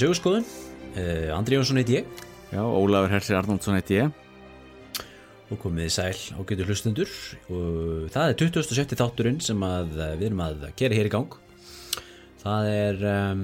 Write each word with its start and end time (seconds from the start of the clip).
í 0.00 0.06
sögurskoðun 0.06 0.46
uh, 0.96 1.36
Andri 1.36 1.58
Jónsson 1.58 1.76
heiti 1.76 1.98
ég. 1.98 2.20
Já, 2.50 2.62
Ólafur 2.64 3.12
Hersir 3.12 3.36
Arnoldsson 3.36 3.76
heiti 3.76 3.98
ég. 3.98 4.14
Og 5.50 5.58
komið 5.60 5.90
sæl 5.92 6.20
og 6.38 6.46
getur 6.48 6.70
hlustundur 6.70 7.10
og 7.50 8.06
það 8.14 8.30
er 8.30 8.36
27. 8.38 8.96
þátturinn 8.96 9.40
sem 9.42 9.60
að 9.66 9.96
eh, 9.98 10.12
við 10.14 10.28
erum 10.28 10.42
að 10.44 10.66
gera 10.78 10.94
hér 10.94 11.08
í 11.08 11.12
gang. 11.12 11.34
Það 12.40 12.68
er 12.70 13.02
um, 13.10 13.42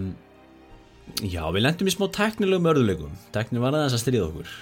já, 1.27 1.43
við 1.51 1.65
lendum 1.67 1.91
í 1.91 1.95
smá 1.97 2.07
teknilegum 2.15 2.71
örðuleikum 2.71 3.17
tekni 3.35 3.63
var 3.65 3.75
aðeins 3.75 3.99
að 3.99 4.05
stríða 4.05 4.29
okkur. 4.31 4.53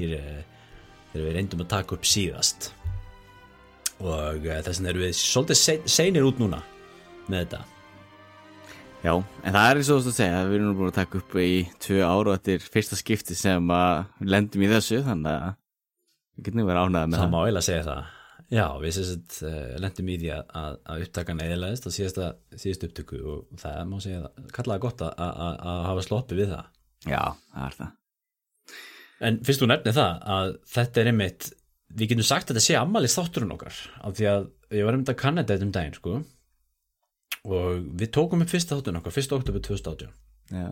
Hér 0.00 0.16
eh, 0.18 0.64
þegar 1.12 1.28
við 1.28 1.38
reyndum 1.38 1.62
að 1.62 1.70
taka 1.76 1.96
upp 1.96 2.10
síðast. 2.10 2.72
Og 4.02 4.42
þess 4.42 4.74
vegna 4.74 4.92
erum 4.92 5.06
við 5.06 5.14
svolítið 5.22 5.62
sein, 5.62 5.86
seinir 5.86 6.26
út 6.26 6.42
núna 6.42 6.58
með 7.30 7.46
þetta 7.46 7.62
Já, 9.04 9.12
en 9.20 9.52
það 9.52 9.66
er 9.68 9.78
eins 9.78 9.88
og 9.92 9.98
þú 10.00 10.12
segja 10.16 10.44
við 10.48 10.54
erum 10.56 10.68
nú 10.70 10.74
búin 10.78 10.88
að 10.88 10.96
taka 10.96 11.18
upp 11.20 11.34
í 11.36 11.48
tvö 11.84 11.98
ár 12.00 12.30
og 12.30 12.38
þetta 12.38 12.52
er 12.54 12.68
fyrsta 12.72 12.96
skipti 12.96 13.34
sem 13.36 13.66
að 13.76 14.28
lendum 14.32 14.62
í 14.64 14.70
þessu 14.70 15.02
þannig 15.04 15.34
að 15.34 15.50
við 16.38 16.46
getum 16.46 16.68
verið 16.70 16.80
ánægða 16.80 17.10
með 17.10 17.18
það 17.18 17.24
það. 17.24 17.34
má 17.34 17.40
eiginlega 17.42 17.66
segja 17.66 17.82
það. 17.90 18.14
Já, 18.54 18.64
við 18.80 18.94
sérst 18.96 19.36
uh, 19.44 19.58
lendum 19.84 20.08
í 20.08 20.16
því 20.22 20.30
að, 20.38 20.54
að, 20.62 21.04
upptakan 21.04 21.42
eðilegist 21.44 21.84
á 21.84 21.90
síðast 21.98 22.86
upptöku 22.88 23.20
og 23.34 23.60
það 23.60 23.82
má 23.90 23.94
segja 24.06 24.22
það 24.24 24.48
kallaða 24.56 24.84
gott 24.86 25.04
að, 25.04 25.12
að, 25.26 25.60
að 25.74 25.84
hafa 25.90 26.06
sloppið 26.08 26.40
við 26.40 26.54
það. 26.54 26.72
Já, 27.04 27.22
það 27.52 27.68
er 27.68 27.78
það. 27.82 27.92
En 29.28 29.40
fyrst 29.44 29.64
þú 29.64 29.68
nefnir 29.68 29.98
það 29.98 30.28
að 30.38 30.54
þetta 30.78 31.02
er 31.02 31.12
einmitt 31.12 31.50
við 31.92 32.14
getum 32.14 32.26
sagt 32.32 32.48
að 32.48 32.56
þetta 32.56 32.68
sé 32.70 32.80
ammælist 32.80 33.20
þátturinn 33.20 33.52
okkar 33.58 33.82
af 34.00 34.16
því 34.16 34.30
að 34.32 34.48
ég 34.80 34.88
var 34.88 35.18
kanna 35.20 35.44
þetta 35.44 35.68
um 35.68 35.76
daginn 35.76 36.00
sko 36.00 36.22
og 37.44 37.88
við 38.00 38.12
tókum 38.16 38.44
upp 38.44 38.52
fyrsta 38.52 38.78
þátturinn 38.78 39.00
okkar, 39.02 39.14
fyrsta 39.14 39.38
oktober 39.38 39.64
2018 39.64 40.12
Já, 40.54 40.70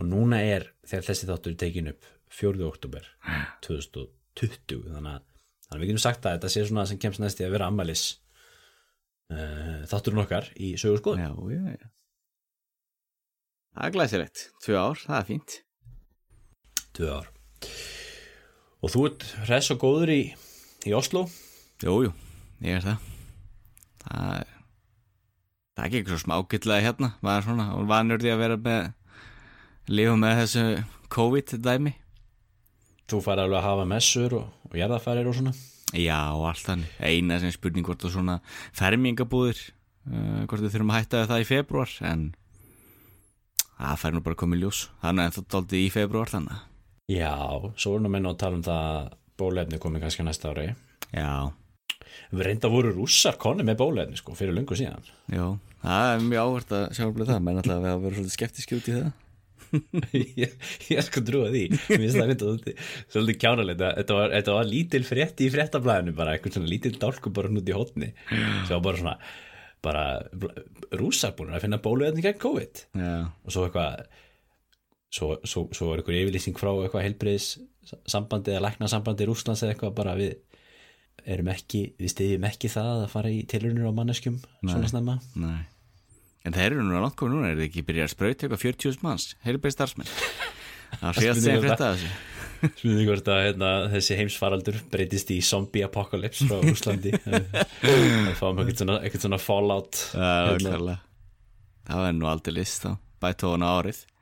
og 0.00 0.08
núna 0.08 0.40
er 0.44 0.66
þegar 0.88 1.06
þessi 1.10 1.28
þáttur 1.28 1.54
er 1.54 1.60
tekin 1.62 1.92
upp 1.92 2.08
4. 2.32 2.64
oktober 2.66 3.06
2020 3.64 4.86
þannig 4.88 5.16
að, 5.16 5.24
þannig 5.66 5.76
að 5.76 5.82
við 5.82 5.90
getum 5.92 6.04
sagt 6.04 6.26
að 6.26 6.36
þetta 6.38 6.52
sé 6.54 6.66
svona 6.68 6.86
sem 6.88 7.00
kemst 7.00 7.22
næst 7.22 7.42
í 7.42 7.46
að 7.46 7.56
vera 7.56 7.68
ammælis 7.68 8.04
uh, 9.32 9.82
þátturinn 9.90 10.24
okkar 10.24 10.48
í 10.56 10.74
sögur 10.80 11.02
skoðun. 11.02 11.26
Já, 11.26 11.32
já, 11.56 11.76
já. 11.76 11.90
Það 13.72 13.86
er 13.86 13.94
glæsilegt, 13.94 14.46
tvö 14.64 14.80
ár, 14.80 14.98
það 15.00 15.18
er 15.18 15.28
fínt. 15.28 15.58
Tvö 16.92 17.12
ár. 17.20 17.30
Og 18.82 18.92
þú 18.92 19.04
ert 19.08 19.28
hress 19.46 19.72
og 19.72 19.80
góður 19.80 20.12
í, 20.12 20.22
í 20.88 20.96
Oslo? 20.96 21.24
Jú, 21.84 21.94
jú, 22.08 22.12
ég 22.66 22.80
er 22.80 22.84
það. 22.84 23.08
Það 24.02 24.34
er 24.40 24.51
Það 25.72 25.82
er 25.84 25.88
ekki 25.88 26.00
eitthvað 26.02 26.22
smá 26.22 26.34
ágætlega 26.36 26.84
hérna 26.84 27.12
er 27.32 27.44
svona, 27.46 27.66
og 27.78 27.86
vanur 27.88 28.20
því 28.20 28.32
að 28.34 28.42
vera 28.42 28.56
með 28.60 28.88
lifa 29.88 30.16
með 30.20 30.40
þessu 30.42 30.64
COVID-dæmi 31.16 31.92
þú 33.12 33.20
fær 33.24 33.40
alveg 33.42 33.58
að 33.60 33.66
hafa 33.66 33.86
messur 33.88 34.36
og, 34.38 34.50
og 34.70 34.76
jarðafærir 34.78 35.28
og 35.28 35.38
svona 35.38 35.54
Já, 35.92 36.32
allt 36.32 36.64
þannig. 36.64 36.92
Eina 37.04 37.36
sem 37.42 37.52
spurning 37.52 37.84
hvort 37.84 38.00
það 38.00 38.14
svona 38.14 38.36
fermingabúðir, 38.78 39.58
uh, 40.08 40.44
hvort 40.48 40.62
við 40.64 40.72
þurfum 40.72 40.92
að 40.94 41.02
hætta 41.02 41.24
það 41.28 41.42
í 41.42 41.48
februar, 41.50 41.90
en 42.08 42.22
það 43.76 43.98
fær 44.00 44.14
nú 44.16 44.22
bara 44.24 44.38
komið 44.40 44.56
í 44.56 44.62
ljós. 44.62 44.80
Þannig 45.02 45.26
að 45.28 45.36
það 45.36 45.50
dálítið 45.52 45.82
í 45.82 45.90
februar 45.92 46.32
þannig. 46.32 46.62
já, 47.12 47.34
svo 47.76 47.92
erum 47.92 48.08
við 48.08 48.14
menn 48.14 48.30
að 48.30 48.38
tala 48.40 48.56
um 48.56 48.64
það 48.64 48.86
að 48.88 49.12
bólefni 49.42 49.82
komið 49.82 50.04
kannski 50.06 50.24
næsta 50.24 50.52
ári 50.54 50.66
Já, 51.12 51.52
við 52.32 52.46
reynda 52.46 52.70
voru 52.72 52.92
rússar 52.96 53.38
konni 53.40 53.66
með 53.66 53.80
bólefni 53.82 54.20
sko 54.20 54.36
fyrir 54.38 54.56
lungu 54.56 54.78
síðan. 54.78 55.10
Já, 55.32 55.44
það 55.82 56.12
er 56.12 56.24
mjög 56.28 56.46
áhvert 56.46 56.74
að 56.78 56.86
sjá 56.96 57.04
alveg 57.06 57.30
það, 57.30 57.44
menn 57.48 57.60
alltaf 57.60 57.76
að 57.76 57.84
við 57.84 57.92
hafa 57.92 58.02
verið 58.06 58.18
svolítið 58.18 58.36
skeptiski 58.38 58.78
út 58.78 58.88
í 58.88 58.96
það. 58.96 59.12
ég, 60.42 60.56
ég 60.90 60.98
er 61.00 61.06
sko 61.06 61.22
trúið 61.24 61.54
því. 61.54 61.62
Mér 61.76 62.02
finnst 62.02 62.18
það 62.18 62.32
myndið 62.32 62.82
svolítið, 63.14 63.38
kjánalegt. 63.44 63.86
Þetta 64.00 64.18
var, 64.18 64.34
þetta 64.36 64.56
var 64.58 64.68
lítil 64.68 65.02
frétti 65.08 65.46
í 65.46 65.52
fréttablaðinu 65.54 66.16
bara 66.18 66.34
eitthvað 66.36 66.58
svona 66.58 66.72
lítil 66.72 66.92
dálku 67.00 67.32
bara 67.32 67.52
nút 67.52 67.70
í 67.70 67.76
hótni 67.76 68.10
sem 68.28 68.74
var 68.74 68.84
bara 68.84 69.00
svona 69.00 69.16
bara 69.82 70.04
rússar 70.94 71.32
búin 71.34 71.56
að 71.56 71.64
finna 71.64 71.80
bóluefni 71.82 72.22
gegn 72.22 72.42
COVID. 72.42 72.84
Já, 73.00 73.14
og 73.32 73.54
svo 73.54 73.64
eitthvað 73.66 74.04
svo, 75.12 75.34
svo, 75.44 75.66
svo 75.74 75.90
var 75.90 76.00
eitthvað 76.00 76.20
yfirlýsing 76.20 76.58
frá 76.58 76.70
eitthvað 76.74 77.06
heilbriðis 77.08 77.48
sambandi 78.08 78.54
eða 78.54 78.68
læknasambandi 78.68 79.26
Rússlands 79.28 79.64
eða 79.64 79.74
eitthvað 79.74 79.96
bara 79.98 80.14
við 80.18 80.36
ekki, 81.26 81.82
við 82.00 82.12
stiðjum 82.14 82.48
ekki 82.48 82.70
það 82.72 83.04
að 83.04 83.12
fara 83.12 83.30
í 83.32 83.42
tilurinnur 83.50 83.90
á 83.90 83.98
manneskjum 83.98 84.40
svona 84.62 84.90
snemma 84.90 85.18
nei. 85.38 85.62
En 86.42 86.56
þeir 86.56 86.72
eru 86.72 86.82
nú 86.82 86.96
að 86.98 87.04
langt 87.04 87.18
komið 87.20 87.36
núna, 87.36 87.50
er 87.52 87.58
þið 87.60 87.68
ekki 87.68 87.84
byrjað 87.86 88.08
að 88.08 88.12
sprauta 88.16 88.46
eitthvað 88.46 88.62
40.000 88.64 89.04
manns, 89.06 89.26
heilbæði 89.46 89.74
starfsmenn. 89.76 90.08
Það 90.98 91.12
sé 91.20 91.28
að 91.30 91.42
segja 91.44 91.60
frétta 91.62 91.90
þessu. 91.92 92.08
Smiði 92.62 93.04
hvort 93.08 93.28
að 93.30 93.40
hérna, 93.42 93.70
þessi 93.90 94.16
heimsfaraldur 94.20 94.76
breytist 94.90 95.30
í 95.34 95.38
zombie 95.42 95.82
apocalypse 95.86 96.46
frá 96.46 96.58
Rúslandi 96.62 97.10
að 97.18 98.34
fáum 98.38 98.60
eitthvað 98.62 99.22
svona, 99.22 99.38
fallout 99.42 100.02
hérna. 100.14 100.96
Það 101.86 102.06
er 102.08 102.14
nú 102.18 102.26
aldrei 102.30 102.54
list 102.58 102.86
þá, 102.86 102.92
bæta 103.22 103.50
ofan 103.50 103.66
árið. 103.66 103.98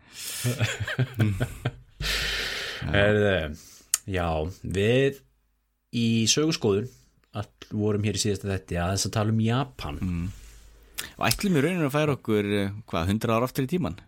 Já, 4.10 4.28
við 4.64 5.20
í 5.96 6.26
sögurskoðun 6.30 6.88
all 7.38 7.48
vorum 7.70 8.04
hér 8.06 8.18
í 8.18 8.22
síðasta 8.22 8.50
þetta 8.50 8.84
að 8.84 8.94
þess 8.94 9.08
að 9.08 9.16
tala 9.16 9.34
um 9.34 9.42
Japan. 9.44 9.98
Og 11.16 11.26
ætlum 11.28 11.56
í 11.56 11.64
rauninu 11.64 11.86
að 11.86 11.94
færa 11.94 12.16
okkur, 12.16 12.48
eh, 12.58 12.72
hvað, 12.90 13.12
100 13.14 13.34
ára 13.36 13.48
aftur 13.48 13.66
í 13.66 13.70
tíman? 13.70 13.98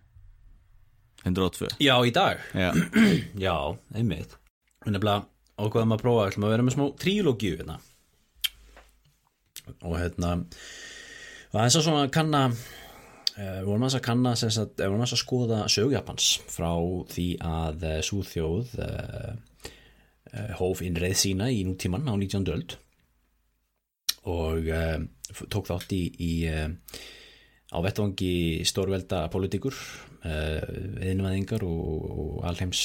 102. 1.23 1.71
Já, 1.79 1.95
í 2.03 2.11
dag. 2.15 2.43
Já, 2.53 2.71
Já, 3.47 3.55
einmitt. 3.95 4.37
En 4.83 4.97
nefnilega 4.97 5.29
ákveðum 5.63 5.95
að 5.95 6.03
prófa 6.03 6.29
ætlum 6.31 6.49
að 6.49 6.55
vera 6.57 6.67
með 6.67 6.77
smá 6.77 6.87
trílógíu 6.99 7.59
hérna. 7.61 7.79
Og 9.87 9.95
hérna 10.01 10.33
og 11.53 11.59
það 11.59 11.67
er 11.67 11.73
svo 11.75 11.83
svona 11.85 12.09
kanna 12.13 12.43
uh, 12.49 13.61
vorum 13.67 13.87
að 13.87 13.99
kanna 14.05 14.33
sagt, 14.41 14.81
eh, 14.81 14.89
vorum 14.89 15.05
að 15.05 15.15
skoða 15.21 15.63
sögjapans 15.71 16.35
frá 16.51 16.73
því 17.13 17.27
að 17.45 17.85
uh, 17.87 17.99
svo 18.07 18.23
þjóð 18.27 18.73
uh, 18.81 19.33
uh, 19.37 20.22
hóf 20.59 20.81
innreið 20.85 21.19
sína 21.19 21.51
í 21.53 21.63
nútíman 21.69 22.09
á 22.09 22.15
19. 22.17 22.47
öld 22.55 22.77
og 24.29 24.69
uh, 24.71 25.01
tók 25.51 25.67
þátt 25.71 25.95
í, 25.97 26.03
í 26.23 26.33
uh, 26.51 26.69
á 27.73 27.79
vettvangi 27.83 28.63
stórvelda 28.69 29.27
politikur 29.33 29.75
uh, 29.75 30.63
eðinvæðingar 31.03 31.65
og, 31.67 31.83
og 32.13 32.47
alheims 32.47 32.85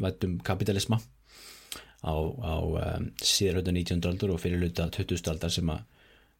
vættum 0.00 0.38
kapitalisma 0.44 1.00
á, 2.00 2.14
á 2.16 2.56
um, 2.62 3.10
síðarhauta 3.20 3.74
19. 3.74 4.00
aldur 4.08 4.34
og 4.34 4.42
fyrirluta 4.42 4.88
20. 4.94 5.20
aldar 5.32 5.52
sem 5.52 5.70
að 5.72 5.84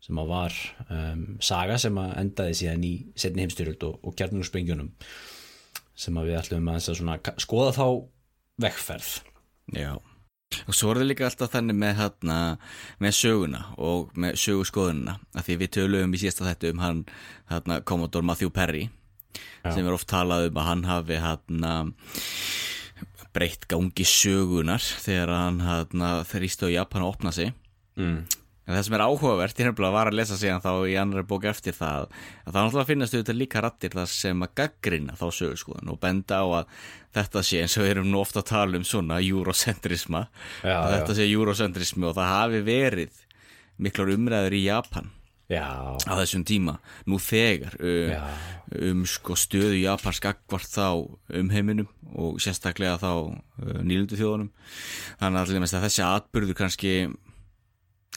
sem 0.07 0.19
að 0.21 0.29
var 0.29 0.57
um, 0.93 1.23
saga 1.43 1.79
sem 1.81 1.97
að 1.99 2.11
endaði 2.21 2.59
síðan 2.59 2.85
í 2.85 2.93
setni 3.19 3.43
heimstyrjöld 3.43 3.87
og, 3.89 3.97
og 4.07 4.15
kjarnungsprengjunum 4.19 4.91
sem 5.97 6.19
að 6.21 6.29
við 6.29 6.39
ætlum 6.43 6.69
að 6.71 6.91
skoða 7.43 7.73
þá 7.75 7.87
vegferð 8.63 9.15
já. 9.75 9.97
Og 10.67 10.77
svo 10.77 10.93
er 10.93 11.01
það 11.01 11.09
líka 11.11 11.27
alltaf 11.27 11.51
þannig 11.53 11.77
með, 11.81 11.97
hérna, 11.99 12.37
með 13.03 13.17
söguna 13.19 13.63
og 13.83 14.13
með 14.15 14.39
söguskoðunina. 14.41 15.17
Af 15.35 15.49
því 15.49 15.57
við 15.63 15.73
töluðum 15.77 16.15
í 16.15 16.21
síðasta 16.23 16.47
þetta 16.47 16.71
um 16.71 16.85
hann, 16.85 17.03
hérna, 17.51 17.81
Commodore 17.83 18.27
Matthew 18.27 18.53
Perry, 18.55 18.87
sem 19.67 19.83
er 19.83 19.97
oft 19.97 20.09
talað 20.11 20.49
um 20.51 20.61
að 20.63 20.69
hann 20.71 20.87
hafi, 20.87 21.19
hérna, 21.21 21.75
breytt 23.37 23.67
gangi 23.69 24.07
sögunar 24.09 24.81
þegar 24.81 25.35
hann, 25.35 25.61
þrýst 26.31 26.63
á 26.65 26.69
Japan 26.73 27.05
að 27.05 27.13
opna 27.13 27.35
sig. 27.35 27.53
mm. 27.99 28.36
En 28.67 28.75
það 28.75 28.83
sem 28.83 28.95
er 28.97 29.03
áhugavert, 29.05 29.61
ég 29.61 29.69
nefnilega 29.69 29.95
var 29.95 30.09
að 30.11 30.17
lesa 30.19 30.37
síðan 30.41 30.63
þá 30.65 30.71
í 30.91 30.95
annari 30.99 31.23
bók 31.31 31.45
eftir 31.47 31.75
það, 31.77 32.09
að 32.43 32.49
það 32.51 32.65
náttúrulega 32.65 32.89
finnast 32.89 33.15
auðvitað 33.15 33.37
líka 33.39 33.61
rattir 33.63 33.93
það 33.95 34.09
sem 34.11 34.41
að 34.43 34.55
gaggrina 34.59 35.19
þá 35.21 35.27
sögurskoðun 35.37 35.93
og 35.93 36.01
benda 36.03 36.41
á 36.43 36.47
að 36.61 36.81
þetta 37.15 37.43
sé 37.47 37.61
eins 37.63 37.77
og 37.79 37.87
við 37.87 37.93
erum 37.95 38.09
nú 38.11 38.23
ofta 38.25 38.43
að 38.43 38.49
tala 38.51 38.81
um 38.81 38.87
svona 38.87 39.21
eurocentrisma, 39.23 40.25
Já, 40.67 40.75
að 40.75 40.91
já. 40.91 40.97
þetta 40.97 41.17
sé 41.21 41.29
eurocentrismi 41.31 42.09
og 42.11 42.17
það 42.19 42.33
hafi 42.33 42.63
verið 42.67 43.21
miklar 43.87 44.11
umræður 44.17 44.57
í 44.59 44.65
Japan 44.67 45.13
Já, 45.47 45.95
á 45.95 46.13
þessum 46.19 46.43
tíma, 46.43 46.81
nú 47.07 47.21
þegar 47.23 47.77
um, 47.79 48.41
um 48.83 49.05
sko 49.07 49.37
stöðu 49.39 49.77
Japans 49.79 50.19
gagvart 50.25 50.67
þá 50.73 50.89
um 51.39 51.53
heiminum 51.55 51.87
og 52.19 52.41
sérstaklega 52.43 52.99
þá 52.99 53.13
nýlundu 53.87 54.19
þjóðunum 54.19 54.51
þannig 55.21 55.45
að, 55.45 55.69
að 55.71 55.87
þessi 55.87 56.03
atbyrður 56.09 56.59
kannski 56.59 56.97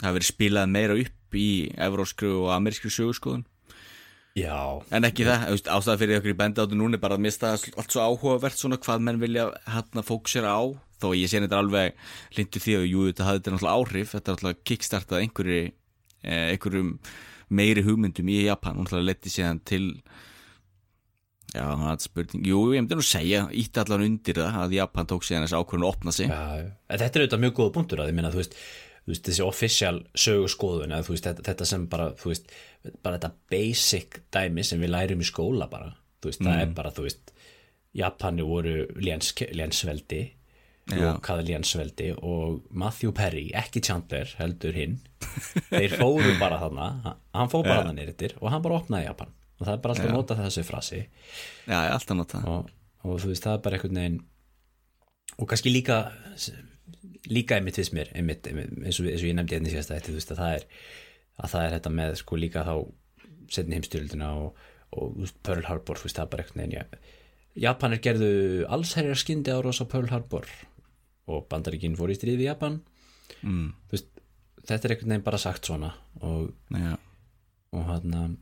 hafi 0.00 0.16
verið 0.16 0.30
spilað 0.30 0.74
meira 0.74 0.98
upp 0.98 1.38
í 1.38 1.50
evróskru 1.78 2.34
og 2.42 2.52
amerískru 2.56 2.92
sögurskoðun 2.92 3.46
já. 4.38 4.80
En 4.94 5.06
ekki 5.06 5.26
það, 5.26 5.56
ástæða 5.70 5.98
fyrir 6.00 6.20
okkur 6.20 6.32
í 6.32 6.38
bendi 6.38 6.62
áttu 6.62 6.78
núna 6.78 6.98
er 6.98 7.02
bara 7.02 7.18
að 7.18 7.24
mista 7.26 7.52
allt 7.54 7.90
svo 7.90 8.04
áhugavert 8.04 8.58
svona 8.58 8.78
hvað 8.80 9.04
menn 9.06 9.20
vilja 9.22 9.50
hérna 9.70 10.04
fóksera 10.06 10.54
á. 10.54 10.62
Þó 11.00 11.12
ég 11.16 11.30
sé 11.32 11.40
þetta 11.40 11.60
alveg 11.62 12.00
lindu 12.36 12.60
því 12.60 12.76
að 12.76 12.88
jú, 12.90 13.04
þetta 13.08 13.26
hafði 13.26 13.40
þetta 13.40 13.54
náttúrulega 13.54 13.76
áhrif. 13.76 14.14
Þetta 14.14 14.30
er 14.30 14.34
náttúrulega 14.36 14.64
kickstartað 14.70 15.22
einhverju 15.24 15.60
eh, 15.60 16.48
einhverjum 16.54 16.90
meiri 17.60 17.84
hugmyndum 17.86 18.30
í 18.30 18.42
Japan. 18.44 18.76
Og 18.76 18.86
náttúrulega 18.86 19.10
leti 19.12 19.32
síðan 19.32 19.62
til 19.64 19.86
Já, 21.50 21.64
það 21.66 21.88
er 21.90 22.02
spurning, 22.04 22.42
jú, 22.46 22.58
ég 22.70 22.84
myndi 22.84 22.94
nú 22.94 23.02
segja 23.02 23.40
ítt 23.58 23.78
allan 23.82 24.04
undir 24.04 24.36
það 24.38 24.58
að 24.60 24.74
Japan 24.76 25.08
tók 25.10 25.24
sig 25.26 25.34
hennes 25.34 25.50
ákvörðun 25.50 25.82
að 25.82 25.88
opna 25.88 26.12
sig. 26.14 26.30
Já, 26.30 26.68
þetta 26.92 27.08
er 27.08 27.24
auðvitað 27.24 27.42
mjög 27.42 27.54
góða 27.56 27.72
punktur 27.74 28.02
að 28.04 28.10
ég 28.12 28.14
minna, 28.14 28.30
þú 28.30 28.38
veist, 28.38 28.54
veist 29.12 29.28
þessi 29.28 29.44
official 29.46 30.02
sögurskoðun 30.18 30.94
eða 30.94 31.06
veist 31.08 31.28
þetta, 31.28 31.44
þetta 31.50 31.68
sem 31.68 31.86
bara, 31.90 32.10
veist, 32.24 32.50
bara 33.04 33.18
þetta 33.18 33.32
basic 33.52 34.20
dæmi 34.32 34.64
sem 34.66 34.82
við 34.82 34.94
lærum 34.94 35.24
í 35.24 35.28
skóla 35.28 35.68
bara, 35.70 35.92
veist, 36.24 36.42
það 36.42 36.64
er 36.64 36.74
bara, 36.76 36.92
þú 36.96 37.06
veist, 37.08 37.32
Japani 37.96 38.46
voru 38.46 38.84
léns, 39.02 39.32
lénsveldi 39.34 40.20
Já. 40.90 41.10
og 41.10 41.20
kaða 41.26 41.44
lénsveldi 41.48 42.12
og 42.16 42.62
Matthew 42.70 43.12
Perry, 43.14 43.48
ekki 43.54 43.82
Chandler, 43.86 44.30
heldur 44.38 44.74
hinn, 44.78 44.96
þeir 45.68 45.98
fóru 45.98 46.36
bara 46.40 46.60
þarna, 46.62 46.88
hann 47.34 47.52
fór 47.52 47.66
bara 47.66 47.82
þarna 47.82 47.98
nýrtir 47.98 48.36
og 48.40 48.50
hann 48.54 48.62
bara 48.64 48.80
opnaði 48.80 49.08
Japan 49.10 49.34
og 49.60 49.66
það 49.66 49.74
er 49.74 49.80
bara 49.84 49.94
alltaf 49.94 50.08
að 50.08 50.16
nota 50.16 50.36
þessi 50.38 50.62
frasi. 50.64 51.00
Já, 51.68 51.78
alltaf 51.92 52.16
nota 52.16 52.40
og, 52.48 52.70
og 53.04 53.18
þú 53.20 53.32
veist 53.34 53.44
það 53.44 53.58
er 53.58 53.64
bara 53.66 53.76
einhvern 53.78 54.00
veginn 54.00 54.20
og 55.36 55.50
kannski 55.50 55.72
líka 55.72 55.98
líka 57.30 57.56
einmitt 57.56 57.78
fyrst 57.78 57.94
mér 57.96 58.10
einmitt, 58.16 58.46
einmitt, 58.48 58.72
eins, 58.80 58.98
og, 59.00 59.08
eins 59.08 59.22
og 59.22 59.30
ég 59.30 59.36
nefndi 59.36 59.56
einnig 59.56 59.74
síðast 59.74 59.92
þetta, 59.94 60.16
veist, 60.16 60.32
að, 60.34 60.42
það 60.42 60.56
er, 60.56 60.66
að 61.40 61.54
það 61.54 61.66
er 61.66 61.76
þetta 61.76 61.94
með 62.00 62.16
sko 62.20 62.40
líka 62.40 62.66
þá 62.66 62.74
setni 63.50 63.78
heimstyrildina 63.78 64.30
og, 64.40 64.60
og 64.96 65.32
Pearl 65.46 65.66
Harbor 65.68 66.02
veist 66.02 66.20
það 66.20 66.32
bara 66.34 66.66
ja. 66.74 66.84
Japanir 67.60 68.02
gerðu 68.04 68.32
allsherjar 68.70 69.18
skyndi 69.18 69.54
árás 69.54 69.82
á 69.82 69.86
Pearl 69.90 70.10
Harbor 70.12 70.48
og 71.30 71.46
bandaríkinn 71.50 71.98
fór 71.98 72.12
í 72.12 72.18
stríði 72.18 72.46
í 72.46 72.50
Japan 72.50 72.80
mm. 73.42 73.66
veist, 73.92 74.10
þetta 74.66 74.80
er 74.80 74.96
einhvern 74.96 75.14
veginn 75.14 75.26
bara 75.26 75.40
sagt 75.40 75.70
svona 75.70 75.94
og, 76.20 76.52
Já, 76.74 76.94
og 77.74 77.88
hann 77.88 78.38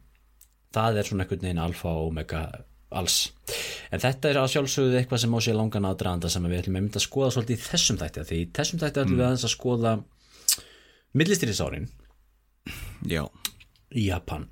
það 0.75 1.01
er 1.01 1.09
svona 1.09 1.25
einhvern 1.25 1.47
veginn 1.47 1.63
alfa 1.63 1.95
og 1.95 2.13
omega 2.13 2.43
alls. 2.97 3.17
En 3.93 4.01
þetta 4.03 4.31
er 4.31 4.39
að 4.41 4.51
sjálfsögðu 4.55 4.99
eitthvað 5.01 5.23
sem 5.25 5.35
á 5.37 5.39
sér 5.45 5.57
langan 5.59 5.89
aðdraðanda 5.89 6.31
sem 6.33 6.47
við 6.49 6.63
ætlum 6.63 6.79
að 6.89 7.05
skoða 7.05 7.31
svolítið 7.35 7.59
í 7.59 7.65
þessum 7.67 7.99
þætti 8.01 8.25
því 8.29 8.39
í 8.41 8.49
þessum 8.59 8.83
þætti 8.83 9.03
ætlum 9.03 9.19
við 9.19 9.27
aðeins 9.27 9.47
að 9.49 9.55
skoða 9.55 9.93
millistýrisárin 11.19 11.89
já, 13.09 13.23
í 13.93 14.07
Japan. 14.09 14.49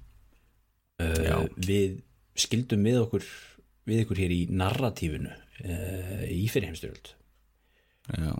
Já. 1.00 1.36
uh, 1.42 1.48
við 1.60 1.98
skildum 2.36 2.84
við 2.88 3.00
okkur 3.02 3.24
við 3.86 4.02
ykkur 4.04 4.20
hér 4.24 4.32
í 4.34 4.40
narratífinu 4.52 5.32
uh, 5.32 6.22
í 6.32 6.46
fyrirheimstyrjöld 6.52 7.12
já. 8.16 8.32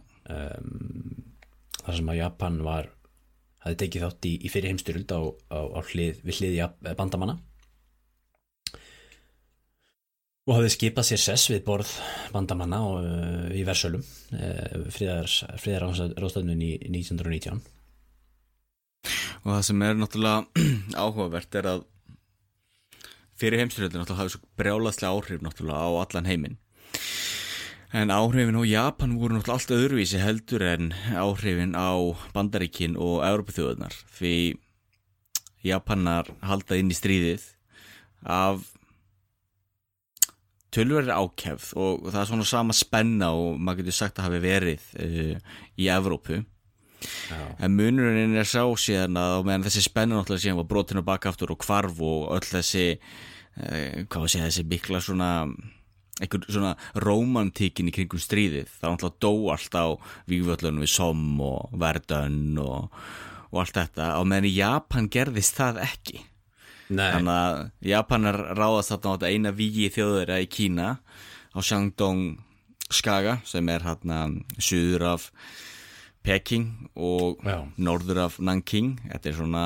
Þar 1.87 1.95
sem 2.01 2.09
að 2.11 2.19
Japan 2.19 2.57
var 2.67 2.89
hafði 3.63 3.79
tekið 3.83 4.05
þátt 4.07 4.27
í, 4.27 4.33
í 4.43 4.51
fyrirheimstyrjöld 4.51 5.13
á, 5.15 5.21
á, 5.55 5.59
á 5.77 5.81
hlið, 5.87 6.23
við 6.27 6.41
hlið 6.41 6.57
Jap- 6.57 6.89
bandamanna 6.99 7.37
og 10.47 10.55
hafði 10.55 10.75
skipað 10.77 11.09
sér 11.11 11.23
sess 11.23 11.51
við 11.51 11.65
borð 11.67 11.93
bandamanna 12.35 12.83
og, 12.87 13.07
uh, 13.07 13.49
í 13.51 13.65
Versölum 13.67 14.03
uh, 14.03 14.87
friðar 14.95 15.31
ráðstöðnun 16.17 16.63
í 16.63 16.77
1919 16.91 17.65
Og 19.47 19.53
það 19.53 19.65
sem 19.69 19.83
er 19.87 19.99
náttúrulega 19.99 20.67
áhugavert 21.05 21.59
er 21.59 21.71
að 21.71 21.83
fyrir 23.39 23.61
heimstyrjöldin 23.63 24.03
náttúrulega 24.03 24.23
hafði 24.25 24.35
svo 24.35 24.49
brjálaslega 24.59 25.13
áhrif 25.13 25.43
náttúrulega 25.45 25.83
á 25.87 25.91
allan 26.03 26.31
heiminn. 26.31 26.57
En 27.95 28.11
áhrifin 28.11 28.59
á 28.59 28.65
Japan 28.67 29.17
voru 29.21 29.37
náttúrulega 29.37 29.59
allt 29.61 29.75
öðruvísi 29.77 30.23
heldur 30.23 30.65
en 30.67 30.91
áhrifin 31.15 31.77
á 31.79 31.95
Bandaríkin 32.35 32.97
og 32.99 33.23
Európaþjóðunar 33.29 33.95
því 34.19 34.35
Japanar 35.67 36.31
halda 36.47 36.79
inn 36.79 36.91
í 36.91 36.97
stríðið 36.97 37.47
af 38.23 38.67
tölverið 40.75 41.13
ákefð 41.15 41.71
og 41.79 42.09
það 42.11 42.21
er 42.21 42.29
svona 42.31 42.49
sama 42.49 42.77
spenna 42.77 43.31
og 43.37 43.61
maður 43.61 43.85
getur 43.85 43.99
sagt 44.01 44.21
að 44.21 44.29
hafi 44.29 44.43
verið 44.45 44.91
uh, 45.03 45.57
í 45.79 45.89
Evrópu. 45.93 46.43
Já, 47.31 47.39
En 47.61 47.77
munurinn 47.77 48.35
er 48.39 48.49
sá 48.49 48.65
síðan 48.81 49.19
að 49.21 49.47
meðan 49.47 49.67
þessi 49.67 49.85
spenna 49.85 50.19
náttúrulega 50.19 50.43
síðan 50.47 50.61
var 50.63 50.69
brotinu 50.71 51.03
bakaftur 51.07 51.53
og 51.55 51.61
kvarf 51.63 52.01
og 52.03 52.31
öll 52.35 52.47
þessi 52.49 52.87
eh, 52.97 54.07
hvað 54.09 54.31
segja 54.33 54.49
þessi 54.49 54.65
mikla 54.71 55.03
svona 55.05 55.31
einhver 56.17 56.47
svona 56.49 56.73
rómantíkin 57.05 57.91
í 57.91 57.95
kringum 57.95 58.23
stríðið 58.23 58.71
það 58.79 58.95
náttúrulega 58.95 59.23
dó 59.27 59.33
allt 59.53 59.77
á 59.77 59.87
vígvöllunum 60.33 60.87
við 60.87 60.95
Somme 60.95 61.51
og 61.51 61.77
Verdun 61.83 62.57
og, 62.65 62.97
og 63.53 63.61
allt 63.63 63.77
þetta. 63.77 64.15
Á 64.17 64.21
meðan 64.25 64.49
í 64.49 64.57
Japan 64.57 65.11
gerðist 65.13 65.61
það 65.61 65.85
ekki 65.85 66.25
þannig 66.89 67.33
að 67.33 67.61
Japanar 67.91 68.41
ráðast 68.59 68.93
þarna 68.93 69.11
á 69.11 69.15
þetta 69.17 69.31
eina 69.33 69.53
vígi 69.57 69.89
þjóðurra 69.95 70.41
í 70.43 70.49
Kína 70.51 70.89
á 71.57 71.59
Shandong 71.59 72.37
skaga 72.93 73.41
sem 73.49 73.69
er 73.73 73.87
hérna 73.87 74.27
suður 74.59 75.09
af 75.17 75.31
Peking 76.27 76.91
og 76.99 77.43
Já. 77.47 77.63
norður 77.79 78.25
af 78.27 78.41
Nanking. 78.43 78.97
Þetta 79.13 79.31
er 79.31 79.37
svona 79.39 79.65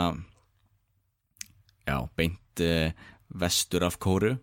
já, 1.88 1.96
beint 2.16 2.64
uh, 2.64 2.92
vestur 3.32 3.84
af 3.88 3.96
Kóru 4.00 4.36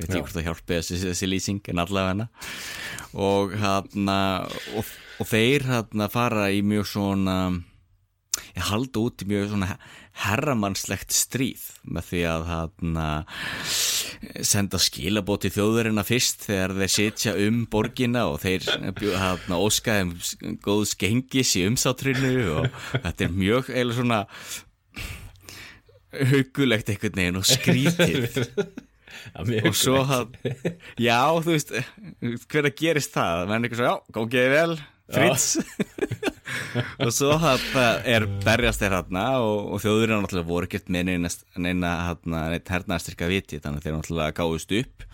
ég 0.00 0.06
veit 0.06 0.14
ekki 0.14 0.22
hvort 0.24 0.36
það 0.36 0.46
hjálpi 0.48 0.78
þessi, 0.80 1.28
lýsing 1.28 1.70
en 1.70 1.82
allavega. 1.82 2.14
Hana 2.14 2.28
og 3.12 3.56
hérna 3.58 4.18
og, 4.78 4.92
og 5.20 5.28
þeir 5.28 5.66
hérna 5.66 6.08
fara 6.12 6.48
í 6.54 6.62
mjög 6.64 6.88
svona 6.94 7.36
ég 8.54 8.68
halda 8.70 9.02
út 9.02 9.24
í 9.24 9.28
mjög 9.30 9.50
svona 9.52 9.76
herramannslegt 10.20 11.14
stríð 11.14 11.62
með 11.86 12.08
því 12.10 12.22
að 12.28 12.46
hérna 12.50 13.06
senda 14.44 14.80
skilabóti 14.82 15.50
þjóðurina 15.54 16.04
fyrst 16.04 16.44
þegar 16.48 16.74
þeir 16.80 16.92
sitja 16.92 17.34
um 17.46 17.62
borgina 17.70 18.26
og 18.28 18.40
þeir 18.42 18.66
hérna, 18.66 19.60
óskaðum 19.60 20.12
góðs 20.64 20.96
gengis 21.00 21.54
í 21.56 21.64
umsátrinu 21.68 22.34
og 22.58 22.68
þetta 22.92 23.26
er 23.26 23.38
mjög 23.38 23.70
eða 23.72 23.96
svona 23.96 24.20
hugulegt 26.34 26.90
einhvern 26.90 27.20
veginn 27.22 27.40
og 27.40 27.46
skrítið 27.48 28.40
og 29.70 29.76
svo 29.78 30.02
hann 30.08 30.34
já, 30.98 31.22
þú 31.38 31.54
veist, 31.54 31.72
hver 32.50 32.68
að 32.68 32.76
gerist 32.78 33.14
það? 33.14 33.46
Menn 33.50 33.66
eitthvað 33.66 33.80
svo, 33.80 33.90
já, 33.90 34.14
góðgeði 34.16 34.52
vel 34.56 34.76
Fritz 35.10 35.46
og 37.04 37.12
svo 37.14 37.34
er 38.04 38.26
berjast 38.44 38.82
þér 38.82 38.96
hann 38.98 39.20
og, 39.40 39.74
og 39.74 39.82
þjóðurinn 39.84 40.22
náttúrulega 40.24 40.50
voru 40.50 40.68
ekkert 40.68 40.90
með 40.92 41.10
neina, 41.10 41.32
neina, 41.60 41.92
hernaðastyrka 42.70 43.28
viti 43.30 43.60
þannig 43.60 43.80
að 43.82 43.88
þeir 43.88 43.96
náttúrulega 43.98 44.36
gáðust 44.40 44.74
upp. 44.80 45.06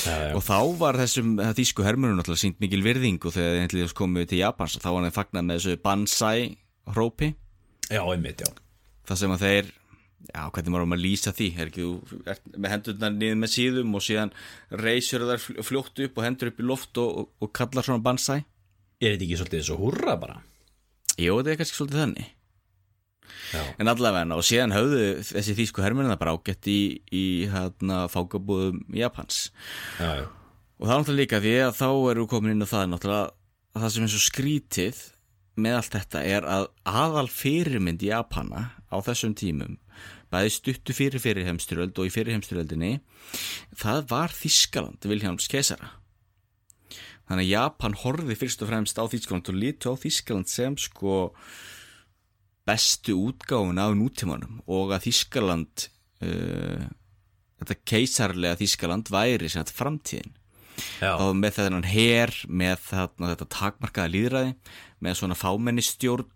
Já, 0.00 0.14
já. 0.14 0.34
og 0.36 0.44
þá 0.46 0.58
var 0.80 1.00
þessum 1.00 1.34
það 1.40 1.58
þýsku 1.60 1.86
hermurinn 1.86 2.20
náttúrulega 2.20 2.44
sínt 2.44 2.62
mikil 2.62 2.82
virðing 2.86 3.20
og 3.28 3.36
þegar 3.36 3.74
þeir 3.74 3.94
komið 4.00 4.30
til 4.32 4.42
Japans 4.42 4.78
þá 4.80 4.88
var 4.90 5.04
hann 5.04 5.18
fagnað 5.18 5.46
með 5.48 5.60
þessu 5.60 5.82
Bansai 5.84 6.38
hrópi 6.94 7.34
já, 7.90 8.00
einmitt, 8.04 8.42
já. 8.44 8.50
Það 9.08 9.20
sem 9.22 9.34
að 9.34 9.44
þeir 9.44 9.70
já, 10.30 10.42
hvernig 10.54 10.76
á 10.76 10.84
að 10.84 11.02
lýsa 11.04 11.32
því? 11.36 11.48
Er 11.56 11.70
ekki, 11.70 11.88
með 12.56 12.74
hendurnar 12.74 13.16
niður 13.16 13.40
með 13.40 13.52
síðum 13.54 13.96
og 13.96 14.04
síðan 14.04 14.32
reysur 14.82 15.26
fl- 15.40 15.60
fljótt 15.66 16.02
upp 16.06 16.20
og 16.20 16.26
hendur 16.26 16.52
upp 16.52 16.60
í 16.62 16.68
loft 16.68 17.00
og, 17.02 17.10
og, 17.22 17.30
og 17.40 17.52
kallar 17.56 17.86
svona 17.86 18.04
bansæ 18.04 18.40
Er 19.00 19.14
þetta 19.14 19.24
ekki 19.24 19.40
svolítið 19.40 19.62
svo 19.64 19.78
húrra 19.80 20.14
bara? 20.20 20.40
Jó, 21.18 21.32
þetta 21.38 21.52
er 21.52 21.60
kannski 21.60 21.78
svolítið 21.78 22.02
þannig. 22.04 22.28
Já, 23.50 23.62
en 23.82 23.90
allavega, 23.90 24.36
og 24.36 24.46
síðan 24.46 24.74
höfðu 24.74 25.04
þessi 25.26 25.56
þýsku 25.58 25.82
hermurinn 25.82 26.12
það 26.12 26.20
bara 26.20 26.34
ágætt 26.36 26.68
í, 26.70 26.80
í 27.10 27.24
hérna, 27.50 28.04
fákabúðum 28.10 28.84
Japans. 28.94 29.48
Já, 29.98 30.22
já. 30.22 30.26
Og 30.80 30.86
það 30.86 30.94
er 30.94 31.00
náttúrulega 31.02 31.20
líka 31.20 31.40
því 31.44 31.54
að 31.64 31.72
þá 31.80 31.88
við 32.06 32.26
komin 32.30 32.54
inn 32.54 32.64
á 32.64 32.72
það 32.72 32.86
náttúrulega 32.92 33.24
að 33.70 33.82
það 33.82 33.94
sem 33.94 34.06
er 34.06 34.12
svo 34.14 34.22
skrítið 34.24 35.02
með 35.60 35.76
allt 35.80 35.96
þetta 35.98 36.22
er 36.24 36.48
að 36.48 36.66
aðal 36.88 37.28
fyrirmynd 37.32 38.02
Japana 38.06 38.64
á 38.88 38.96
þessum 39.04 39.34
tímum 39.38 39.78
bæði 40.30 40.52
stuttu 40.54 40.94
fyrir 40.94 41.22
fyrirheimstyröld 41.22 41.98
og 41.98 42.06
í 42.06 42.12
fyrirheimstyröldinni 42.14 42.92
það 43.78 44.04
var 44.12 44.34
Þískaland 44.34 45.10
Viljáms 45.10 45.50
Kesara 45.50 45.90
þannig 47.30 47.46
að 47.46 47.52
Japan 47.52 47.96
horfði 48.02 48.36
fyrst 48.40 48.64
og 48.64 48.72
fremst 48.72 48.98
á 48.98 49.04
Þískaland 49.06 49.52
og 49.52 49.58
lítu 49.62 49.94
á 49.94 49.94
Þískaland 50.02 50.50
sem 50.50 50.74
sko 50.80 51.30
bestu 52.66 53.14
útgáfun 53.30 53.78
af 53.80 53.94
nútímanum 53.94 54.58
og 54.66 54.90
að 54.96 55.06
Þískaland 55.06 55.86
uh, 56.26 56.90
þetta 57.62 57.78
keisarlega 57.86 58.58
Þískaland 58.60 59.10
væri 59.12 59.50
þetta 59.52 59.76
framtíðin. 59.76 60.36
Já, 61.00 61.12
þá 61.20 61.26
með 61.36 61.56
þennan 61.58 61.88
her 61.90 62.34
með 62.48 62.84
þarna, 62.88 63.32
þetta 63.34 63.48
takmarkaða 63.52 64.12
líðræði 64.14 64.52
með 65.04 65.18
svona 65.18 65.36
fámennistjórn 65.36 66.30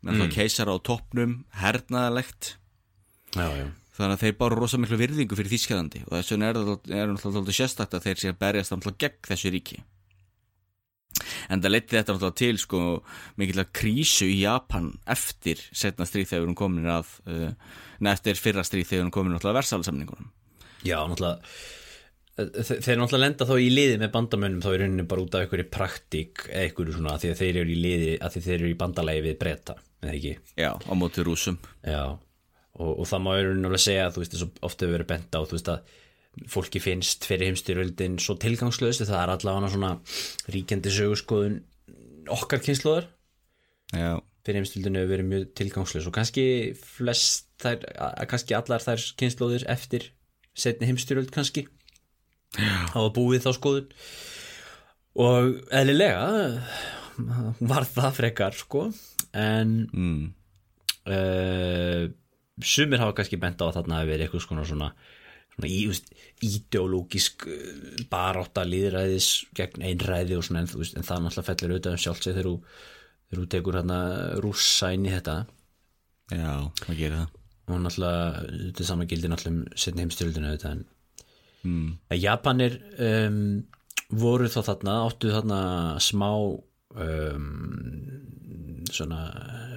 með 0.00 0.16
mm. 0.16 0.32
keisara 0.34 0.74
á 0.74 0.78
toppnum 0.82 1.36
hernaðalegt 1.60 2.56
já, 3.36 3.46
já. 3.46 3.68
Þannig 4.00 4.14
að 4.16 4.22
þeir 4.24 4.36
báru 4.40 4.56
rosa 4.56 4.78
miklu 4.80 4.96
virðingu 4.96 5.36
fyrir 5.36 5.52
Þískalandi 5.52 6.02
og 6.06 6.14
þess 6.16 6.32
vegna 6.32 6.50
er 6.50 6.58
það 6.58 7.12
náttúrulega 7.12 7.56
sérstakt 7.58 7.94
að 7.94 8.06
þeir 8.08 8.22
sé 8.22 8.32
að 8.32 8.38
berjast 8.40 8.74
náttúrulega 8.74 9.02
gegn 9.04 9.28
þessu 9.28 9.52
ríki 9.54 9.80
en 11.48 11.62
það 11.64 11.72
leti 11.76 11.96
þetta 11.96 12.16
náttúrulega 12.16 12.38
til 12.42 12.58
sko 12.60 12.80
mikilvæg 13.40 13.72
krísu 13.80 14.28
í 14.28 14.40
Japan 14.42 14.92
eftir 15.10 15.62
setna 15.72 16.06
stríð 16.08 16.28
þegar 16.32 16.44
erum 16.46 16.58
komin 16.60 16.88
að 16.92 17.12
uh, 17.26 17.50
neða 18.00 18.16
eftir 18.18 18.40
fyrra 18.42 18.64
stríð 18.66 18.88
þegar 18.90 19.04
erum 19.06 19.14
komin 19.18 19.36
náttúrulega 19.36 19.56
að 19.56 19.62
versalsamningunum 19.62 20.30
Já, 20.86 20.96
náttúrulega 21.04 21.40
þe- 22.40 22.80
þeir 22.80 23.00
náttúrulega 23.02 23.24
lenda 23.26 23.46
þá 23.48 23.54
í 23.60 23.68
liði 23.74 23.98
með 24.00 24.12
bandamönnum 24.14 24.62
þá 24.64 24.70
í 24.72 24.78
rauninni 24.80 25.06
bara 25.10 25.24
út 25.26 25.34
af 25.36 25.44
einhverju 25.44 25.68
praktík 25.74 26.44
eða 26.48 26.64
einhverju 26.68 26.96
svona 26.96 27.14
að 27.16 27.24
því 27.24 27.30
að 27.34 27.40
þeir 27.42 27.58
eru 27.64 27.74
í 27.74 27.78
liði 27.84 28.12
að 28.24 28.36
þeir 28.38 28.54
eru 28.58 28.70
í 28.72 28.78
bandalagi 28.80 29.24
við 29.26 29.38
breyta 29.42 29.76
eða 30.00 30.14
ekki? 30.16 30.34
Já, 30.56 30.70
á 30.80 30.92
móti 30.96 31.24
rúsum 31.26 31.58
Já, 31.84 32.02
og, 32.80 32.92
og 32.94 33.08
það 33.10 33.24
má 33.26 33.30
rauninni 33.36 33.68
alveg 33.68 33.82
segja 33.84 34.06
að 34.08 34.14
þú 34.16 34.22
veist, 34.24 34.38
ofta 34.70 34.86
hefur 34.86 34.96
verið 34.96 35.10
bent 35.12 35.36
á 35.36 35.40
þú 35.44 35.58
veist 35.58 35.72
að 35.74 35.96
fólki 36.48 36.80
finnst 36.82 37.26
fyrir 37.28 37.50
heimstyrjöldin 37.50 38.18
svo 38.22 38.36
tilgangslöðst 38.40 39.04
það 39.08 39.22
er 39.22 39.34
allavega 39.34 39.72
svona 39.74 39.92
ríkjandi 40.54 40.92
sögurskoðun 40.94 41.58
okkar 42.30 42.62
kynnslóðar 42.64 43.10
Já, 43.90 44.20
fyrir 44.46 44.60
heimstyrjöldin 44.60 45.00
hefur 45.00 45.12
verið 45.16 45.30
mjög 45.32 45.46
tilgangslöðs 45.58 46.08
og 46.08 46.16
kannski 46.16 46.46
flest 46.78 47.50
þær, 47.60 47.84
að- 47.98 48.26
kannski 48.30 48.56
allar 48.56 48.84
þær 48.84 49.06
kynnslóðir 49.20 49.66
eftir 49.68 50.10
setni 50.54 50.88
heimstyrjöld 50.90 51.32
kannski 51.34 51.66
hafa 52.94 53.10
búið 53.14 53.44
þá 53.46 53.52
skoðun. 53.56 53.90
Og 55.20 55.56
eðlilega 55.74 56.62
var 57.70 57.86
það 57.88 58.16
frekar 58.16 58.56
sko 58.56 58.86
en 59.36 59.74
mm. 59.90 60.20
uh, 61.10 62.04
sumir 62.62 63.02
hafa 63.02 63.16
kannski 63.18 63.40
bent 63.40 63.60
á 63.60 63.68
að 63.68 63.80
þarna 63.80 64.00
hafi 64.00 64.12
verið 64.12 64.28
eitthvað 64.28 64.68
svona 64.70 64.92
svona, 65.60 65.68
svona 65.68 65.70
í, 65.70 65.86
veist, 65.90 66.10
ideológisk 66.42 67.46
uh, 67.46 68.04
barátta 68.10 68.64
líðræðis 68.64 69.30
gegn 69.54 69.82
einræði 69.82 70.38
og 70.38 70.44
svona 70.46 70.64
en, 70.64 70.70
veist, 70.72 70.96
en 70.96 71.06
það 71.06 71.26
náttúrulega 71.26 71.48
fellir 71.50 71.74
auðvitað 71.74 71.92
um 71.92 72.04
sjálft 72.04 72.24
sig 72.24 72.34
þegar 72.38 72.48
þú 73.40 73.48
tekur 73.54 73.76
hérna 73.80 73.98
í 75.06 75.12
þetta 75.14 75.36
já, 76.30 76.54
hvað 76.86 76.96
gerir 76.96 77.18
það? 77.20 77.36
og 77.70 77.84
náttúrulega 77.84 78.46
þetta 78.70 78.82
er 78.82 78.88
sama 78.88 79.06
gildi 79.10 79.30
náttúrulega 79.30 79.60
um 79.60 79.82
setni 79.84 80.02
heimstyrjöldinu 80.06 80.50
auðvitað 80.50 80.72
en 80.78 80.88
Mm. 81.60 81.98
Japanir 82.16 82.78
um, 83.04 83.64
voru 84.16 84.46
þá 84.48 84.62
þarna, 84.64 84.94
áttu 85.10 85.28
þarna 85.28 85.58
smá 86.00 86.30
um, 86.96 87.50
svona 88.88 89.18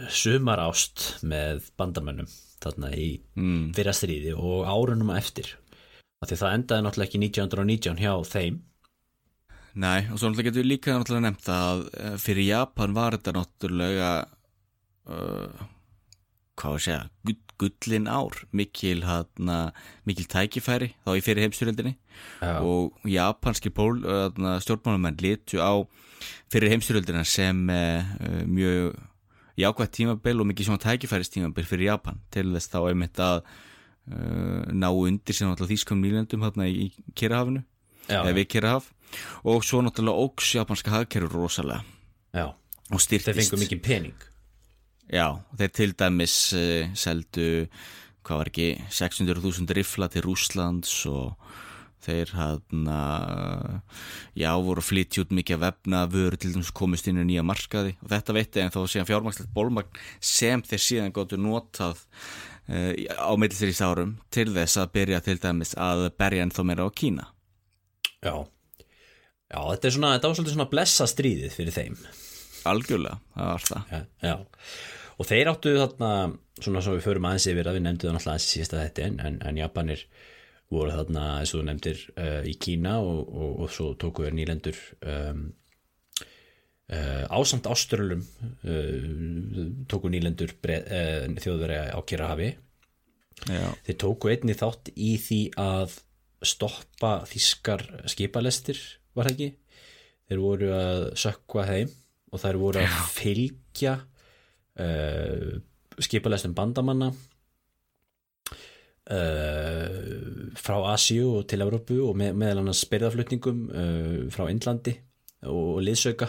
sumarást 0.07 1.25
með 1.27 1.67
bandamönnum 1.75 2.29
þarna 2.63 2.93
í 2.95 3.09
Mm. 3.35 3.73
fyrra 3.75 3.91
stríði 3.91 4.31
og 4.31 4.63
árunum 4.63 5.11
eftir 5.17 5.57
því 6.29 6.39
það 6.41 6.55
endaði 6.57 6.85
náttúrulega 6.85 7.09
ekki 7.09 7.21
1919 7.23 8.01
hjá 8.03 8.13
þeim. 8.29 8.61
Nei, 9.73 9.99
og 10.05 10.19
svo 10.19 10.29
náttúrulega 10.29 10.49
getur 10.49 10.61
við 10.61 10.69
líka 10.69 10.97
náttúrulega 10.97 11.25
nefnt 11.27 11.51
að 11.53 11.85
eh, 11.97 12.17
fyrir 12.21 12.49
Japan 12.49 12.97
var 12.97 13.17
þetta 13.17 13.35
náttúrulega 13.39 14.09
uh, 15.09 15.63
hvað 16.53 16.75
var 16.75 16.81
að 16.81 16.85
segja 16.85 16.99
gull, 17.25 17.39
gullin 17.63 18.09
ár, 18.11 18.43
mikil 18.53 19.01
hana, 19.07 19.57
mikil 20.05 20.27
tækifæri 20.29 20.91
þá 21.05 21.09
í 21.17 21.23
fyrir 21.25 21.47
heimstyrjöldinni 21.47 21.95
Já. 22.43 22.59
og 22.61 23.09
japanski 23.09 23.73
pól, 23.73 23.97
hana, 24.05 24.59
stjórnmálamenn 24.61 25.17
litu 25.23 25.57
á 25.57 25.81
fyrir 26.53 26.75
heimstyrjöldina 26.75 27.25
sem 27.25 27.65
uh, 27.73 28.13
mjög 28.45 28.93
jákvætt 29.57 29.93
tímabil 29.93 30.41
og 30.41 30.49
mikið 30.49 30.69
svona 30.69 30.81
tækifæris 30.81 31.29
tímabil 31.29 31.65
fyrir 31.67 31.91
Japan. 31.91 32.21
Til 32.33 32.49
þess 32.53 32.71
þá 32.73 32.79
einmitt 32.87 33.19
að 33.21 33.43
ná 34.03 34.89
undir 34.91 35.35
sem 35.35 35.47
náttúrulega 35.47 35.71
þýskum 35.71 36.01
nýlendum 36.03 36.43
hérna 36.43 36.67
í 36.67 36.89
Kirrahafinu 37.15 37.63
Já, 38.09 38.19
eða 38.19 38.35
við 38.35 38.49
Kirrahaf 38.51 38.89
og 39.47 39.63
svo 39.63 39.81
náttúrulega 39.85 40.25
óks 40.25 40.53
japanska 40.57 40.91
hagkerfur 40.91 41.45
rosalega. 41.45 41.83
Já, 42.33 42.49
og 42.89 43.03
styrtist 43.03 43.29
þeir 43.29 43.39
fengu 43.39 43.61
mikið 43.61 43.83
pening. 43.85 44.29
Já, 45.13 45.27
þeir 45.59 45.75
til 45.77 45.91
dæmis 45.99 46.37
uh, 46.57 46.89
seldu, 46.97 47.49
hvað 48.25 48.41
var 48.41 48.51
ekki 48.51 48.69
600.000 48.89 49.77
rifla 49.77 50.09
til 50.11 50.25
Rúslands 50.25 50.95
og 51.11 51.37
þeir 52.03 52.33
hann 52.35 52.87
já, 54.35 54.49
voru 54.59 54.81
að 54.81 54.87
flytja 54.89 55.23
út 55.23 55.33
mikið 55.35 55.55
að 55.55 55.61
vefna 55.63 56.01
vöru 56.11 56.39
til 56.39 56.51
dæmis 56.51 56.71
komist 56.75 57.07
inn 57.07 57.21
í 57.21 57.27
nýja 57.29 57.45
markaði. 57.47 57.93
Og 58.03 58.09
þetta 58.11 58.35
veitti 58.35 58.63
en 58.63 58.73
þó 58.73 58.81
síðan 58.91 59.07
fjármagslegt 59.07 59.53
bólmagn 59.55 60.01
sem 60.19 60.63
þeir 60.67 60.83
síðan 60.83 61.15
gáttu 61.15 61.39
notað 61.39 62.03
á 62.67 63.31
millir 63.35 63.57
þeirri 63.57 63.75
sárum 63.75 64.17
til 64.31 64.47
þess 64.55 64.79
að 64.79 64.91
byrja 64.95 65.21
til 65.25 65.37
dæmis 65.43 65.73
að 65.75 66.07
berja 66.19 66.45
ennþá 66.45 66.65
meira 66.67 66.87
á 66.87 66.89
Kína. 66.95 67.27
Já, 68.23 68.35
já 69.51 69.59
þetta 69.59 69.89
er 69.89 69.95
svona, 69.97 70.11
þetta 70.15 70.29
var 70.29 70.37
svolítið 70.39 70.55
svona 70.57 70.71
blessa 70.71 71.07
stríðið 71.11 71.57
fyrir 71.57 71.75
þeim. 71.75 71.97
Algjörlega, 72.71 73.19
það 73.35 73.49
var 73.51 73.65
það. 73.67 73.89
Já, 73.91 74.29
já. 74.29 74.35
og 75.19 75.29
þeir 75.29 75.51
áttu 75.51 75.73
þarna 75.81 76.11
svona 76.61 76.83
svo 76.85 76.93
við 76.95 77.07
förum 77.07 77.27
aðeins 77.27 77.49
yfir 77.51 77.67
að 77.67 77.77
við 77.77 77.85
nefndu 77.87 78.07
það 78.07 78.15
náttúrulega 78.15 78.35
aðeins 78.37 78.47
í 78.47 78.53
síðasta 78.53 78.79
þetta 78.83 79.07
en, 79.07 79.19
en, 79.27 79.41
en 79.49 79.59
Japanir 79.59 80.05
voru 80.73 80.93
þarna 80.93 81.25
eins 81.41 81.53
og 81.53 81.59
þú 81.59 81.65
nefndir 81.67 82.05
uh, 82.15 82.39
í 82.47 82.55
Kína 82.61 82.95
og, 83.03 83.19
og, 83.27 83.51
og 83.65 83.73
svo 83.73 83.89
tóku 83.99 84.25
við 84.25 84.37
nýlendur 84.39 84.79
um, 85.03 85.43
ásamt 87.31 87.67
áströlum 87.71 88.21
uh, 88.67 89.05
tóku 89.87 90.11
nýlendur 90.11 90.51
uh, 90.51 91.29
þjóðverja 91.39 91.95
á 91.95 91.99
Kirahafi 92.03 92.49
Já, 93.47 93.67
þeir 93.87 93.97
tóku 93.99 94.29
einni 94.31 94.55
þátt 94.55 94.91
í 94.93 95.15
því 95.19 95.39
að 95.59 95.95
stoppa 96.43 97.23
þískar 97.27 97.83
skipalestir 98.11 98.79
var 99.15 99.27
það 99.27 99.33
ekki? 99.33 99.49
Þeir 100.29 100.39
voru 100.43 100.69
að 100.75 101.03
sökva 101.19 101.65
þeim 101.67 101.91
og 102.33 102.41
þær 102.41 102.59
voru 102.61 102.83
að 102.83 102.93
fylgja 103.13 103.93
uh, 104.79 105.49
skipalestum 106.03 106.55
bandamanna 106.57 107.09
uh, 109.11 109.89
frá 110.57 110.77
Asíu 110.93 111.39
og 111.39 111.47
til 111.49 111.63
Evrópu 111.65 111.99
og 112.05 112.15
með, 112.19 112.31
meðal 112.39 112.63
annars 112.63 112.83
spyrðaflutningum 112.87 113.59
uh, 113.69 114.19
frá 114.33 114.47
Indlandi 114.49 114.95
og, 115.49 115.77
og 115.77 115.83
liðsauka 115.85 116.27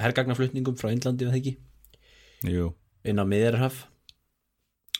hergagnaflutningum 0.00 0.76
frá 0.78 0.90
það 1.30 1.38
ekki? 1.40 1.54
Jú. 2.46 2.70
Inn 3.06 3.22
á 3.22 3.24
miðjarhaf 3.28 3.84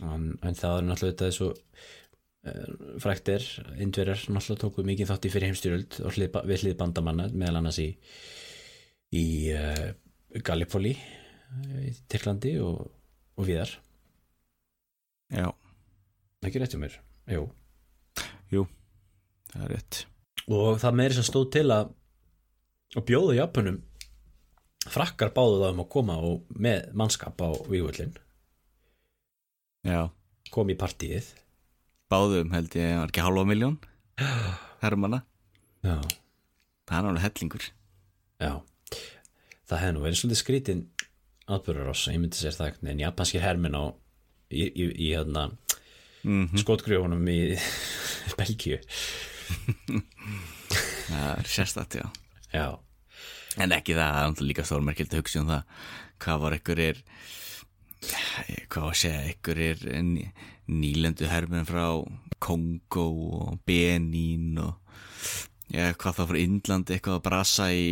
en, 0.04 0.34
en 0.44 0.56
það 0.56 0.78
er 0.78 0.86
náttúrulega 0.86 1.12
þetta 1.12 1.30
svo 1.34 1.50
uh, 1.52 2.98
frækt 3.02 3.32
er 3.34 3.46
indverjar 3.82 4.24
náttúrulega 4.30 4.62
tóku 4.62 4.86
mikið 4.86 5.10
þátt 5.10 5.28
í 5.28 5.32
fyrir 5.34 5.50
heimstyrjöld 5.50 6.00
og 6.06 6.16
hlið, 6.16 6.40
við 6.50 6.64
hlið 6.64 6.78
bandamanna 6.80 7.28
meðal 7.34 7.62
annars 7.62 7.80
í 7.82 7.88
í 9.16 9.26
uh, 9.56 9.88
Gallipoli 10.46 10.94
uh, 10.96 11.78
í 11.82 11.92
Tyrklandi 12.10 12.56
og, 12.62 12.86
og 13.36 13.48
viðar 13.48 13.74
Já, 15.34 15.50
ekki 16.46 16.62
rétt 16.62 16.76
um 16.78 16.84
mér? 16.84 17.00
Jú. 17.26 17.48
það 19.50 19.64
er 19.64 19.72
rétt. 19.74 20.04
Og 20.46 20.76
það 20.78 21.00
meiri 21.00 21.16
sem 21.16 21.26
stóð 21.26 21.48
til 21.56 21.64
að 21.74 21.88
að 22.94 23.06
bjóða 23.08 23.36
Japanum 23.40 23.80
frakkar 24.92 25.32
báðu 25.34 25.58
það 25.62 25.72
um 25.74 25.82
að 25.84 25.90
koma 25.96 26.16
og 26.28 26.46
með 26.62 26.86
mannskap 26.98 27.40
á 27.42 27.48
vývöllin 27.70 28.14
Já, 29.86 30.08
kom 30.50 30.70
í 30.72 30.74
partíið. 30.78 31.28
Báðum 32.10 32.50
held 32.54 32.74
ég 32.74 32.96
var 32.98 33.10
ekki 33.12 33.22
halva 33.22 33.44
miljón 33.46 33.76
hermanna, 34.82 35.20
já. 35.86 36.00
Það 36.86 36.96
er 36.96 37.04
náttúrulega 37.06 37.24
hellingur. 37.26 37.66
Já, 38.42 38.52
það 39.66 39.80
hefði 39.82 39.94
nú 39.96 40.02
verið 40.04 40.18
svolítið 40.20 40.40
skrítin 40.42 40.82
atbyrður 41.46 41.92
ás, 41.92 42.02
ég 42.10 42.18
myndi 42.22 42.38
sér 42.40 42.54
það 42.56 42.80
veginn 42.82 43.04
japanskir 43.04 43.42
hermin 43.46 43.78
á 43.78 43.84
í, 44.50 44.66
í, 44.66 44.86
í 44.90 45.12
hérna 45.12 45.48
mm 46.26 46.58
skotgrjófunum 46.58 47.22
í 47.30 47.38
Belgíu. 48.38 48.80
Það 51.06 51.28
er 51.30 51.46
sérstætt, 51.46 51.94
já. 52.00 52.06
Já, 52.50 52.66
en 53.56 53.74
ekki 53.76 53.96
það, 53.96 54.16
það 54.16 54.28
er 54.28 54.48
líka 54.50 54.66
stórmerkild 54.68 55.14
að 55.14 55.22
hugsa 55.22 55.42
um 55.42 55.50
það. 55.52 55.80
Hvað 56.22 56.42
var 56.42 56.56
einhverjir 56.56 57.02
hvað 58.70 58.82
var 58.82 58.92
að 58.92 59.00
segja 59.00 59.22
einhverjir 59.30 59.84
ný, 60.04 60.26
nýlendu 60.68 61.28
hermenn 61.30 61.68
frá 61.68 61.86
Kongo 62.42 63.06
og 63.40 63.58
Benín 63.66 64.58
og 64.60 64.76
já, 65.72 65.92
hvað 65.96 66.18
það 66.20 66.30
frá 66.30 66.40
Indlandi 66.42 66.96
eitthvað 66.96 67.18
að 67.18 67.26
brasa 67.26 67.70
í 67.72 67.86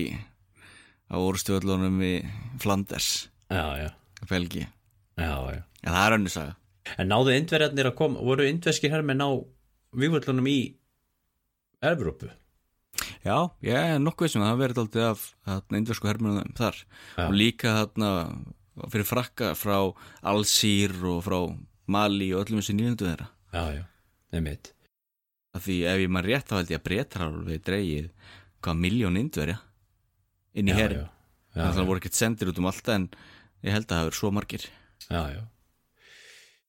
á 1.08 1.16
orðstjóðlunum 1.16 2.02
í 2.04 2.14
Flanders. 2.62 3.28
Já, 3.52 3.64
já, 3.78 3.88
Belgi, 4.28 4.66
já, 5.20 5.32
já. 5.54 5.62
Það 5.84 6.04
er 6.04 6.16
önnu 6.18 6.32
saga. 6.32 6.54
En 7.00 7.08
náðu 7.08 7.32
indverjarnir 7.32 7.88
að 7.88 7.96
koma, 7.96 8.22
voru 8.24 8.46
indverskir 8.48 8.92
hermin 8.92 9.24
á 9.24 9.30
vývöllunum 9.96 10.48
í 10.50 10.58
Evrópu? 11.84 12.28
Já, 13.24 13.38
ég 13.64 13.78
er 13.94 14.02
nokkuð 14.02 14.34
sem 14.34 14.44
að 14.44 14.50
það 14.52 14.62
verið 14.62 14.82
aldrei 14.82 15.04
af 15.08 15.24
þarna 15.48 15.80
indversku 15.80 16.10
hermennum 16.10 16.54
þar. 16.58 16.82
Já. 17.16 17.24
og 17.24 17.38
líka 17.40 17.74
þarna 17.78 18.10
fyrir 18.92 19.08
frakka 19.08 19.54
frá 19.56 19.78
Alsýr 20.34 20.96
og 21.08 21.22
frá 21.24 21.38
Mali 21.88 22.32
og 22.34 22.44
öllum 22.44 22.60
þessi 22.60 22.76
nýjöndu 22.76 23.08
þeirra. 23.08 23.28
Já, 23.54 23.64
já, 23.78 23.84
nefnitt 24.34 24.74
af 25.54 25.64
því 25.64 25.76
ef 25.86 26.02
ég 26.02 26.12
maður 26.12 26.30
rétt 26.32 26.50
þá 26.50 26.56
held 26.58 26.72
ég 26.72 26.80
að 26.80 26.86
breytar 26.88 27.24
alveg 27.28 27.64
dreigið 27.64 28.06
hvað 28.64 28.80
miljón 28.82 29.18
indverja 29.20 29.58
inn 30.54 30.70
í 30.70 30.74
já, 30.74 30.86
þannig 31.54 31.68
að 31.68 31.78
það 31.78 31.90
voru 31.90 32.02
ekkert 32.02 32.18
sendir 32.18 32.50
út 32.50 32.60
um 32.60 32.70
allt 32.70 32.90
en 32.94 33.08
ég 33.64 33.74
held 33.74 33.86
að 33.86 33.92
það 33.92 34.02
hafa 34.02 34.16
svo 34.18 34.30
margir. 34.34 34.64
Já, 35.06 35.22
já. 35.34 35.42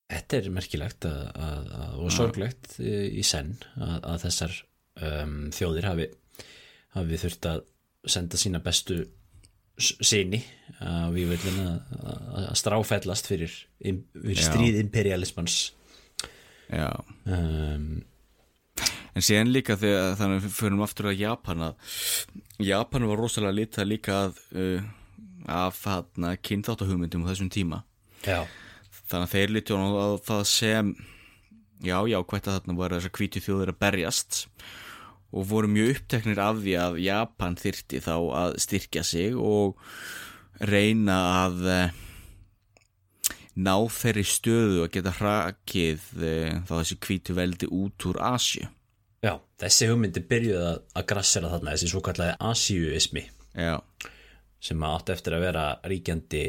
Þetta 0.05 0.38
er 0.38 0.50
merkilegt 0.53 1.07
að, 1.09 1.21
að, 1.33 1.69
að, 1.79 1.93
og 2.05 2.13
sorglegt 2.13 2.75
í 2.77 2.93
í 3.17 3.24
senn 3.25 3.55
að, 3.74 3.95
að 4.12 4.19
þessar 4.27 4.57
um, 5.01 5.38
þjóðir 5.55 5.88
hafi, 5.89 6.07
hafi 6.96 7.22
þurft 7.22 7.48
að 7.52 7.64
senda 8.16 8.40
sína 8.40 8.62
bestu 8.64 9.04
síni 9.75 10.40
að 10.80 11.16
við 11.18 11.32
viljum 11.34 11.62
að, 11.66 11.96
að 12.42 12.52
stráfællast 12.62 13.28
fyrir, 13.28 13.56
fyrir 13.84 14.44
stríð 14.44 14.80
imperialismans. 14.80 15.58
Já. 16.72 16.92
Um, 17.28 18.04
En 19.16 19.24
síðan 19.24 19.54
líka 19.56 19.78
þegar 19.80 20.18
þannig 20.20 20.42
að 20.42 20.46
við 20.46 20.56
förum 20.58 20.82
aftur 20.84 21.08
að 21.08 21.22
Japan 21.22 21.62
að 21.70 21.92
Japan 22.68 23.06
var 23.08 23.22
rosalega 23.22 23.56
litað 23.56 23.88
líka 23.88 24.16
að, 24.25 24.42
uh, 24.60 24.88
af 25.48 25.78
kynþáttahugmyndum 26.44 27.24
á 27.24 27.30
þessum 27.32 27.52
tíma. 27.54 27.84
Já. 28.25 28.44
Þannig 29.08 29.22
að 29.22 29.36
þeir 29.36 29.54
litið 29.56 29.80
á 29.80 30.08
það 30.25 30.44
sem 30.52 30.92
já, 31.86 31.96
já, 32.12 32.18
hvert 32.20 32.50
að 32.50 32.58
þarna 32.58 32.78
var 32.82 32.98
þessar 32.98 33.16
kvíti 33.16 33.44
þjóðir 33.46 33.72
að 33.72 33.80
berjast. 33.86 34.42
og 34.50 34.85
voru 35.32 35.70
mjög 35.72 35.96
uppteknir 35.96 36.39
af 36.39 36.62
því 36.62 36.75
að 36.79 37.00
Japan 37.03 37.58
þyrti 37.60 38.01
þá 38.03 38.15
að 38.15 38.58
styrkja 38.63 39.03
sig 39.03 39.36
og 39.36 39.79
reyna 40.63 41.17
að 41.46 41.65
uh, 41.65 42.03
ná 43.55 43.75
þeirri 43.91 44.25
stöðu 44.27 44.84
að 44.86 44.91
geta 44.96 45.15
hrakið 45.20 46.08
uh, 46.20 46.62
þá 46.67 46.74
þessi 46.77 47.00
kvíti 47.03 47.36
veldi 47.36 47.72
út 47.72 48.08
úr 48.10 48.22
Asju 48.24 48.67
Já, 49.25 49.39
þessi 49.58 49.89
hugmyndi 49.89 50.22
byrjuði 50.29 50.62
að, 50.70 50.79
að 50.94 51.08
grassera 51.10 51.50
þarna 51.50 51.74
þessi 51.74 51.89
svo 51.91 52.03
kallaði 52.05 52.38
asíuismi 52.51 53.25
Já. 53.55 53.79
sem 54.62 54.86
átt 54.86 55.12
eftir 55.15 55.36
að 55.38 55.46
vera 55.48 55.65
ríkjandi 55.88 56.46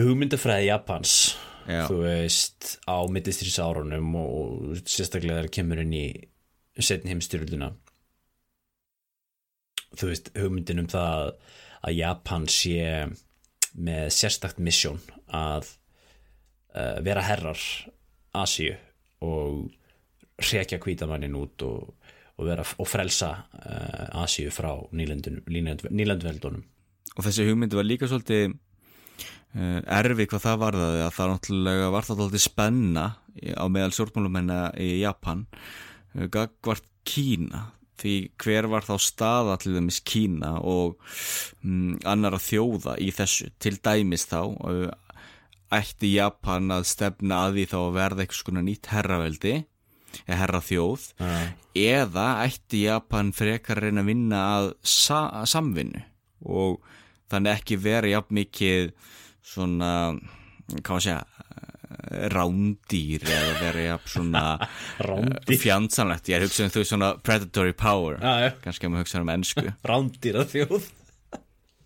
hugmyndafræði 0.00 0.70
Japans 0.70 1.14
Já. 1.68 1.84
þú 1.86 2.00
veist 2.06 2.76
á 2.88 2.98
mittistýris 3.12 3.60
árunum 3.62 4.14
og 4.18 4.78
sérstaklega 4.88 5.40
þegar 5.40 5.54
kemur 5.58 5.82
inn 5.84 5.94
í 5.94 6.06
setni 6.84 7.12
heimstyrluna 7.14 7.72
þú 9.98 10.10
veist 10.10 10.30
hugmyndin 10.38 10.82
um 10.84 10.88
það 10.90 11.34
að 11.80 11.96
Japan 11.96 12.46
sé 12.50 12.80
með 13.78 14.08
sérstakt 14.14 14.60
misjón 14.62 15.00
að 15.26 15.68
uh, 16.74 16.98
vera 17.04 17.24
herrar 17.24 17.60
Asíu 18.40 18.74
og 19.26 19.70
hrekja 20.40 20.80
kvítamannin 20.82 21.36
út 21.38 21.62
og, 21.66 21.94
og, 22.38 22.44
vera, 22.46 22.64
og 22.64 22.88
frelsa 22.88 23.30
uh, 23.40 24.22
Asíu 24.22 24.52
frá 24.54 24.72
nýlandveldunum 24.94 26.64
og 27.16 27.26
þessi 27.26 27.46
hugmyndi 27.48 27.78
var 27.78 27.88
líka 27.88 28.10
svolítið 28.10 28.54
uh, 28.54 29.80
erfi 30.00 30.28
hvað 30.30 30.46
það 30.46 30.64
varðaði 30.64 31.04
að 31.06 31.14
það 31.18 31.32
náttúrulega 31.34 31.92
var 31.94 32.08
það 32.08 32.22
svolítið 32.22 32.46
spenna 32.46 33.06
á 33.40 33.64
meðal 33.70 33.94
stjórnmálumenna 33.94 34.58
í 34.82 34.90
Japan. 35.00 35.46
uh, 35.46 35.89
gagvart 36.14 36.86
Kína 37.06 37.70
því 38.00 38.14
hver 38.40 38.68
var 38.72 38.84
þá 38.86 38.94
staða 39.02 39.56
til 39.60 39.74
dæmis 39.76 40.00
Kína 40.04 40.54
og 40.64 40.98
um, 41.64 41.96
annara 42.08 42.40
þjóða 42.40 42.96
í 43.00 43.10
þessu 43.14 43.50
til 43.60 43.76
dæmis 43.84 44.26
þá 44.30 44.42
ætti 45.70 46.14
Japan 46.16 46.72
að 46.74 46.86
stefna 46.90 47.44
að 47.46 47.58
því 47.58 47.66
þá 47.72 47.78
að 47.80 47.96
verða 47.98 48.24
eitthvað 48.24 48.40
svona 48.42 48.64
nýtt 48.66 48.90
herraveldi 48.90 49.54
eða 50.24 50.38
herra 50.40 50.62
þjóð 50.66 51.06
uh. 51.22 51.44
eða 51.78 52.26
ætti 52.46 52.84
Japan 52.86 53.34
frekar 53.36 53.78
að 53.78 53.86
reyna 53.86 54.04
að 54.04 54.10
vinna 54.10 54.40
að 54.56 54.70
sa 54.82 55.20
samvinnu 55.48 56.02
og 56.50 56.80
þannig 57.30 57.60
ekki 57.60 57.78
vera 57.78 58.10
jafn 58.10 58.40
mikið 58.40 58.90
svona, 59.46 59.92
hvað 60.80 60.90
maður 60.90 61.06
segja 61.06 61.39
rándýr 62.30 63.24
eða 63.26 63.72
jafn 63.84 64.12
svona 64.14 64.44
fjandsanlegt, 65.64 66.30
ég 66.30 66.38
er 66.38 66.46
hugsað 66.46 66.68
um 66.68 66.72
þú 66.76 66.86
svona 66.86 67.10
predatory 67.26 67.74
power, 67.74 68.20
ah, 68.22 68.48
kannski 68.64 68.86
að 68.88 68.94
maður 68.94 69.06
hugsa 69.06 69.22
um 69.24 69.34
ennsku 69.34 69.68
rándýra 69.86 70.46
þjóð. 70.48 70.88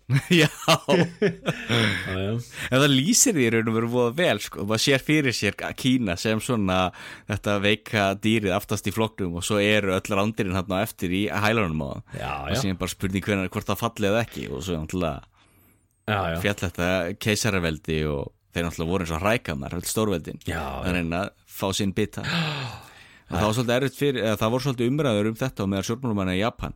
Já. 0.29 0.45
En 2.69 2.77
það 2.77 2.91
lýsir 2.91 3.33
því 3.33 3.45
raun 3.55 3.69
og 3.71 3.77
veru 3.79 3.87
búið 3.89 4.17
vel 4.19 4.41
sko, 4.43 4.65
maður 4.69 4.83
sér 4.83 5.01
fyrir 5.01 5.33
sér 5.33 5.57
Kína 5.79 6.13
sem 6.21 6.37
svona 6.43 6.91
þetta 7.25 7.55
veika 7.63 8.03
dýrið 8.21 8.53
aftast 8.53 8.85
í 8.85 8.93
flokknum 8.93 9.39
og 9.39 9.47
svo 9.47 9.57
eru 9.57 9.95
öll 9.97 10.13
rándirinn 10.13 10.53
hann 10.53 10.77
á 10.77 10.85
eftir 10.85 11.09
í 11.09 11.23
hælunum 11.25 11.81
á 11.81 11.89
það. 11.89 12.03
Og 12.21 12.61
síðan 12.61 12.81
bara 12.83 12.93
spurning 12.93 13.25
hvernig 13.25 13.49
hvort 13.55 13.71
það 13.71 13.81
fallið 13.81 14.11
eða 14.11 14.23
ekki. 14.27 14.45
Og 14.53 14.61
svo 14.61 14.77
náttúrulega 14.77 15.25
fjall 16.05 16.59
þetta 16.61 16.89
keisaraveldi 17.25 17.99
og 18.05 18.29
þeir 18.55 18.67
náttúrulega 18.69 18.91
voru 18.93 19.05
eins 19.05 19.13
og 19.15 19.23
hrækamar 19.23 19.77
stórveldin, 19.83 20.41
að 20.47 20.91
reyna 20.95 21.23
að 21.25 21.31
fá 21.45 21.67
sín 21.75 21.95
bita 21.95 22.25
Það 23.25 23.89
fyrir, 23.97 24.21
eða 24.21 24.37
það 24.37 24.51
voru 24.53 24.63
svolítið 24.67 24.89
umræður 24.91 25.27
um 25.31 25.37
þetta 25.39 25.63
og 25.63 25.69
meðal 25.71 25.85
sjálfmálum 25.87 26.29
í 26.29 26.37
Japan 26.37 26.75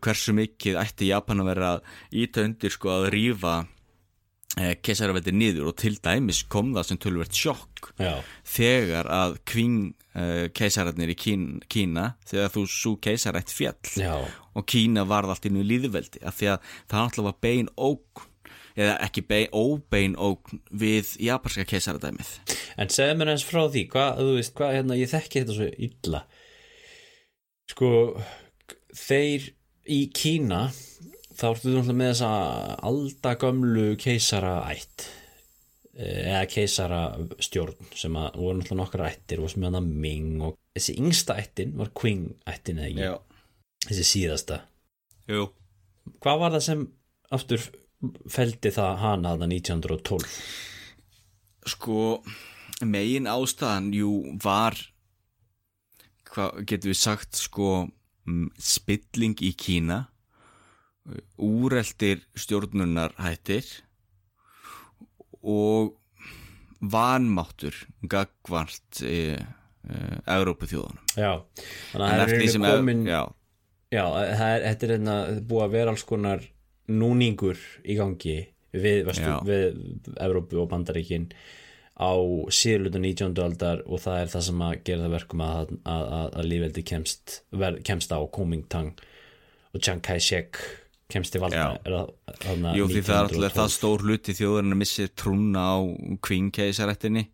hversu 0.00 0.32
mikið 0.38 0.78
ætti 0.80 1.10
Japan 1.10 1.42
að 1.42 1.50
vera 1.50 1.72
íta 2.16 2.44
undir 2.46 2.72
sko 2.72 2.94
að 2.94 3.08
rýfa 3.12 3.56
eh, 4.56 4.72
keisaraveldi 4.80 5.34
niður 5.36 5.68
og 5.68 5.76
til 5.82 5.98
dæmis 6.00 6.42
kom 6.48 6.72
það 6.72 6.88
sem 6.88 7.02
tölvert 7.02 7.36
sjokk 7.36 7.92
Já. 8.00 8.14
þegar 8.54 9.12
að 9.12 9.36
kving 9.52 9.92
eh, 10.16 10.48
keisararnir 10.56 11.12
í 11.12 11.18
Kína, 11.26 11.60
Kína 11.68 12.08
þegar 12.24 12.56
þú 12.56 12.66
svo 12.72 12.96
keisarætt 13.04 13.52
fjall 13.52 13.92
Já. 14.00 14.16
og 14.56 14.68
Kína 14.72 15.04
varð 15.12 15.36
allt 15.36 15.52
innu 15.52 15.66
líðveldi 15.66 16.24
af 16.24 16.40
því 16.40 16.54
að 16.54 16.70
það 16.86 17.04
náttúrulega 17.04 17.28
var 17.28 17.40
bein 17.44 17.72
óg 17.76 18.28
eða 18.76 18.98
ekki 19.06 19.24
bein, 19.28 19.48
óbein 19.52 20.14
óg 20.16 20.52
við 20.70 21.14
japanska 21.22 21.64
keisaradæmið 21.68 22.30
En 22.80 22.92
segð 22.92 23.18
mér 23.20 23.32
eins 23.34 23.44
frá 23.46 23.64
því, 23.68 23.86
hvað, 23.92 24.20
þú 24.22 24.36
veist, 24.38 24.54
hvað, 24.56 24.76
hérna, 24.78 24.98
ég 25.00 25.10
þekki 25.12 25.42
þetta 25.42 25.56
svo 25.56 25.66
illa. 25.86 26.20
Sko, 27.72 27.90
þeir 28.96 29.48
í 29.92 29.98
Kína, 30.16 30.62
þá 31.36 31.44
ertu 31.50 31.66
þú 31.66 31.74
náttúrulega 31.74 31.98
með 31.98 32.12
þessa 32.12 32.30
aldagömlu 32.88 33.84
keisaraætt, 34.00 35.06
eða 35.92 36.42
keisarastjórn, 36.48 37.92
sem 37.98 38.16
að 38.16 38.40
voru 38.40 38.58
náttúrulega 38.60 38.80
nokkra 38.80 39.10
ættir 39.12 39.42
og 39.44 39.52
sem 39.52 39.66
er 39.68 39.76
það 39.76 39.92
Ming 40.06 40.44
og 40.48 40.56
þessi 40.72 40.96
yngsta 41.02 41.36
ættin 41.42 41.76
var 41.76 41.92
Qing 41.98 42.30
ættin 42.48 42.80
eða 42.80 42.88
ekki, 42.88 43.10
Já. 43.10 43.50
þessi 43.90 44.06
síðasta. 44.14 44.62
Jú. 45.28 45.50
Hvað 46.24 46.40
var 46.40 46.56
það 46.56 46.64
sem 46.70 46.86
aftur 47.32 47.68
feldi 48.30 48.72
það 48.74 49.00
hana 49.02 49.34
aða 49.36 49.48
1912? 49.50 50.28
Sko, 51.72 51.98
megin 52.82 53.28
ástæðan, 53.30 53.92
jú, 53.94 54.12
var, 54.42 54.78
hvað 56.30 56.64
getur 56.66 56.92
við 56.92 56.98
sagt, 56.98 57.38
sko, 57.38 57.68
spilling 58.58 59.38
í 59.42 59.52
Kína, 59.58 60.04
úreldir 61.42 62.22
stjórnunar 62.38 63.14
hættir 63.18 63.66
og 65.42 65.96
vanmáttur 66.82 67.74
gagvart 68.10 69.02
e, 69.02 69.34
e, 69.34 69.98
Európu 70.30 70.68
þjóðunum. 70.70 71.02
Já, 71.14 71.42
þannig 71.90 72.06
að 72.06 72.12
það 72.12 72.34
er 72.46 72.64
komin, 72.66 73.04
já, 73.06 73.22
já, 73.90 74.04
það 74.06 74.48
er, 74.48 74.66
þetta 74.68 74.86
er 74.86 74.94
hérna 74.96 75.16
búið 75.50 75.64
að 75.66 75.76
vera 75.76 75.94
alls 75.94 76.06
konar 76.06 76.46
núningur 76.92 77.58
í 77.84 77.96
gangi 77.98 78.38
við, 78.72 79.02
vestu, 79.08 79.32
við 79.48 79.80
Evrópu 80.22 80.62
og 80.62 80.70
Bandaríkin 80.72 81.30
á 81.92 82.12
síðlutu 82.52 82.98
19. 82.98 83.34
aldar 83.44 83.82
og 83.84 84.00
það 84.02 84.20
er 84.22 84.30
það 84.32 84.46
sem 84.48 84.62
að 84.66 84.76
gera 84.86 85.04
það 85.04 85.16
verkum 85.16 85.42
að, 85.44 85.74
að, 85.84 86.04
að, 86.18 86.28
að 86.40 86.48
lífveldi 86.52 86.84
kemst, 86.88 87.34
ver, 87.52 87.80
kemst 87.84 88.14
á 88.16 88.18
Kuomintang 88.32 88.94
og 89.72 89.82
Chiang 89.82 90.02
Kai-shek 90.04 90.62
kemst 91.12 91.34
til 91.34 91.42
valda 91.42 91.76
Jú 92.76 92.88
því 92.88 93.02
það 93.04 93.18
er 93.18 93.36
alltaf 93.36 93.72
stór 93.74 94.04
hluti 94.06 94.34
þjóðurinn 94.36 94.72
að 94.72 94.80
missi 94.80 95.08
trúna 95.12 95.66
á 95.68 95.76
kvinkeisarættinni 96.24 97.26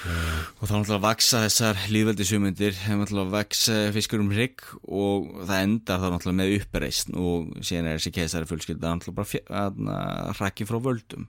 Mm. 0.00 0.44
og 0.56 0.62
þá 0.64 0.72
náttúrulega 0.72 1.04
vaksa 1.04 1.42
þessar 1.44 1.80
líðveldisumumundir 1.92 2.76
hefur 2.86 3.00
náttúrulega 3.02 3.32
vaksa 3.34 3.74
fiskur 3.92 4.22
um 4.22 4.30
hrygg 4.32 4.62
og 4.88 5.26
það 5.44 5.64
endar 5.66 6.00
þá 6.00 6.06
náttúrulega 6.14 6.38
með 6.38 6.54
uppreist 6.56 7.12
og 7.12 7.50
síðan 7.60 7.90
er 7.90 7.98
þessi 7.98 8.12
keisari 8.16 8.48
fullskilda 8.48 8.94
náttúrulega 8.94 9.42
bara 9.52 10.32
hrakki 10.38 10.64
frá 10.68 10.78
völdum 10.80 11.28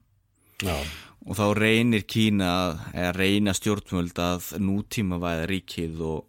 Já. 0.63 0.77
og 1.27 1.36
þá 1.36 1.43
reynir 1.60 2.07
Kína 2.07 2.51
að 2.95 3.12
reyna 3.19 3.55
stjórnvöld 3.57 4.23
að 4.23 4.53
nútíma 4.63 5.19
væða 5.19 5.49
ríkið 5.51 6.03
og, 6.07 6.23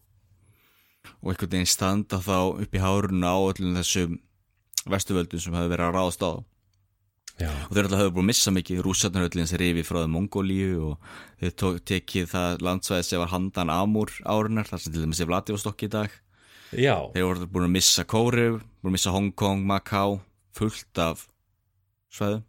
og 1.22 1.31
einhvern 1.31 1.55
veginn 1.55 1.70
standa 1.70 2.18
þá 2.26 2.38
upp 2.59 2.74
í 2.74 2.83
háruna 2.83 3.37
á 3.37 3.40
öllum 3.52 3.78
þessum 3.78 4.18
vestuvöldum 4.90 5.38
sem 5.38 5.55
hefur 5.55 5.76
verið 5.76 5.92
að 5.92 5.94
ráðast 6.00 6.26
á 6.26 6.33
Já. 7.40 7.49
og 7.49 7.73
þeir 7.73 7.87
alltaf 7.87 8.01
hefur 8.03 8.14
búin 8.16 8.27
að 8.27 8.31
missa 8.31 8.53
mikið. 8.55 8.83
Rússarnaröllin 8.87 9.49
sem 9.51 9.61
rifi 9.62 9.85
frá 9.87 10.03
það 10.03 10.12
Mongólíu 10.14 10.75
og 10.90 11.09
þeir 11.40 11.55
tók, 11.62 11.79
tekið 11.88 12.29
það 12.35 12.64
landsvæði 12.68 13.07
sem 13.09 13.23
var 13.23 13.33
handan 13.33 13.73
Amúr 13.73 14.12
árunar 14.29 14.68
þar 14.68 14.85
sem 14.85 14.95
til 14.95 15.05
dæmis 15.05 15.23
er 15.23 15.31
Vladivostok 15.31 15.87
í 15.87 15.90
dag. 15.92 16.21
Já. 16.73 16.97
þeir 17.12 17.29
voru 17.29 17.49
búin 17.53 17.68
að 17.68 17.75
missa 17.75 18.05
Kóru 18.09 18.47
búin 18.81 18.92
að 18.92 18.97
missa 18.97 19.12
Hong 19.12 19.33
Kong, 19.37 19.64
Macau 19.68 20.21
fullt 20.57 21.01
af 21.03 21.27
svæðum. 22.12 22.47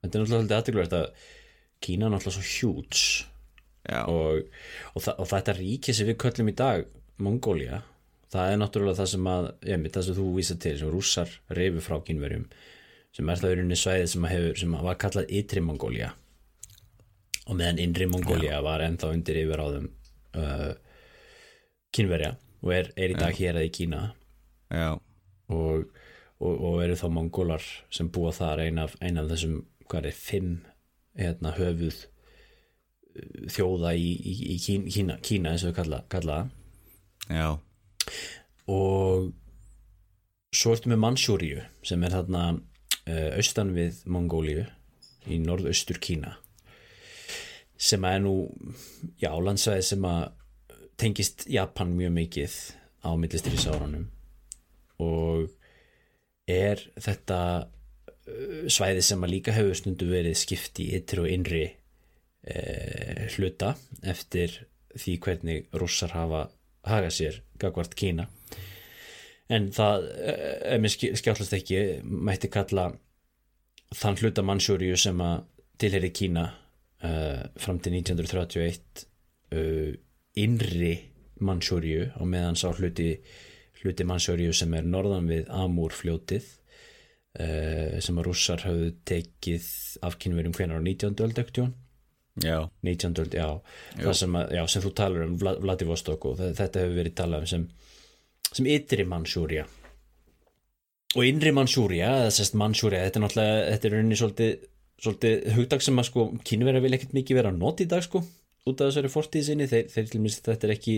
Þetta 0.00 0.16
er 0.16 0.24
náttúrulega 0.24 0.60
aðtökulvægt 0.60 0.96
að 0.96 1.28
Kína 1.80 2.08
er 2.08 2.14
náttúrulega 2.14 2.36
svo 2.36 2.48
hjúts. 2.48 3.04
Og, 3.90 4.42
og, 4.92 5.06
og 5.16 5.28
þetta 5.30 5.54
ríki 5.56 5.94
sem 5.96 6.08
við 6.10 6.18
köllum 6.20 6.50
í 6.52 6.56
dag 6.56 6.84
Mongólia 7.20 7.80
það 8.30 8.52
er 8.52 8.60
náttúrulega 8.60 9.00
það 9.00 9.08
sem 9.12 9.30
að 9.30 9.46
ég 9.66 9.86
það 9.94 10.04
sem 10.06 10.18
þú 10.18 10.26
vísa 10.36 10.56
til, 10.62 10.74
sem 10.78 10.92
rússar 10.92 11.32
reyfi 11.50 11.82
frá 11.84 11.96
kynverjum 12.06 12.44
sem 13.16 13.28
er 13.28 13.40
það 13.40 13.54
verið 13.54 13.78
svæðið 13.80 14.10
sem, 14.12 14.26
hefur, 14.30 14.58
sem 14.62 14.76
var 14.86 14.98
kallað 15.00 15.32
Ytri 15.40 15.62
Mongólia 15.64 16.12
og 17.50 17.56
meðan 17.58 17.80
Inri 17.82 18.06
Mongólia 18.06 18.60
var 18.62 18.84
ennþá 18.84 19.10
undir 19.14 19.40
yfir 19.42 19.62
á 19.62 19.66
þeim 19.74 19.88
uh, 20.38 20.70
kynverja 21.94 22.36
og 22.60 22.74
er, 22.76 22.92
er 22.94 23.14
í 23.14 23.18
dag 23.18 23.34
hér 23.34 23.58
að 23.58 23.66
í 23.66 23.72
Kína. 23.74 24.02
Já, 24.70 24.92
og, 25.50 25.88
og, 26.38 26.52
og 26.54 26.82
eru 26.84 26.98
þá 27.00 27.06
mongólar 27.16 27.64
sem 27.90 28.10
búa 28.12 28.30
þar 28.36 28.62
ein 28.66 28.78
af, 28.82 28.94
ein 29.02 29.18
af 29.18 29.30
þessum 29.32 29.64
hvað 29.90 30.10
er, 30.12 30.14
fimm 30.14 30.52
hérna, 31.18 31.54
höfuð 31.56 32.04
uh, 32.04 33.50
þjóða 33.50 33.96
í, 33.98 34.12
í, 34.14 34.36
í 34.54 34.86
Kína, 34.92 35.18
Kína 35.24 35.54
eins 35.54 35.66
og 35.66 35.72
við 35.72 35.80
kalla, 35.80 36.02
kalla 36.12 36.40
já, 37.26 37.48
og 38.70 39.30
svo 40.54 40.76
ertu 40.76 40.92
með 40.92 41.02
Mansjúriu 41.02 41.64
sem 41.86 42.06
er 42.06 42.14
þarna 42.14 42.44
austan 43.10 43.72
við 43.74 44.04
Mongóliu 44.06 44.66
í 45.26 45.38
norðaustur 45.42 45.98
Kína 46.02 46.36
sem 47.80 48.04
er 48.04 48.20
nú 48.20 48.34
já, 49.20 49.32
landsvæði 49.32 49.84
sem 49.88 50.04
að 50.04 50.22
tengist 51.00 51.46
Japan 51.48 51.94
mjög 51.96 52.12
mikið 52.18 52.56
á 53.00 53.10
millistriðsárunum 53.16 54.08
og 55.00 55.46
er 56.50 56.82
þetta 57.00 57.40
uh, 57.64 58.64
svæði 58.68 59.04
sem 59.06 59.24
að 59.24 59.32
líka 59.32 59.54
hefur 59.56 59.78
stundu 59.78 60.10
verið 60.10 60.36
skipt 60.42 60.82
í 60.84 60.90
yttir 60.98 61.22
og 61.24 61.30
innri 61.32 61.62
eh, 62.44 63.24
hluta 63.36 63.74
eftir 64.02 64.58
því 64.98 65.16
hvernig 65.24 65.80
rússar 65.80 66.12
hafa 66.16 66.48
haga 66.88 67.10
sér 67.14 67.40
gagvart 67.60 67.96
Kína 67.96 68.28
en 69.50 69.68
það 69.74 70.04
eh, 70.22 70.74
ef 70.76 70.82
mér 70.84 70.94
skjálfast 71.20 71.56
ekki 71.58 71.80
mætti 72.06 72.50
kalla 72.52 72.88
þann 73.96 74.20
hluta 74.20 74.44
mannsjúriu 74.46 74.96
sem 75.00 75.18
að 75.24 75.40
tilheri 75.80 76.10
Kína 76.14 76.44
uh, 76.46 77.40
fram 77.58 77.78
til 77.82 77.96
1931 77.98 79.06
uh, 79.56 79.92
innri 80.38 80.92
mannsjúriu 81.40 82.10
og 82.20 82.28
meðan 82.30 82.58
sá 82.60 82.68
hluti 82.76 83.14
hluti 83.80 84.04
mannsjúriu 84.06 84.52
sem 84.54 84.74
er 84.76 84.86
norðan 84.86 85.26
við 85.30 85.48
Amúr 85.56 85.94
fljótið 85.96 86.46
uh, 87.40 87.98
sem 88.04 88.20
að 88.20 88.26
rússar 88.28 88.62
hafðu 88.66 88.92
tekið 89.08 89.68
af 90.06 90.18
kynverjum 90.20 90.54
hvenar 90.58 90.78
á 90.78 90.84
19. 90.84 91.16
öldektjón 91.26 91.72
já, 92.44 92.58
19. 92.86 93.16
öld, 93.24 93.34
já, 93.34 93.48
það 93.98 94.16
sem, 94.20 94.36
að, 94.38 94.54
já, 94.60 94.62
sem 94.70 94.84
þú 94.84 94.92
talar 95.00 95.26
um 95.26 95.34
Vla- 95.40 95.58
Vladivostok 95.64 96.28
og 96.30 96.38
þetta 96.60 96.84
hefur 96.84 96.98
verið 97.00 97.16
talað 97.18 97.46
um 97.48 97.50
sem, 97.56 97.66
sem 98.54 98.66
ytri 98.66 99.06
Mansúria 99.06 99.66
og 101.16 101.26
innri 101.26 101.50
Mansúria 101.54 102.10
eða 102.22 102.34
sérst 102.34 102.56
Mansúria, 102.58 103.02
þetta 103.06 103.18
er 103.18 103.24
náttúrulega 103.24 103.62
þetta 103.72 103.88
er 103.88 103.94
rauninni 103.96 104.18
svolítið, 104.18 104.66
svolítið 105.02 105.48
hugdag 105.56 105.84
sem 105.84 105.98
að 105.98 106.08
sko 106.10 106.26
kynverja 106.46 106.82
vil 106.84 106.92
ekkert 106.96 107.16
mikið 107.16 107.40
vera 107.40 107.54
nota 107.54 107.84
í 107.84 107.88
dag 107.90 108.04
sko, 108.06 108.22
út 108.70 108.82
af 108.82 108.90
þessari 108.90 109.10
fortíð 109.10 109.46
sinni. 109.48 109.66
Þeir, 109.70 109.88
þeir 109.90 110.10
til 110.12 110.20
minnst 110.22 110.46
þetta 110.46 110.68
er 110.68 110.74
ekki 110.76 110.96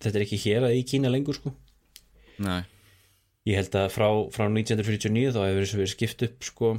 þetta 0.00 0.16
er 0.16 0.24
ekki 0.24 0.40
hér 0.46 0.68
að 0.70 0.76
í 0.78 0.84
Kína 0.88 1.12
lengur 1.12 1.36
sko. 1.36 1.52
Nei, 2.40 2.62
ég 3.50 3.60
held 3.60 3.76
að 3.82 3.90
frá, 3.92 4.08
frá 4.32 4.46
1949 4.48 5.34
þá 5.36 5.40
hefur 5.44 5.64
þessu 5.66 5.80
verið 5.82 5.94
skipt 5.94 6.26
upp 6.28 6.48
sko. 6.48 6.72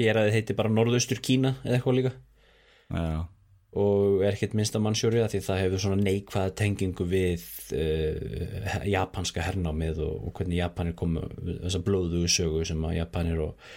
Hér 0.00 0.18
að 0.18 0.30
þið 0.30 0.34
heiti 0.34 0.58
bara 0.58 0.72
norðaustur 0.72 1.22
Kína 1.22 1.54
eða 1.62 1.78
eitthvað 1.78 2.00
líka. 2.00 2.16
Já, 2.90 3.22
og 3.70 4.24
er 4.26 4.34
ekkert 4.34 4.56
minnst 4.58 4.74
að 4.74 4.82
mannsjóri 4.82 5.22
því 5.30 5.40
það 5.46 5.60
hefur 5.62 5.82
svona 5.84 6.00
neikvæða 6.02 6.54
tengingu 6.58 7.06
við 7.06 7.44
uh, 7.76 8.80
japanska 8.90 9.44
hernámið 9.46 10.02
og, 10.06 10.16
og 10.26 10.34
hvernig 10.38 10.58
Japanir 10.58 10.96
komu 10.98 11.22
þessa 11.46 11.82
blóðu 11.86 12.24
sögu 12.26 12.64
sem 12.66 12.82
að 12.88 12.98
Japanir 12.98 13.44
og, 13.44 13.70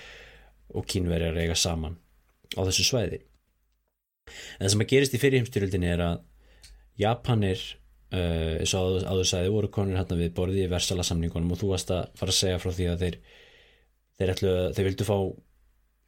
og 0.73 0.89
kínverjar 0.89 1.37
eiga 1.37 1.57
saman 1.59 1.99
á 2.57 2.61
þessu 2.65 2.87
svæði. 2.89 3.21
En 4.57 4.65
það 4.65 4.73
sem 4.73 4.83
að 4.85 4.91
gerist 4.95 5.13
í 5.13 5.21
fyrirheimstyrjöldinni 5.21 5.93
er 5.93 6.03
að 6.07 6.19
Japanir 7.03 7.61
uh, 7.61 8.57
eins 8.63 8.73
og 8.73 8.89
áður, 8.89 9.07
áður 9.11 9.29
sagði 9.29 9.53
voru 9.53 9.71
konur 9.77 10.01
hérna 10.01 10.17
við 10.17 10.35
borði 10.37 10.65
í 10.65 10.71
versala 10.73 11.05
samningunum 11.05 11.53
og 11.53 11.61
þú 11.61 11.73
varst 11.75 11.93
að 11.93 12.09
fara 12.17 12.33
að 12.33 12.39
segja 12.39 12.61
frá 12.61 12.73
því 12.73 12.89
að 12.89 13.05
þeir 13.05 13.23
þeir, 14.17 14.33
ætlu, 14.33 14.53
þeir 14.75 14.89
vildu 14.89 15.07
fá, 15.07 15.17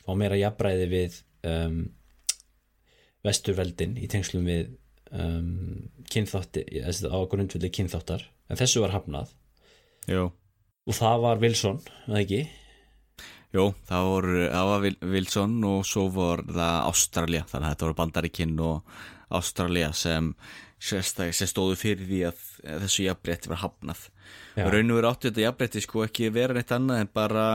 fá 0.05 0.11
meira 0.17 0.39
jafnbræði 0.39 0.89
við 0.91 1.19
um, 1.49 1.79
vesturveldin 3.25 3.97
í 3.97 4.07
tengslum 4.11 4.47
við 4.47 4.71
um, 5.11 5.89
kynþátti 6.13 6.65
á 7.09 7.17
grundvöldi 7.29 7.73
kynþáttar. 7.73 8.25
En 8.49 8.59
þessu 8.61 8.85
var 8.85 8.93
hafnað. 8.93 9.33
Jú 10.09 10.29
og 10.85 10.93
það 10.93 11.23
var 11.23 11.41
Wilson, 11.41 11.81
eða 12.05 12.21
ekki? 12.21 12.41
Jú, 13.55 13.69
það 13.87 14.09
var, 14.11 14.27
það 14.51 14.69
var 14.71 14.87
Wilson 15.13 15.55
og 15.69 15.85
svo 15.87 16.05
var 16.13 16.43
það 16.45 16.89
Ástralja 16.91 17.45
þannig 17.49 17.67
að 17.67 17.73
þetta 17.73 17.87
voru 17.87 17.97
Bandarikinn 18.01 18.57
og 18.65 18.97
Ástralja 19.35 19.91
sem, 19.95 20.33
sem 20.77 21.49
stóðu 21.49 21.77
fyrir 21.79 22.09
því 22.09 22.19
að 22.29 22.43
þessu 22.83 23.07
jafnbretti 23.07 23.51
var 23.53 23.63
hafnað. 23.63 24.09
Já. 24.55 24.65
og 24.65 24.71
raun 24.73 24.91
og 24.91 24.99
veru 24.99 25.09
átti 25.09 25.29
þetta 25.29 25.43
jafnbretti 25.43 25.81
sko 25.83 26.05
ekki 26.05 26.29
vera 26.33 26.55
neitt 26.55 26.71
annað 26.75 27.01
en 27.03 27.09
bara 27.13 27.45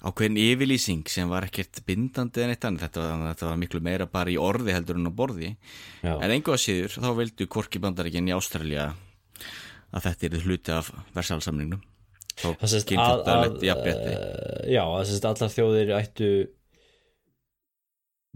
ákveðin 0.00 0.40
yfirlýsing 0.40 1.10
sem 1.12 1.28
var 1.30 1.46
ekkert 1.48 1.82
bindandi 1.88 2.44
en 2.44 2.54
eitt 2.54 2.64
annað. 2.64 2.88
Þetta 2.88 3.08
þetta 3.26 3.50
var 3.50 3.60
miklu 3.60 3.82
meira 3.84 4.08
bara 4.10 4.32
í 4.32 4.38
orði 4.40 4.74
heldur 4.76 5.00
en 5.00 5.10
á 5.10 5.12
borði. 5.12 5.54
Já, 6.00 6.14
en 6.16 6.34
engu 6.36 6.54
að 6.54 6.64
síður 6.64 6.96
þá 6.96 7.10
vildu 7.20 7.48
hvorki 7.50 7.82
Bandarikinn 7.82 8.30
í 8.30 8.36
Ástralja 8.36 8.90
að 9.90 10.06
þetta 10.06 10.30
er 10.30 10.46
hluti 10.46 10.74
af 10.74 10.92
versalsamningnum. 11.16 11.82
Það 12.40 12.70
sést 12.72 12.74
að, 12.74 12.80
að 12.80 12.88
kynþáttalegt 12.94 13.66
jafnbretti 13.66 14.14
uh, 14.14 14.64
já, 14.70 14.82
það 14.86 15.06
sést 15.10 15.28
allar 15.28 15.52
þjóðir 15.52 15.92
ættu 15.98 16.30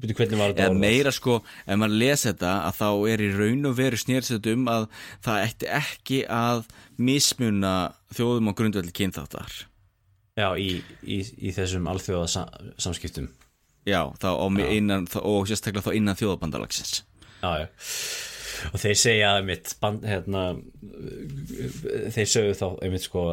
byrju 0.02 0.16
hvernig 0.18 0.40
var 0.40 0.52
þetta 0.52 0.66
orðað? 0.68 0.80
meira 0.82 1.12
sko, 1.14 1.36
ef 1.64 1.78
maður 1.80 2.00
les 2.02 2.24
þetta 2.28 2.54
að 2.66 2.80
þá 2.80 2.88
er 3.14 3.22
í 3.24 3.28
raun 3.38 3.68
og 3.70 3.76
veru 3.78 4.00
snýrsett 4.00 4.48
um 4.52 4.66
að 4.72 4.88
það 5.24 5.44
ætti 5.46 5.70
ekki 5.78 6.18
að 6.28 6.64
mismuna 6.98 7.74
þjóðum 8.16 8.50
á 8.50 8.52
grundvelli 8.58 8.96
kynþáttar 8.98 9.62
Já, 10.34 10.48
í, 10.58 10.82
í, 11.06 11.20
í 11.46 11.54
þessum 11.54 11.86
alþjóða 11.90 12.28
sa, 12.30 12.44
samskiptum 12.82 13.28
já, 13.86 14.00
þá 14.20 14.28
á, 14.34 14.46
innan, 14.72 15.08
þá, 15.10 15.18
og 15.28 15.48
sérstaklega 15.48 15.84
þá 15.86 15.98
innan 15.98 16.18
þjóðabandalagsins. 16.18 17.02
Já, 17.44 17.50
já. 17.64 17.66
Og 18.72 18.80
þeir 18.80 18.96
segja 18.96 19.30
einmitt 19.38 19.74
band, 19.82 20.06
hérna, 20.08 20.44
þeir 22.14 22.30
sögðu 22.30 22.56
þá 22.58 22.66
einmitt 22.86 23.06
sko 23.06 23.24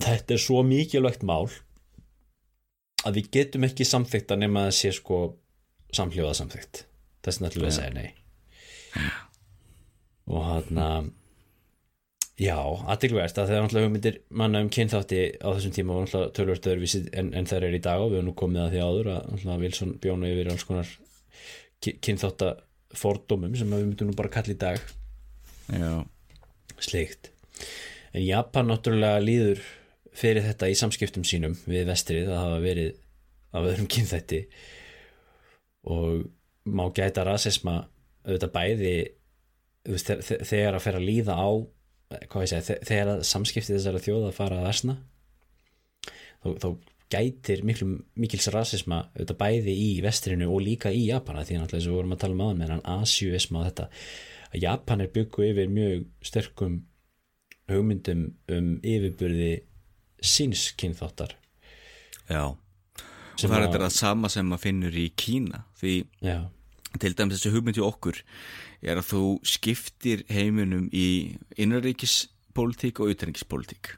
þetta 0.00 0.36
er 0.36 0.42
svo 0.42 0.62
mikilvægt 0.64 1.26
mál 1.26 1.50
að 3.06 3.18
við 3.18 3.30
getum 3.34 3.66
ekki 3.68 3.86
samþykkt 3.86 4.32
að 4.34 4.42
nema 4.44 4.68
að 4.68 4.76
sé 4.78 4.92
sko 4.96 5.20
samhljóða 5.94 6.36
samþykkt 6.38 6.84
þess 7.26 7.42
ætlum 7.42 7.66
við 7.66 7.70
að 7.70 7.76
segja 7.76 7.94
nei. 7.96 9.08
Og 10.28 10.44
hann 10.46 10.80
já, 12.38 12.56
aðtilvægast 12.92 13.40
að 13.40 13.50
það 13.50 13.56
er 13.56 13.64
náttúrulega 13.64 13.88
hugmyndir 13.88 14.20
manna 14.30 14.62
um 14.64 14.70
kynþátti 14.74 15.22
á 15.42 15.48
þessum 15.48 15.74
tíma 15.74 15.96
var 15.96 16.06
náttúrulega 16.06 16.34
tölvört 16.38 16.70
öðruvísi 16.70 17.02
en, 17.18 17.32
en 17.34 17.50
þær 17.50 17.68
er 17.68 17.78
í 17.78 17.82
dag 17.84 18.04
og 18.04 18.12
við 18.12 18.20
höfum 18.20 18.30
nú 18.30 18.36
komið 18.38 18.64
að 18.64 18.74
því 18.74 18.84
áður 18.84 19.10
að 19.14 19.32
náttúrulega 19.32 19.62
Wilson 19.64 19.96
bjónu 20.04 20.30
yfir 20.32 20.52
alls 20.52 20.66
konar 20.68 20.94
kynþátta 21.82 22.52
fordómum 22.98 23.58
sem 23.58 23.74
við 23.74 23.84
myndum 23.90 24.10
nú 24.10 24.16
bara 24.18 24.32
kalla 24.32 24.54
í 24.54 24.58
dag. 24.58 24.80
Já, 25.68 25.92
slikt 26.82 27.32
en 28.12 28.24
Japan 28.24 28.70
náttúrulega 28.70 29.20
líður 29.22 29.62
fyrir 30.16 30.46
þetta 30.46 30.70
í 30.70 30.76
samskiptum 30.78 31.26
sínum 31.26 31.54
við 31.68 31.86
vestrið 31.88 32.32
að 32.32 32.40
hafa 32.42 32.58
verið 32.64 32.90
af 33.54 33.68
öðrum 33.70 33.88
kynþætti 33.90 34.40
og 35.88 36.26
má 36.68 36.84
gæta 36.96 37.24
rasisma 37.26 37.80
auðvitað 38.26 38.54
bæði 38.56 38.94
þegar 40.18 40.76
að 40.76 40.84
fer 40.84 40.98
að 40.98 41.06
líða 41.06 41.38
á 41.38 41.48
hvað 42.08 42.44
ég 42.44 42.48
segja, 42.52 42.64
þe- 42.68 42.84
þegar 42.88 43.10
að 43.14 43.24
samskipti 43.28 43.74
þessara 43.74 44.00
þjóða 44.04 44.32
fara 44.36 44.58
að 44.60 44.68
versna 44.68 44.94
þá, 46.42 46.48
þá 46.62 46.68
gætir 47.12 47.62
miklu, 47.64 47.86
mikils 48.20 48.48
rasisma 48.52 48.98
auðvitað 49.16 49.38
bæði 49.40 49.74
í 49.80 49.88
vestrinu 50.04 50.48
og 50.52 50.60
líka 50.64 50.90
í 50.92 51.06
Japana 51.08 51.44
því 51.48 51.56
náttúrulega 51.62 51.88
og 51.88 51.92
við 51.92 51.96
vorum 51.98 52.12
að 52.16 52.20
tala 52.24 52.36
um 52.36 52.42
aðan 52.46 52.58
með 52.62 52.72
hann 52.74 52.82
asjuisma 52.98 53.60
og 53.62 53.66
þetta. 53.70 53.86
Að 54.52 54.62
Japanir 54.64 55.10
byggu 55.14 55.46
yfir 55.50 55.72
mjög 55.72 56.04
sterkum 56.28 56.76
hugmyndum 57.68 58.22
um 58.56 58.68
yfirburði 58.84 59.50
síns 60.24 60.66
kynþáttar. 60.80 61.32
Já. 62.28 62.44
Og 62.52 63.40
Sem 63.40 63.50
það 63.50 63.56
er 63.56 63.62
að- 63.62 63.72
þetta 63.72 63.84
það 63.86 63.96
sama 63.98 64.28
sem 64.28 64.48
maður 64.48 64.64
finnur 64.66 64.96
í 64.98 65.08
Kína 65.16 65.64
því 65.80 65.92
já, 66.24 66.38
til 67.02 67.14
dæmis 67.18 67.38
þessi 67.38 67.54
hugmynd 67.54 67.80
í 67.80 67.84
okkur 67.84 68.20
er 68.82 69.00
að 69.00 69.08
þú 69.12 69.22
skiptir 69.46 70.24
heiminum 70.32 70.88
í 70.94 71.36
innanríkispólitík 71.58 73.02
og 73.02 73.14
utanríkispólitík 73.14 73.94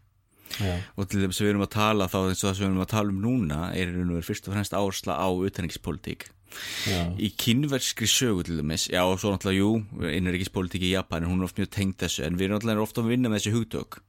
já, 0.59 0.75
og 0.97 1.09
til 1.09 1.23
þess 1.25 1.41
að 1.41 1.47
við 1.47 1.55
erum 1.55 1.67
að 1.67 1.75
tala 1.77 2.11
þá 2.11 2.19
eins 2.25 2.43
og 2.43 2.49
það 2.49 2.59
sem 2.59 2.65
við 2.65 2.71
erum 2.71 2.85
að 2.85 2.93
tala 2.97 3.15
um 3.15 3.25
núna 3.25 3.63
er 3.77 3.97
fyrst 4.27 4.49
og 4.49 4.57
fremst 4.57 4.77
áhersla 4.77 5.19
á 5.21 5.29
utanríkispólitík 5.29 6.31
Já. 6.87 7.05
í 7.15 7.31
kynverskri 7.39 8.09
sögu 8.11 8.45
til 8.47 8.59
dæmis 8.59 8.89
já 8.91 9.03
og 9.05 9.21
svo 9.23 9.33
náttúrulega, 9.35 9.61
jú, 9.61 9.71
innanríkispolítik 10.19 10.83
í 10.83 10.95
Japan 10.95 11.29
hún 11.29 11.43
er 11.43 11.47
oft 11.47 11.61
mjög 11.61 11.71
tengd 11.77 11.99
þessu 12.03 12.25
en 12.27 12.39
við 12.39 12.49
erum 12.49 12.59
náttúrulega 12.59 12.87
ofta 12.87 13.05
að 13.05 13.13
vinna 13.13 13.31
með 13.31 13.39
þessi 13.39 13.55
hugtök. 13.55 14.01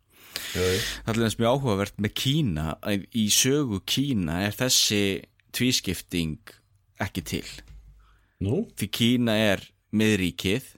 Jú, 0.55 0.69
það 1.05 1.21
er 1.21 1.35
mjög 1.41 1.51
áhugavert 1.51 2.01
með 2.01 2.15
Kína 2.23 2.65
í 3.13 3.25
sögu 3.35 3.81
Kína 3.85 4.39
er 4.47 4.57
þessi 4.57 5.03
tvískipting 5.53 6.55
ekki 7.01 7.25
til 7.27 7.45
Nú? 8.41 8.65
því 8.77 8.87
Kína 8.97 9.37
er 9.37 9.63
miðríkið 9.93 10.73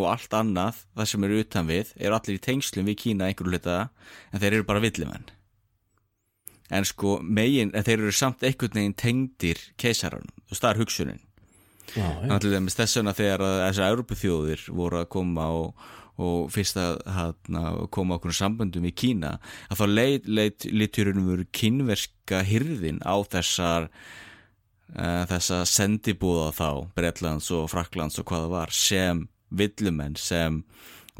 og 0.00 0.08
allt 0.08 0.32
annað, 0.36 0.80
það 0.96 1.08
sem 1.10 1.26
eru 1.26 1.40
utan 1.44 1.68
við 1.68 1.92
eru 2.00 2.16
allir 2.16 2.38
í 2.38 2.42
tengslum 2.42 2.88
við 2.88 3.00
Kína 3.04 3.28
einhverju 3.28 3.52
hluta 3.52 3.78
en 4.32 4.40
þeir 4.40 4.58
eru 4.58 4.68
bara 4.68 4.82
villimenn. 4.84 5.26
En 6.72 6.86
sko 6.88 7.18
megin 7.20 7.74
en 7.76 7.84
þeir 7.84 7.98
eru 7.98 8.14
samt 8.16 8.44
einhvern 8.46 8.78
veginn 8.78 8.96
tengdir 8.96 9.60
keisaranum, 9.80 10.32
þú 10.46 10.54
veist 10.54 10.64
það 10.64 10.72
er 10.72 10.80
hugsunin. 10.80 11.20
Þannig 11.92 12.54
að 12.56 12.70
þess 12.72 12.96
vegna 12.96 13.16
þegar 13.16 13.42
þessar 13.44 13.92
Európaþjóðir 13.92 14.64
voru 14.72 15.02
að 15.02 15.10
koma 15.12 15.48
og, 15.52 15.86
og 16.22 16.48
fyrst 16.54 16.78
að 16.80 17.02
hana, 17.12 17.64
koma 17.92 18.16
okkur 18.16 18.36
samböndum 18.36 18.88
í 18.88 18.94
Kína 18.96 19.34
að 19.68 19.82
þá 19.82 19.86
leit, 19.90 20.28
leit 20.28 20.68
liturinn 20.72 21.26
veru 21.28 21.48
kynverska 21.52 22.40
hyrðin 22.48 23.02
á 23.04 23.20
þessar 23.34 23.90
þessa 24.92 25.62
sendibúða 25.68 26.50
þá 26.56 26.68
Bretlands 26.96 27.50
og 27.54 27.70
Fraklands 27.72 28.18
og 28.20 28.26
hvað 28.28 28.46
það 28.46 28.54
var 28.56 28.74
sem 28.76 29.22
villumenn 29.52 30.16
sem 30.20 30.62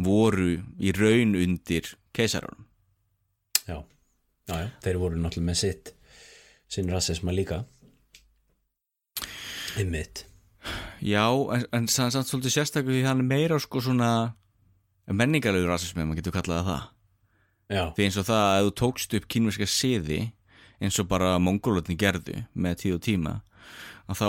voru 0.01 0.59
í 0.81 0.93
raun 0.97 1.37
undir 1.37 1.95
keisaranum. 2.17 2.67
Já. 3.67 3.79
Já, 4.49 4.57
já. 4.57 4.69
Þeir 4.85 5.01
voru 5.01 5.21
náttúrulega 5.21 5.49
með 5.49 5.61
sitt 5.63 5.95
sinn 6.73 6.93
rassisma 6.93 7.33
líka. 7.33 7.63
Einmitt. 9.81 10.27
Já, 11.03 11.25
en, 11.57 11.65
en 11.75 11.89
samt 11.91 12.29
svolítið 12.29 12.55
sérstaklega 12.55 13.01
því 13.01 13.07
hann 13.09 13.23
er 13.25 13.29
meira 13.29 13.59
sko 13.61 13.81
svona 13.83 14.11
menningarlegur 15.11 15.73
rasismi, 15.73 16.05
maður 16.07 16.21
getur 16.21 16.37
kallað 16.37 16.69
það 16.69 16.83
Já, 17.73 17.83
því 17.97 18.05
eins 18.07 18.19
og 18.21 18.29
það 18.29 18.45
að 18.51 18.67
þú 18.67 18.75
tókst 18.79 19.17
upp 19.19 19.27
kínverska 19.33 19.67
siði 19.67 20.21
eins 20.83 20.99
og 21.03 21.09
bara 21.11 21.35
mongólutin 21.43 21.99
gerðu 21.99 22.45
með 22.55 22.79
tíð 22.83 22.97
og 22.99 23.03
tíma 23.09 23.35
að 24.11 24.23
þá 24.23 24.29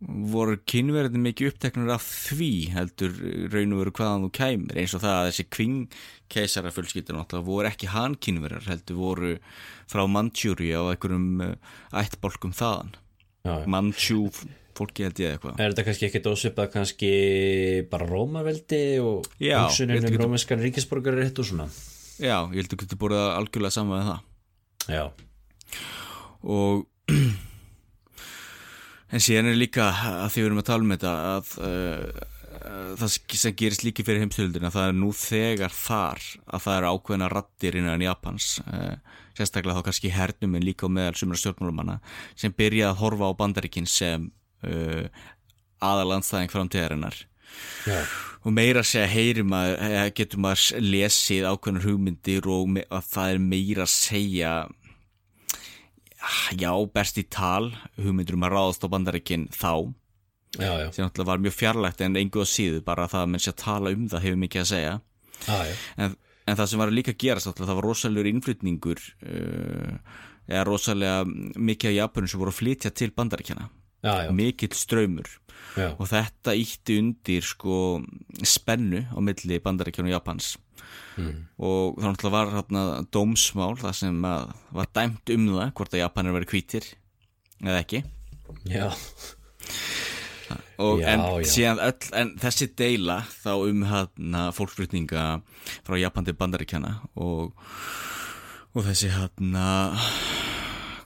voru 0.00 0.56
kynverðin 0.68 1.20
mikið 1.26 1.50
uppteknur 1.50 1.90
af 1.92 2.04
því 2.08 2.52
heldur 2.72 3.16
raun 3.52 3.74
og 3.74 3.82
veru 3.82 3.92
hvaðan 3.98 4.22
þú 4.24 4.30
kæmir. 4.38 4.78
Eins 4.80 4.94
og 4.96 5.02
það 5.02 5.16
að 5.18 5.26
þessi 5.28 5.44
kving 5.52 5.98
keisara 6.32 6.72
fullskiptin 6.72 7.20
voru 7.44 7.68
ekki 7.68 7.90
hann 7.92 8.16
kynverðar 8.16 8.70
heldur 8.70 9.00
voru 9.00 9.34
frá 9.90 10.06
Manchúri 10.08 10.72
á 10.72 10.88
einhverjum 10.88 11.44
uh, 11.44 11.52
ættbolkum 12.00 12.54
þaðan. 12.56 12.94
Já. 13.44 13.54
Manchú 13.68 14.22
fólki 14.76 15.04
held 15.04 15.20
ég 15.20 15.34
eitthvað. 15.34 15.60
Er 15.60 15.74
þetta 15.74 15.84
kannski 15.90 16.08
ekkit 16.08 16.30
ósvipað 16.30 16.72
kannski 16.78 17.12
bara 17.92 18.08
Rómaveldi 18.08 18.82
og 19.04 19.28
held 19.36 20.08
um 20.14 20.18
rómeskan 20.24 20.64
ríkisborgar 20.64 21.18
rétt 21.20 21.40
og 21.42 21.50
svona? 21.50 21.68
Já, 22.20 22.38
ég 22.52 22.62
heldur 22.62 22.80
getur 22.80 23.00
búið 23.00 23.20
algjörlega 23.34 23.76
saman 23.76 24.00
með 24.00 24.10
það. 24.10 24.26
Já, 24.90 25.04
og 26.40 26.86
en 29.10 29.22
síðan 29.22 29.50
er 29.52 29.58
líka 29.58 29.88
að 29.90 30.28
því 30.32 30.42
við 30.42 30.48
erum 30.48 30.62
að 30.62 30.68
tala 30.70 30.86
um 30.86 30.94
þetta 30.94 31.14
að 31.30 31.54
uh, 31.66 32.28
það 33.00 33.14
sem 33.40 33.56
gerist 33.58 33.84
líki 33.86 34.04
fyrir 34.06 34.24
heimstöldina 34.24 34.72
það 34.74 34.90
er 34.90 34.98
nú 34.98 35.10
þegar 35.16 35.74
þar 35.74 36.22
að 36.46 36.64
það 36.66 36.78
eru 36.78 36.92
ákveðna 36.94 37.30
rattir 37.32 37.78
innan 37.80 38.04
Japans 38.04 38.52
uh, 38.66 38.94
sérstaklega 39.38 39.78
þá 39.78 39.88
kannski 39.88 40.12
hernum 40.14 40.56
en 40.58 40.66
líka 40.66 40.90
meðal 40.90 41.18
sumra 41.18 41.40
stjórnmálumanna 41.40 42.00
sem 42.38 42.54
byrja 42.56 42.90
að 42.90 43.00
horfa 43.04 43.30
á 43.30 43.38
bandaríkin 43.38 43.88
sem 43.88 44.30
uh, 44.66 45.04
aðalandstæðing 45.80 46.52
framtíðarinnar. 46.52 47.22
Já, 47.88 48.02
og 48.44 48.54
meira 48.54 48.80
að 48.84 48.90
segja 48.92 49.08
heyri 49.10 49.42
maður 49.44 50.12
getur 50.16 50.40
maður 50.44 50.84
lesið 50.84 51.48
ákveðnar 51.50 51.86
hugmyndir 51.88 52.46
og 52.48 52.78
að 52.86 53.08
það 53.10 53.32
er 53.32 53.42
meira 53.42 53.86
segja 53.90 54.52
já, 56.60 56.72
best 56.94 57.20
í 57.20 57.26
tal 57.30 57.70
hugmyndir 57.98 58.36
um 58.38 58.46
að 58.48 58.54
ráðast 58.56 58.86
á 58.86 58.88
bandaríkin 58.92 59.48
þá. 59.54 59.92
Já, 60.58 60.70
já, 60.82 60.86
sem 60.90 61.04
náttúrulega 61.04 61.30
var 61.30 61.42
mjög 61.44 61.54
fjarlægt 61.54 62.00
en 62.02 62.18
engu 62.18 62.42
að 62.42 62.50
síðu 62.50 62.80
bara 62.82 63.06
það 63.10 63.22
að 63.22 63.28
menn 63.30 63.42
sé 63.44 63.52
að 63.52 63.60
tala 63.62 63.92
um 63.94 64.08
það 64.10 64.24
hefur 64.26 64.40
mikið 64.44 64.62
að 64.62 64.70
segja. 64.72 64.94
Já, 65.46 65.58
en, 66.04 66.16
en 66.50 66.58
það 66.58 66.70
sem 66.72 66.82
var 66.82 66.94
líka 66.94 67.14
að 67.14 67.20
gerast 67.22 67.48
náttúrulega, 67.48 67.70
það 67.70 67.78
var 67.78 67.88
rosalegur 67.88 68.30
innflutningur 68.30 69.04
uh, 69.30 70.16
eða 70.50 70.64
rosalega 70.66 71.20
mikið 71.70 71.92
af 71.92 71.96
Japanum 72.00 72.32
sem 72.32 72.42
voru 72.42 72.54
að 72.54 72.58
flytja 72.58 72.90
til 72.90 73.12
bandaríkjana 73.14 73.68
mikill 74.32 74.72
ströymur 74.74 75.28
já. 75.76 75.90
og 75.96 76.06
þetta 76.10 76.56
ítti 76.58 76.98
undir 77.02 77.46
sko 77.46 78.00
spennu 78.42 79.04
á 79.10 79.18
milli 79.22 79.60
bandaríkjana 79.62 80.10
og 80.12 80.18
Japans 80.18 80.56
Mm. 81.18 81.46
og 81.58 81.98
náttúrulega 82.00 82.30
var 82.32 82.52
hérna 82.54 82.82
dómsmál 83.12 83.76
það 83.78 83.92
sem 83.98 84.22
að, 84.24 84.52
var 84.72 84.88
dæmt 84.94 85.32
um 85.34 85.46
það 85.52 85.72
hvort 85.76 85.94
að 85.94 86.02
Japanir 86.04 86.34
verið 86.36 86.52
hvítir 86.54 86.86
eða 87.60 87.82
ekki 87.82 88.00
já. 88.70 88.86
og, 90.78 91.02
Já, 91.02 91.06
en, 91.12 91.24
síðan 91.44 91.82
öll, 91.84 92.08
en 92.16 92.32
þessi 92.40 92.70
deila 92.78 93.20
þá 93.42 93.52
um 93.58 93.84
hérna 93.90 94.46
fólkflutninga 94.56 95.24
frá 95.86 95.98
Japan 96.00 96.26
til 96.26 96.36
bandaríkjana 96.40 96.94
og, 97.20 97.52
og 98.72 98.86
þessi 98.88 99.12
hérna 99.14 99.66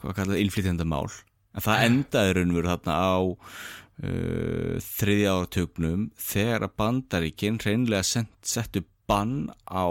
hvað 0.03 0.19
kallar 0.21 0.41
innflytjandamál 0.41 1.09
en 1.55 1.65
það 1.65 1.87
endaði 1.89 2.37
raunveru 2.39 2.71
þarna 2.71 3.01
á 3.01 3.15
uh, 4.03 4.75
þriðja 4.83 5.37
áratögnum 5.37 6.09
þegar 6.19 6.67
að 6.67 6.77
bandaríkin 6.81 7.61
hreinlega 7.63 8.03
sent, 8.09 8.33
settu 8.43 8.85
bann 9.09 9.53
á 9.69 9.89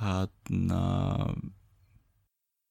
hérna 0.00 0.82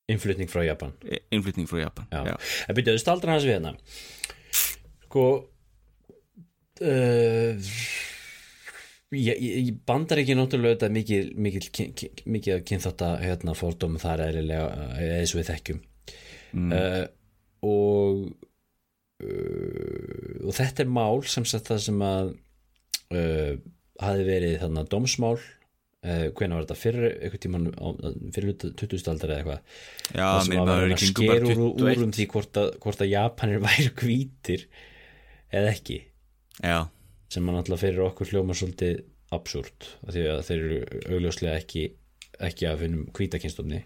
Innflutning 0.09 0.49
frá 0.49 0.63
Japan 0.65 0.95
innflytning 1.29 1.69
frá 1.69 1.83
Japan 1.83 2.09
Já. 2.09 2.33
En 2.67 2.77
byrjuðu 2.77 3.01
staldra 3.03 3.35
hans 3.35 3.45
við 3.45 3.59
hérna 3.59 3.75
Sko 5.05 5.25
uh, 6.81 7.69
ég, 9.13 9.35
ég 9.37 9.69
bandar 9.85 10.21
ekki 10.23 10.37
náttúrulega 10.37 10.79
þetta 10.79 10.89
mikið, 10.97 11.29
mikið, 11.37 11.69
mikið, 12.25 12.55
að 12.57 12.65
kynþátt 12.71 13.05
að 13.05 13.15
hérna, 13.27 13.55
fórdóma 13.57 14.01
þar 14.01 14.25
eðlilega 14.29 14.89
eða 14.97 15.21
svo 15.29 15.41
við 15.43 15.53
þekkjum 15.53 15.85
Mm. 16.49 16.71
uh, 16.73 17.05
og 17.61 18.48
uh, 19.23 20.33
og 20.47 20.55
þetta 20.57 20.85
er 20.85 20.91
mál 20.99 21.23
sem 21.27 21.47
sagt 21.47 21.71
það 21.71 21.81
sem 21.85 22.03
að 22.05 22.33
uh, 23.15 23.53
hafi 24.03 24.27
verið 24.27 24.59
þarna 24.63 24.85
dómsmál. 24.91 25.37
Uh, 25.99 26.29
hvenær 26.31 26.61
var 26.61 26.67
þetta? 26.67 26.79
Fyrir 26.79 27.07
eitthvað 27.09 27.41
tíman 27.43 27.65
fyrir 28.35 28.53
20. 28.63 29.01
aldar 29.11 29.33
eða 29.33 29.39
eitthvað? 29.41 29.79
Það 30.13 30.41
sem 30.47 30.61
að 30.61 30.71
vera 30.71 30.99
sker 31.03 31.47
úr, 31.49 31.63
úr 31.65 31.89
21 31.89 32.05
um 32.05 32.13
því 32.15 32.27
hvort 32.33 32.61
að, 32.61 32.69
hvort 32.85 33.03
að 33.03 33.11
Japanir 33.11 33.63
væri 33.67 33.89
hvítir 33.99 34.67
eða 35.51 35.73
ekki. 35.73 36.01
Já, 36.63 36.79
sem 37.31 37.47
að 37.47 37.57
náttúrulega 37.57 37.83
fyrir 37.83 38.05
okkur 38.07 38.31
hljóma 38.31 38.55
svolítið 38.55 39.03
absúrt 39.35 39.91
því 40.09 40.25
að 40.31 40.39
þeir 40.47 40.61
eru 40.63 41.01
augljóslega 41.13 41.59
ekki 41.59 41.83
ekki 42.39 42.67
að 42.69 42.83
finnum 42.83 43.07
hvítakinnstofni 43.15 43.81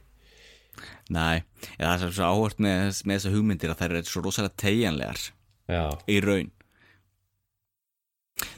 Nei, 1.14 1.44
eða 1.78 1.98
það 1.98 2.08
er 2.08 2.16
svo 2.18 2.30
áhört 2.32 2.62
með, 2.64 3.02
með 3.06 3.20
þessa 3.20 3.34
hugmyndir 3.36 3.74
að 3.74 3.82
þær 3.82 3.96
eru 4.00 4.12
svo 4.12 4.24
rosalega 4.26 4.60
tegjanlegar 4.64 5.20
já, 5.70 5.84
í 6.10 6.20
raun. 6.24 6.52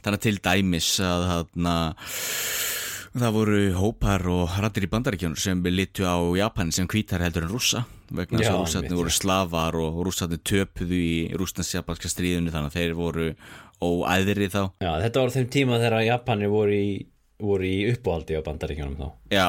Þannig 0.06 0.22
til 0.24 0.38
dæmis 0.46 0.94
að 1.04 1.26
þarna 1.30 1.76
það 3.16 3.36
voru 3.36 3.60
hópar 3.78 4.26
og 4.28 4.56
rættir 4.60 4.86
í 4.88 4.92
bandaríkjónur 4.92 5.40
sem 5.40 5.62
litu 5.72 6.04
á 6.04 6.20
Japan 6.36 6.72
sem 6.76 6.88
hvítar 6.92 7.24
heldur 7.24 7.46
en 7.48 7.54
rússa 7.54 7.86
vegna 8.12 8.42
þess 8.42 8.76
að 8.76 8.82
einmitt, 8.84 8.98
voru 9.00 9.12
já. 9.14 9.18
slafar 9.18 9.78
og 9.80 10.02
rússarnir 10.06 10.42
töpuðu 10.46 10.98
í 11.00 11.14
rússlands-japanska 11.40 12.12
stríðinu 12.12 12.54
þannig 12.54 12.74
að 12.74 12.78
þeir 12.80 12.98
voru 12.98 13.30
óæðri 13.82 14.50
þá. 14.52 14.62
Já, 14.84 14.92
þetta 15.04 15.22
var 15.24 15.32
á 15.32 15.36
þeim 15.36 15.48
tíma 15.56 15.80
þegar 15.82 16.06
Japanir 16.06 16.52
voru 16.54 16.76
í, 16.76 16.92
voru 17.42 17.68
í 17.68 17.80
uppáhaldi 17.94 18.38
á 18.38 18.42
bandaríkjónum 18.46 19.00
þá. 19.00 19.08
Já, 19.34 19.48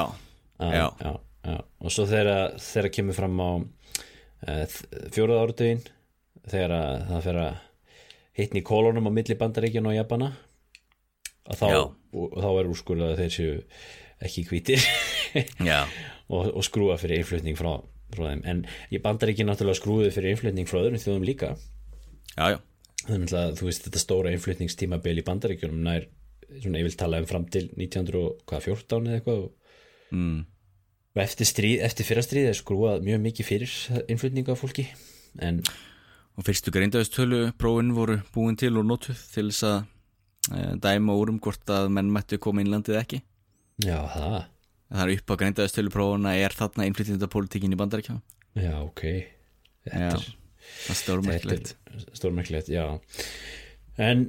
Já. 0.57 0.87
já, 1.03 1.11
já. 1.47 1.57
og 1.63 1.95
svo 1.95 2.07
þegar 2.11 2.57
þegar 2.63 2.93
kemur 2.99 3.17
fram 3.17 3.41
á 3.41 3.51
uh, 3.57 4.65
fjóruða 5.15 5.45
áratugin 5.47 5.85
þegar 6.47 6.77
að 6.77 7.07
það 7.11 7.25
fer 7.29 7.41
að 7.43 7.63
hitni 8.37 8.61
í 8.61 8.67
kolonum 8.67 9.09
á 9.09 9.13
milli 9.17 9.39
bandaríkjana 9.39 9.95
og 11.47 11.57
þá, 11.57 11.67
Já. 11.71 11.81
og, 11.87 12.27
og 12.27 12.39
þá 12.43 12.49
er 12.51 12.71
úrskurðað 12.71 13.13
að 13.13 13.21
þeir 13.23 13.35
séu 13.37 13.59
ekki 14.27 14.47
hvítir 14.51 14.87
og, 16.35 16.51
og 16.51 16.65
skrúa 16.67 16.97
fyrir 17.01 17.23
innflutning 17.23 17.59
frá, 17.59 17.79
frá 18.15 18.25
þeim 18.31 18.43
en 18.51 18.65
í 18.91 19.01
bandaríkjana 19.03 19.55
náttúrulega 19.55 19.81
skrúðu 19.81 20.13
fyrir 20.15 20.35
innflutning 20.35 20.69
frá 20.69 20.81
öðrum 20.83 21.03
þjóðum 21.03 21.29
líka 21.29 21.55
já, 22.37 22.57
já 22.57 22.59
að 23.07 23.59
þú 23.61 23.69
veist 23.69 23.87
þetta 23.87 24.03
stóra 24.03 24.33
innflutningstímabil 24.35 25.21
í 25.21 25.27
bandaríkjunum 25.27 25.83
nær 25.87 26.09
svona 26.63 26.81
ég 26.81 26.89
vil 26.89 26.99
tala 26.99 27.21
um 27.23 27.29
fram 27.29 27.47
til 27.53 27.69
1914 27.77 29.07
eða 29.07 29.19
eitthvað 29.21 29.43
og 29.45 30.17
mm. 30.17 30.41
Og 31.17 31.23
eftir, 31.25 31.49
stríð, 31.49 31.81
eftir 31.87 32.05
fyrra 32.05 32.23
stríð 32.25 32.51
er 32.51 32.57
skrúað 32.59 33.05
mjög 33.07 33.23
mikið 33.25 33.49
fyrir 33.49 33.77
innflutninga 34.13 34.57
fólki 34.59 34.85
en 35.41 35.63
og 36.37 36.45
fyrstu 36.45 36.73
greindaðustölu 36.75 37.39
prófin 37.57 37.95
voru 37.97 38.19
búin 38.35 38.59
til 38.61 38.75
og 38.77 38.85
notuð 38.85 39.23
til 39.33 39.47
þess 39.49 39.65
að 39.65 39.79
e, 40.53 40.65
dæma 40.85 41.17
úrum 41.17 41.41
hvort 41.41 41.73
að 41.73 41.89
menn 41.97 42.13
mættu 42.13 42.37
koma 42.37 42.61
innlandið 42.61 43.01
ekki. 43.01 43.23
Já, 43.81 43.97
það 44.13 44.37
Það 44.87 45.01
er 45.03 45.13
upp 45.17 45.33
á 45.33 45.41
greindaðustölu 45.41 45.91
prófuna 45.91 46.37
er 46.39 46.55
þarna 46.55 46.87
innflytjandapolítikin 46.87 47.73
í 47.73 47.79
bandaríkjá 47.81 48.19
Já, 48.61 48.75
ok. 48.85 49.03
Þetta 49.87 50.03
Já, 50.05 50.13
er, 50.13 50.29
er 51.57 51.73
er 51.97 52.05
stórmerkilegt, 52.21 52.69
já. 52.71 52.85
En 53.97 54.29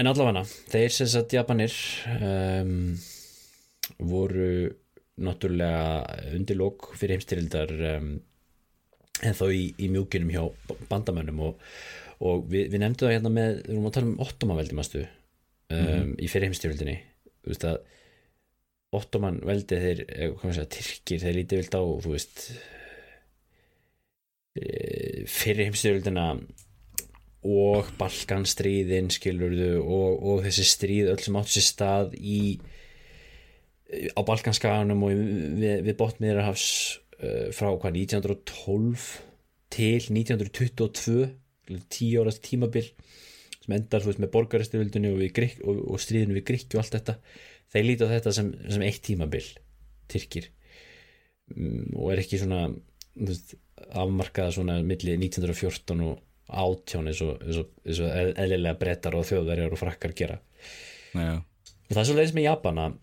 En 0.00 0.08
allavega, 0.08 0.46
þeir 0.72 0.92
sem 0.94 1.08
sagt 1.12 1.34
Japanir 1.34 1.74
um, 2.24 2.94
voru 4.08 4.70
náttúrulega 5.20 6.34
undirlók 6.36 6.90
fyrir 6.96 7.18
heimstyrildar 7.18 7.72
um, 7.94 8.10
en 9.20 9.36
þá 9.36 9.46
í, 9.52 9.64
í 9.76 9.90
mjúkinum 9.92 10.32
hjá 10.32 10.42
bandamönnum 10.90 11.42
og, 11.50 11.62
og 12.24 12.46
við, 12.50 12.70
við 12.72 12.82
nefndum 12.82 13.08
það 13.08 13.16
hérna 13.18 13.32
með, 13.36 13.56
við 13.66 13.74
erum 13.76 13.88
að 13.90 13.96
tala 13.96 14.10
um 14.10 14.26
ottomanveldi 14.26 14.78
mástu 14.78 15.04
um, 15.04 16.14
í 16.16 16.30
fyrir 16.30 16.50
heimstyrildinni 16.50 16.96
þú 17.40 17.52
veist 17.52 17.66
að 17.68 17.80
ottomanveldi 18.96 19.78
þeir, 19.78 20.00
eh, 20.08 20.32
hvað 20.32 20.48
maður 20.48 20.56
segja, 20.58 20.72
tyrkir 20.76 21.22
þeir 21.22 21.36
lítið 21.36 21.60
vilt 21.60 21.76
á, 21.78 21.82
þú 22.02 22.14
veist 22.14 22.40
eh, 24.58 25.20
fyrir 25.30 25.68
heimstyrildina 25.68 26.26
og 27.50 27.92
Balkanstríðin 28.00 29.08
skilurðu 29.14 29.78
og, 29.80 30.18
og 30.20 30.42
þessi 30.44 30.66
stríð 30.68 31.12
öll 31.14 31.22
sem 31.22 31.38
átt 31.40 31.54
sér 31.54 31.66
stað 31.68 32.16
í 32.18 32.40
á 33.90 34.20
Balkanskaganum 34.26 35.06
og 35.06 35.14
við, 35.14 35.80
við 35.86 35.96
botmiðrahafs 35.98 36.66
uh, 37.20 37.48
frá 37.56 37.70
hvað 37.74 37.98
1912 38.04 39.08
til 39.70 39.98
1922 40.10 41.30
tíu 41.90 42.22
ára 42.22 42.34
tímabil 42.34 42.88
sem 43.60 43.74
endar 43.76 44.04
veist 44.06 44.20
með 44.22 44.32
borgaristyrvildunni 44.34 45.10
og, 45.12 45.42
og, 45.68 45.82
og 45.94 46.02
stríðinu 46.02 46.38
við 46.38 46.46
Grikki 46.48 46.78
og 46.78 46.84
allt 46.84 46.96
þetta. 46.96 47.16
Þeir 47.70 47.86
líti 47.86 48.06
á 48.06 48.12
þetta 48.14 48.32
sem, 48.34 48.48
sem 48.72 48.86
eitt 48.86 49.02
tímabil 49.06 49.50
Tyrkir. 50.10 50.48
Um, 51.54 51.90
og 51.98 52.14
er 52.14 52.22
ekki 52.22 52.40
svona 52.40 52.64
veist, 53.18 53.54
afmarkaða 53.90 54.56
svona 54.56 54.80
milli 54.86 55.14
1914 55.18 56.06
og 56.06 56.18
átján 56.50 57.10
eins 57.10 57.20
og, 57.22 57.36
eins 57.44 57.60
og, 57.62 57.70
eins 57.86 58.00
og 58.02 58.10
eðlilega 58.10 58.78
brettar 58.80 59.14
og 59.18 59.26
þjóðverjar 59.28 59.76
og 59.76 59.78
frakkar 59.78 60.16
gera. 60.18 60.40
Já, 61.14 61.38
og 61.38 61.92
það 61.92 62.02
er 62.02 62.08
svo 62.08 62.16
leiðis 62.18 62.34
með 62.34 62.48
Japana 62.48 62.88
að 62.88 62.98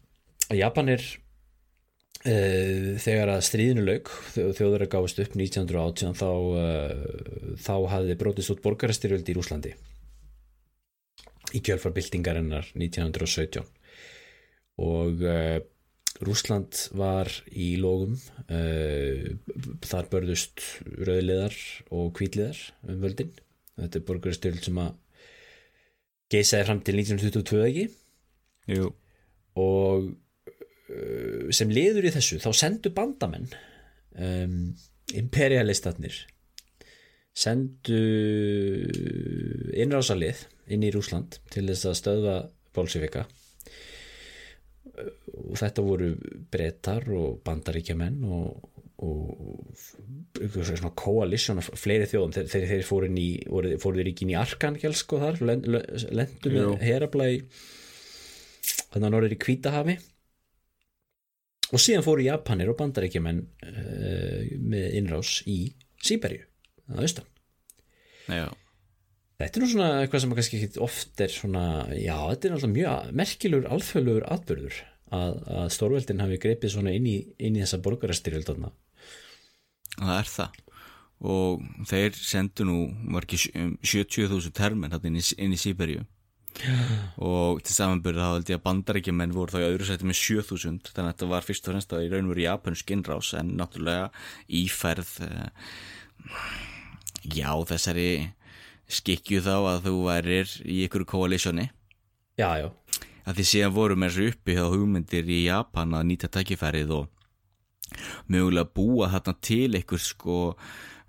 Japanir 0.56 1.02
uh, 1.04 2.96
þegar 3.04 3.34
að 3.34 3.46
stríðinu 3.48 3.86
lauk 3.88 4.12
þjóðverjar 4.36 4.92
gáðist 4.94 5.22
upp 5.24 5.36
1918 5.36 6.16
þá, 6.18 6.30
uh, 6.32 7.56
þá 7.60 7.76
hafði 7.94 8.20
brotist 8.20 8.54
út 8.56 8.64
borgarastyrjöld 8.64 9.28
í 9.28 9.36
Rúslandi 9.36 9.74
í 11.56 11.64
kjölfarbyltingarinnar 11.64 12.72
1917 12.76 13.66
og 14.84 15.26
uh, 15.26 15.58
Rúsland 16.24 16.80
var 16.98 17.30
í 17.54 17.76
lógum 17.78 18.16
þar 19.86 20.08
börðust 20.10 20.64
rauðliðar 20.98 21.54
og 21.94 22.08
kvítliðar 22.18 22.58
um 22.90 23.04
völdin. 23.04 23.36
Þetta 23.78 24.00
er 24.00 24.06
borgarstyrjöld 24.08 24.66
sem 24.66 24.80
að 24.82 24.96
geisaði 26.34 26.66
fram 26.72 26.82
til 26.88 26.96
1922 27.04 27.62
ekki? 27.68 27.86
Jú, 28.74 28.90
og 29.62 30.10
sem 31.52 31.72
liður 31.74 32.08
í 32.08 32.14
þessu 32.16 32.40
þá 32.40 32.50
sendu 32.56 32.92
bandamenn 32.96 33.50
um, 34.16 34.72
imperialistarnir 35.18 36.22
sendu 37.38 38.00
innrásalið 39.78 40.46
inn 40.74 40.86
í 40.88 40.94
Rúsland 40.94 41.38
til 41.54 41.68
þess 41.68 41.90
að 41.92 42.00
stöðva 42.00 42.38
bolsifika 42.76 43.28
og 44.98 45.54
þetta 45.60 45.86
voru 45.86 46.10
brettar 46.52 47.06
og 47.14 47.38
bandaríkjamenn 47.46 48.24
og, 48.34 48.72
og 49.06 49.78
svona 50.58 50.94
coalition 50.98 51.62
af 51.62 51.70
fleiri 51.78 52.08
þjóðum. 52.10 52.34
Þegar 52.34 52.50
þeir, 52.54 52.68
þeir 52.72 52.88
fóru 52.88 53.10
inn 53.12 53.20
í 53.22 53.30
fóru 53.46 54.00
þeir 54.00 54.12
ekki 54.12 54.26
inn 54.26 54.34
í 54.34 54.40
Arkangelsk 54.40 55.14
og 55.14 55.26
þar 55.26 55.42
lendu 55.46 56.54
með 56.56 56.74
herabla 56.82 57.30
í 57.36 57.42
þannig 58.90 59.04
að 59.04 59.14
norður 59.14 59.36
í 59.36 59.42
Kvítahafi 59.46 59.98
og 61.74 61.84
síðan 61.84 62.06
fóru 62.06 62.24
Japanir 62.26 62.72
og 62.72 62.78
bandaríkjumenn 62.80 63.42
uh, 63.44 64.46
með 64.62 64.98
innrás 65.02 65.42
í 65.50 65.60
Sýberju, 66.04 66.44
það 66.88 67.04
austan. 67.04 67.30
Já, 68.28 68.48
þetta 69.42 69.60
er 69.60 69.64
nú 69.64 69.70
svona 69.72 69.90
eitthvað 70.02 70.24
sem 70.24 70.36
kannski 70.38 70.60
ekki 70.62 70.84
oft 70.84 71.24
er 71.24 71.34
svona, 71.34 71.64
já, 71.96 72.16
þetta 72.16 72.50
er 72.50 72.56
náttúrulega 72.56 72.76
mjög 72.76 73.16
merkilegur 73.22 73.70
alþjóðlegur 73.76 74.28
atbyrður 74.36 74.82
að, 75.16 75.40
að 75.62 75.70
stórveldin 75.78 76.24
hafi 76.24 76.40
greipið 76.44 76.74
svona 76.76 76.94
inn 76.96 77.08
í, 77.08 77.18
inn 77.40 77.58
í 77.58 77.64
þessa 77.64 77.80
borgarastyrjöldana 77.86 78.74
það 79.98 80.18
er 80.20 80.32
það. 80.32 80.64
Og 81.28 81.64
þeir 81.90 82.18
sendu 82.20 82.66
nú 82.68 82.78
var 83.16 83.26
ekki 83.26 83.40
sjö- 83.42 83.64
um 83.64 83.72
70.000 83.82 84.54
termen 84.54 84.94
inn 84.94 85.18
í, 85.18 85.24
í 85.24 85.58
Sýberíu 85.58 86.04
og 87.22 87.62
til 87.66 87.76
samanbyrðu 87.76 88.24
þá 88.24 88.32
held 88.32 88.52
ég 88.52 88.60
að 88.60 88.64
bandaríkjumenn 88.66 89.36
voru 89.36 89.54
þá 89.54 89.60
í 89.62 89.68
öðru 89.68 89.88
sæti 89.88 90.08
með 90.10 90.20
7000 90.22 90.80
þannig 90.90 91.04
að 91.04 91.12
þetta 91.12 91.30
var 91.34 91.46
fyrst 91.46 91.68
og 91.68 91.74
fremst 91.74 91.94
að 91.94 92.06
í 92.06 92.10
raun 92.14 92.30
og 92.30 92.34
veru 92.34 92.46
japansk 92.46 92.94
innrás 92.96 93.34
en 93.38 93.54
náttúrulega 93.60 94.08
íferð 94.62 95.12
uh, 95.28 95.52
já 97.28 97.52
þessari 97.70 98.10
skikju 98.88 99.44
þá 99.44 99.56
að 99.58 99.86
þú 99.88 99.96
værir 100.08 100.58
í 100.64 100.82
ykkur 100.88 101.06
koalísjoni. 101.10 101.68
Já, 102.40 102.50
já, 102.62 102.70
að 103.28 103.40
því 103.40 103.46
síðan 103.52 103.76
voru 103.76 103.98
með 104.00 104.14
þessu 104.14 104.34
uppi 104.34 104.58
hjá 104.58 104.66
hugmyndir 104.72 105.32
í 105.34 105.40
Japan 105.48 105.96
að 105.98 106.08
nýta 106.12 106.30
tækifærið 106.32 106.94
og 106.96 107.08
mögulega 108.32 108.72
búa 108.78 109.10
þarna 109.12 109.34
til 109.44 109.72
ykkur 109.80 110.04
sko 110.04 110.38
eh, 110.54 110.58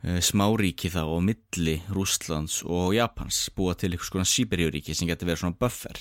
smáríki 0.02 0.90
þá 0.94 1.02
á 1.10 1.18
milli 1.18 1.78
Rússlands 1.90 2.60
og 2.62 2.94
Japans 2.94 3.48
búa 3.56 3.74
til 3.74 3.96
ykkur 3.96 4.10
skona 4.10 4.28
Sýberíuríki 4.28 4.94
sem 4.94 5.10
getur 5.10 5.30
verið 5.30 5.42
svona 5.42 5.58
buffer. 5.58 5.98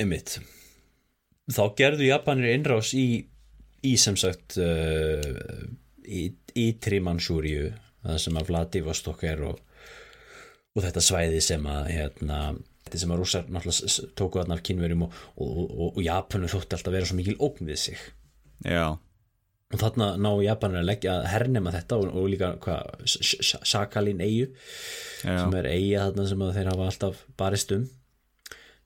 Einmitt. 0.00 0.38
Þá 1.52 1.64
gerðu 1.76 2.08
Japanir 2.08 2.54
innrás 2.54 2.94
í, 2.96 3.26
í 3.84 3.92
sem 4.00 4.16
sagt 4.16 4.56
uh, 4.62 5.66
í, 6.06 6.30
í 6.56 6.66
Trimansúriu 6.80 7.72
það 8.02 8.18
sem 8.24 8.38
að 8.38 8.50
Vladivostok 8.50 9.24
er 9.28 9.44
og, 9.46 9.62
og 10.74 10.84
þetta 10.86 11.04
svæði 11.04 11.40
sem 11.44 11.66
að 11.70 11.90
hérna, 11.92 12.40
þetta 12.86 13.02
sem 13.02 13.14
að 13.14 13.22
rússar 13.22 13.48
náttúrulega 13.52 14.10
tóku 14.18 14.40
þarna 14.40 14.58
af 14.58 14.64
kynverjum 14.66 15.06
og, 15.06 15.22
og, 15.36 15.62
og, 15.62 15.88
og 15.92 16.02
Japanu 16.04 16.50
þótti 16.50 16.78
alltaf 16.78 16.96
vera 16.96 17.10
svo 17.10 17.18
mikil 17.18 17.38
ógn 17.38 17.70
við 17.70 17.82
sig. 17.86 18.04
Já, 18.66 18.96
og 19.72 19.80
þarna 19.80 20.10
ná 20.20 20.30
Japanir 20.44 20.82
að 20.82 20.88
leggja 20.90 21.14
að 21.18 21.28
hernema 21.32 21.72
þetta 21.72 21.98
og, 22.02 22.10
og 22.20 22.28
líka 22.32 22.50
hvað, 22.60 22.90
S- 23.08 23.18
S- 23.40 23.62
Sakhalin 23.72 24.20
eigu 24.20 24.50
já, 25.24 25.36
sem 25.38 25.54
er 25.60 25.68
eiga 25.72 26.06
þarna 26.10 26.26
sem 26.28 26.44
þeir 26.58 26.70
hafa 26.74 26.88
alltaf 26.90 27.22
barist 27.40 27.72
um. 27.76 27.86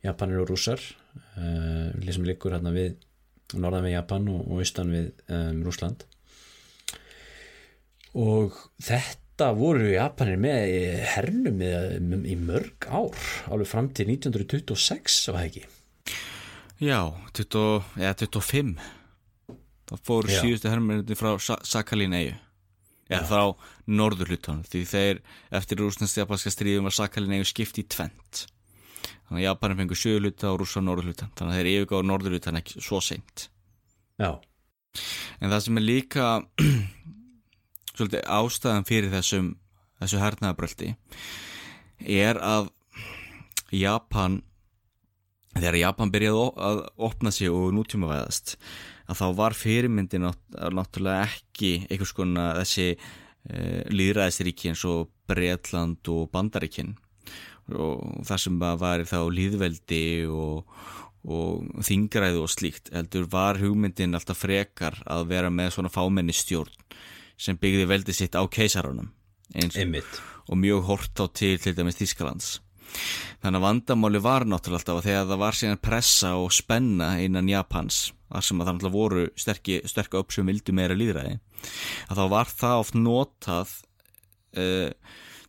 Japanir 0.07 0.45
og 0.45 0.51
rússar 0.53 0.79
uh, 0.79 1.89
sem 2.13 2.27
liggur 2.29 2.55
hérna 2.55 2.71
við 2.75 2.95
norðan 3.59 3.87
við 3.89 3.97
Japan 3.97 4.29
og, 4.31 4.45
og 4.47 4.61
austan 4.63 4.93
við 4.95 5.09
um, 5.33 5.63
Rússland. 5.67 6.05
Og 8.17 8.55
þetta 8.87 9.51
voru 9.57 9.91
Japanir 9.93 10.39
með 10.41 10.71
í 10.73 10.83
hernum 11.17 11.59
í, 11.65 11.73
í 12.33 12.37
mörg 12.41 12.87
ár 12.89 13.27
alveg 13.53 13.69
fram 13.71 13.91
til 13.97 14.09
1926 14.15 15.19
var 15.33 15.41
það 15.43 15.49
ekki? 15.51 15.67
Já 16.87 17.01
20, 17.37 17.67
ja, 18.05 18.13
25 18.21 18.77
þá 19.87 19.95
fóru 20.07 20.33
Já. 20.33 20.41
síðustu 20.43 20.73
hermennir 20.73 21.19
frá 21.19 21.35
Sa 21.43 21.59
Sakhalin 21.67 22.17
eigu 22.17 22.35
Já, 23.07 23.21
frá 23.23 23.55
norður 23.87 24.33
hlutan 24.35 24.65
því 24.67 24.83
þeir 24.91 25.21
eftir 25.55 25.79
rúsnast 25.79 26.19
japanska 26.19 26.51
stríðum 26.51 26.89
var 26.89 26.97
Sakhalin 26.97 27.37
eigu 27.39 27.47
skipt 27.47 27.79
í 27.79 27.87
tvent 27.87 28.47
þannig 29.27 29.41
að 29.41 29.47
Japanin 29.47 29.81
fengur 29.83 29.99
sögur 30.01 30.27
hluta 30.27 30.51
og 30.53 30.61
rússa 30.63 30.83
norður 30.83 31.13
hlutan 31.13 31.31
þannig 31.39 31.53
að 31.55 31.61
þeir 31.61 31.71
yfirgáðu 31.73 32.07
norður 32.11 32.35
hlutan 32.37 32.59
ekki 32.61 32.83
svo 32.83 33.01
seint. 33.03 33.49
Já, 34.19 34.31
En 35.41 35.51
það 35.53 35.63
sem 35.67 35.79
er 35.81 35.85
líka 35.85 36.27
svolítið 37.97 38.23
ástæðan 38.39 38.87
fyrir 38.89 39.13
þessum 39.13 39.53
þessu 40.01 40.21
hernaðabröldi 40.21 40.91
er 42.17 42.41
að 42.41 42.71
Japan 43.75 44.41
þegar 45.57 45.79
Japan 45.81 46.13
byrjaði 46.13 46.47
að 46.69 46.83
opna 47.09 47.33
sig 47.33 47.53
og 47.53 47.73
nútímavæðast 47.77 48.57
að 49.07 49.21
þá 49.21 49.27
var 49.39 49.57
fyrirmyndin 49.57 50.27
nátt- 50.27 50.59
náttúrulega 50.75 51.29
ekki 51.31 51.73
einhvers 51.87 52.13
konar 52.17 52.61
þessi 52.63 52.89
uh, 52.97 53.83
líðræðisríki 53.93 54.71
eins 54.73 54.85
og 54.89 55.11
Breitland 55.27 56.07
og 56.13 56.29
Bandaríkin. 56.31 56.95
Og 57.75 58.23
það 58.27 58.39
sem 58.45 58.59
var 58.63 59.03
þá 59.11 59.19
líðveldi 59.35 60.05
og, 60.31 60.69
og 61.27 61.83
þingræðu 61.83 62.45
og 62.45 62.53
slíkt 62.53 62.93
heldur 62.95 63.27
var 63.33 63.59
hugmyndin 63.59 64.15
alltaf 64.15 64.45
frekar 64.45 65.01
að 65.11 65.25
vera 65.33 65.51
með 65.51 65.73
svona 65.75 65.91
fámenni 65.91 66.35
stjórn 66.37 66.71
sem 67.37 67.59
byggði 67.59 67.89
veldi 67.91 68.15
sitt 68.15 68.39
á 68.39 68.43
keisarunum 68.47 69.11
eins 69.55 69.75
og, 69.77 69.83
og 70.47 70.57
mjög 70.63 70.87
hort 70.87 71.19
á 71.19 71.27
til 71.35 71.59
til 71.59 71.75
dæmis 71.75 71.99
Þískalands 71.99 72.61
þannig 73.43 73.61
að 73.61 73.67
vandamáli 73.67 74.23
var 74.25 74.47
náttúrulega 74.49 74.81
alltaf 74.83 75.01
að 75.01 75.09
þegar 75.09 75.29
það 75.31 75.43
var 75.45 75.59
síðan 75.61 75.83
pressa 75.89 76.33
og 76.41 76.55
spenna 76.55 77.11
innan 77.23 77.51
Japans 77.51 78.01
þar 78.31 78.47
sem 78.49 78.61
að 78.61 78.69
það 78.69 78.77
náttúrulega 78.77 78.99
voru 78.99 79.27
sterki, 79.39 79.81
sterka 79.87 80.23
upp 80.23 80.35
sem 80.35 80.49
vildu 80.49 80.75
meira 80.77 80.99
líðræði 80.99 81.39
að 82.11 82.21
þá 82.21 82.25
var 82.33 82.53
það 82.53 82.83
oft 82.83 82.99
notað 82.99 83.75
uh, 84.57 84.91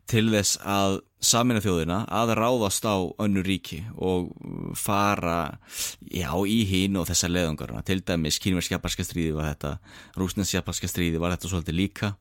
til 0.08 0.26
þess 0.32 0.60
að 0.64 1.02
samina 1.24 1.62
þjóðina 1.64 2.04
að 2.14 2.34
ráðast 2.38 2.86
á 2.86 2.98
önnu 3.24 3.42
ríki 3.46 3.80
og 3.96 4.30
fara 4.78 5.58
já, 6.06 6.30
í 6.46 6.60
hín 6.70 7.00
og 7.02 7.08
þessa 7.10 7.30
leðungarna 7.32 7.82
til 7.86 8.00
dæmis 8.06 8.38
kínverðskjaparska 8.44 9.06
stríði 9.08 9.34
var 9.38 9.50
þetta 9.50 9.72
rúsneskjaparska 10.20 10.90
stríði 10.92 11.22
var 11.22 11.34
þetta 11.34 11.52
svolítið 11.52 11.80
líka. 11.80 12.14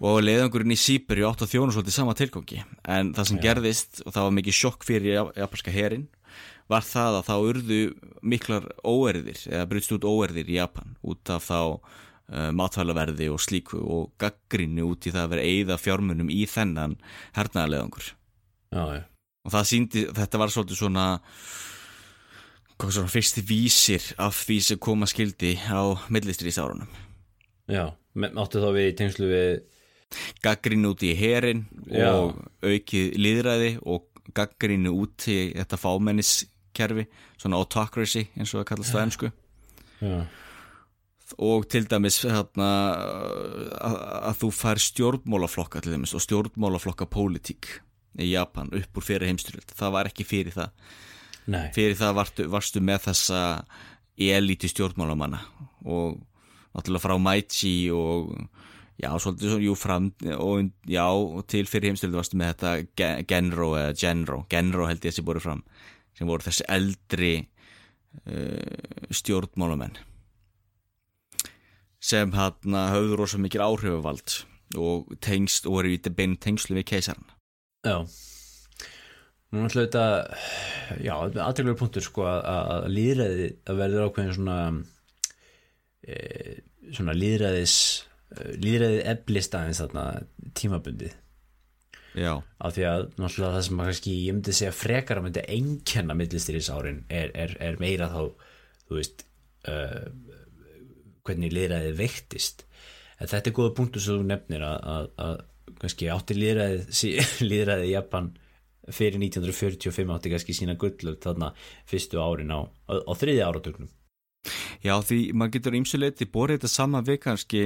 Og 0.00 0.22
leðungurinn 0.24 0.72
í 0.72 0.80
Sýberi 0.80 1.26
átt 1.28 1.44
að 1.44 1.52
þjóna 1.52 1.76
svolítið 1.76 1.98
sama 1.98 2.16
tilgangi. 2.16 2.62
En 2.88 3.12
það 3.16 3.28
sem 3.30 3.42
gerðist 3.42 4.00
og 4.06 4.14
það 4.14 4.28
var 4.28 4.36
mikið 4.38 4.58
sjokk 4.62 4.88
fyrir 4.88 5.18
japanska 5.36 5.74
herin 5.74 6.08
var 6.72 6.82
það 6.86 7.20
að 7.20 7.28
þá 7.28 7.36
urðu 7.36 7.80
miklar 8.26 8.64
óerðir 8.82 9.44
eða 9.52 9.68
brutst 9.70 9.92
út 9.94 10.08
óerðir 10.08 10.48
í 10.50 10.58
Japan 10.58 10.96
út 11.06 11.30
af 11.30 11.46
þá 11.46 11.60
uh, 11.60 11.78
matvælaverði 12.26 13.28
og 13.30 13.42
slíku 13.42 13.78
og 13.78 14.08
gaggrinni 14.18 14.82
út 14.82 15.06
í 15.06 15.12
það 15.14 15.22
að 15.22 15.34
vera 15.34 15.46
eigða 15.46 15.78
fjármunum 15.78 16.32
í 16.34 16.42
þennan 16.50 16.96
hernaðarleðangur 17.36 18.08
og 19.46 19.54
það 19.54 19.68
síndi, 19.70 20.02
þetta 20.10 20.40
var 20.42 20.52
svolítið 20.52 20.80
svona 20.80 21.06
hvað 22.76 22.92
svona 22.98 23.12
fyrsti 23.12 23.44
vísir 23.46 24.08
af 24.20 24.42
því 24.44 24.58
sem 24.66 24.80
koma 24.82 25.08
skildi 25.08 25.54
á 25.70 25.96
millistrýsárunum 26.12 26.90
Já, 27.70 27.94
áttu 28.36 28.62
þá 28.62 28.68
við 28.74 28.90
í 28.90 28.96
tengslu 28.98 29.30
við 29.30 29.54
gaggrinni 30.44 30.90
út 30.90 31.02
í 31.06 31.14
herin 31.18 31.64
Já. 31.90 32.10
og 32.12 32.36
aukið 32.62 33.16
líðræði 33.18 33.72
og 33.86 34.06
gaggrinni 34.36 34.92
út 34.92 35.26
í 35.30 35.38
þetta 35.54 35.78
fámenniskerfi 35.80 37.06
svona 37.38 37.60
autocracy 37.62 38.26
eins 38.36 38.52
og 38.52 38.60
það 38.60 38.68
kallast 38.72 38.94
það 38.94 39.06
ennsku 39.06 39.32
Já, 39.96 40.18
og 41.42 41.64
til 41.72 41.86
dæmis 41.90 42.20
hérna, 42.24 42.68
að, 43.82 43.96
að 44.30 44.38
þú 44.42 44.50
fær 44.54 44.80
stjórnmálaflokka 44.82 45.82
til 45.82 45.96
dæmis 45.96 46.14
og 46.16 46.22
stjórnmálaflokka 46.24 47.08
pólitík 47.10 47.70
í 48.22 48.30
Japan 48.32 48.70
upp 48.72 48.96
úr 49.00 49.04
fyrir 49.04 49.28
heimstyrjöld 49.28 49.74
það 49.76 49.94
var 49.96 50.08
ekki 50.10 50.24
fyrir 50.24 50.54
það. 50.54 50.70
Nei. 51.52 51.66
Fyrir 51.74 51.98
það 51.98 52.14
varstu, 52.20 52.46
varstu 52.50 52.80
með 52.82 53.02
þessa 53.10 53.40
elíti 54.16 54.70
stjórnmálamanna 54.72 55.42
og 55.84 56.16
náttúrulega 56.76 57.04
frá 57.04 57.16
Maichi 57.20 57.74
og 57.94 58.32
já, 58.96 59.10
svolítið 59.20 59.60
jú, 59.66 59.74
fram 59.76 60.08
og 60.40 60.70
já, 60.88 61.04
til 61.50 61.66
fyrir 61.68 61.90
heimstyrjöld 61.92 62.18
varstu 62.22 62.40
með 62.40 62.54
þetta 62.54 62.72
Ge- 62.96 63.26
Genro 63.28 63.74
eða 63.76 63.92
Genro. 64.00 64.40
Genro 64.50 64.88
held 64.88 65.02
ég 65.02 65.10
að 65.10 65.12
þessi 65.12 65.26
búið 65.28 65.44
fram 65.44 65.62
sem 66.16 66.30
voru 66.30 66.46
þessi 66.46 66.64
eldri 66.72 67.32
uh, 68.24 69.10
stjórnmálamenn 69.12 69.98
sem 72.02 72.34
hann 72.36 72.76
höfðu 72.92 73.16
rosa 73.18 73.40
mikil 73.40 73.64
áhrifavald 73.64 74.42
og 74.76 75.12
tengst 75.22 75.66
og 75.66 75.78
voru 75.78 75.94
í 75.94 76.00
bein 76.10 76.36
tengslu 76.42 76.76
við 76.78 76.90
keisaran 76.92 77.26
Já. 77.86 78.02
Nú 79.54 79.62
er 79.62 79.68
alltaf 79.68 79.84
þetta 79.84 81.00
já, 81.06 81.12
aðtækluður 81.14 81.78
punktur 81.78 82.04
sko 82.04 82.24
að, 82.26 82.88
líðræði 82.90 83.46
að 83.70 83.78
verður 83.78 84.08
ákveðin 84.08 84.34
svona 84.34 84.56
e, 86.02 86.16
svona 86.90 87.14
líðræðis 87.16 87.76
líðræði 88.58 89.04
eflist 89.12 89.54
aðeins 89.54 89.80
þarna 89.84 90.04
tímabundið. 90.58 91.14
Já, 92.16 92.32
af 92.64 92.74
því 92.74 92.84
að 92.88 93.02
náttúrulega 93.20 93.54
það 93.54 93.64
sem 93.66 93.80
að 93.80 93.88
kannski 93.90 94.12
ég 94.24 94.34
myndi 94.34 94.56
segja 94.56 94.74
frekar 94.74 95.20
að 95.20 95.26
myndi 95.28 95.46
einkenna 95.52 96.16
millistýrisárin 96.16 97.02
er, 97.12 97.32
er, 97.36 97.52
er 97.60 97.76
meira 97.80 98.08
þá 98.08 98.20
þú 98.88 98.98
veist 98.98 99.26
uh, 99.68 100.06
hvernig 101.26 101.52
líðræðið 101.54 102.00
veiktist. 102.00 102.64
En 103.20 103.30
þetta 103.30 103.50
er 103.50 103.56
góða 103.56 103.76
punktur 103.76 104.04
sem 104.04 104.18
þú 104.18 104.26
nefnir 104.30 104.64
að, 104.66 104.88
að, 104.94 105.06
að 105.26 105.36
kannski 105.82 106.10
átti 106.12 106.36
líðræðið 106.38 106.90
sí- 106.94 107.14
líðræðið 107.50 107.88
í 107.88 107.94
Japan 107.94 108.32
fyrir 108.94 109.18
1945 109.18 110.14
átti 110.14 110.32
kannski 110.32 110.54
sína 110.54 110.76
gullöf 110.78 111.18
þarna 111.24 111.52
fyrstu 111.90 112.20
árin 112.22 112.52
á, 112.54 112.60
á, 112.86 112.92
á 113.02 113.12
þriði 113.18 113.42
áratögnum 113.42 113.90
Já, 114.84 114.94
því 115.02 115.18
maður 115.34 115.56
getur 115.56 115.74
ímsuleiti 115.74 116.28
borið 116.30 116.60
þetta 116.60 116.70
sama 116.70 117.00
við 117.02 117.16
kannski 117.24 117.62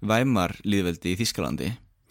væmar 0.00 0.54
líðveldi 0.64 1.12
í 1.12 1.18
Þískalandi 1.20 1.68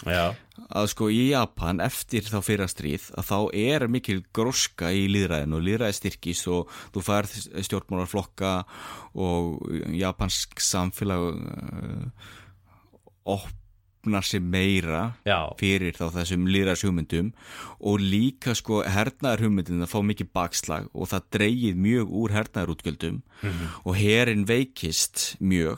Já, 0.08 0.34
að 0.74 0.88
sko 0.90 1.10
í 1.14 1.30
Japan 1.30 1.80
eftir 1.84 2.26
þá 2.26 2.40
fyrra 2.46 2.68
stríð 2.70 3.10
að 3.20 3.26
þá 3.28 3.38
er 3.62 3.86
mikil 3.92 4.22
gróska 4.34 4.92
í 4.94 5.08
líðræðin 5.12 5.56
og 5.58 5.66
líðræði 5.68 5.98
styrkis 5.98 6.42
og 6.50 6.70
þú 6.96 7.00
færð 7.06 7.32
stjórnmálarflokka 7.68 8.54
og 9.22 9.42
japansk 9.94 10.62
samfélag 10.64 11.38
uh, 11.38 12.06
opnar 13.30 14.26
sig 14.26 14.42
meira 14.42 15.14
já, 15.28 15.54
fyrir 15.62 15.94
þá 16.00 16.08
þessum 16.18 16.50
líðræðs 16.50 16.86
hugmyndum 16.88 17.30
og 17.78 18.02
líka 18.02 18.58
sko 18.58 18.82
hernaðar 18.82 19.46
hugmyndin 19.46 19.86
að 19.86 19.94
fá 19.94 20.02
mikið 20.02 20.34
bakslag 20.34 20.90
og 20.96 21.06
það 21.14 21.30
dreigið 21.38 21.76
mjög 21.86 22.08
úr 22.24 22.30
hernaðar 22.40 22.74
útgjöldum 22.74 23.22
og 23.86 23.94
herin 24.02 24.50
veikist 24.50 25.38
mjög 25.38 25.78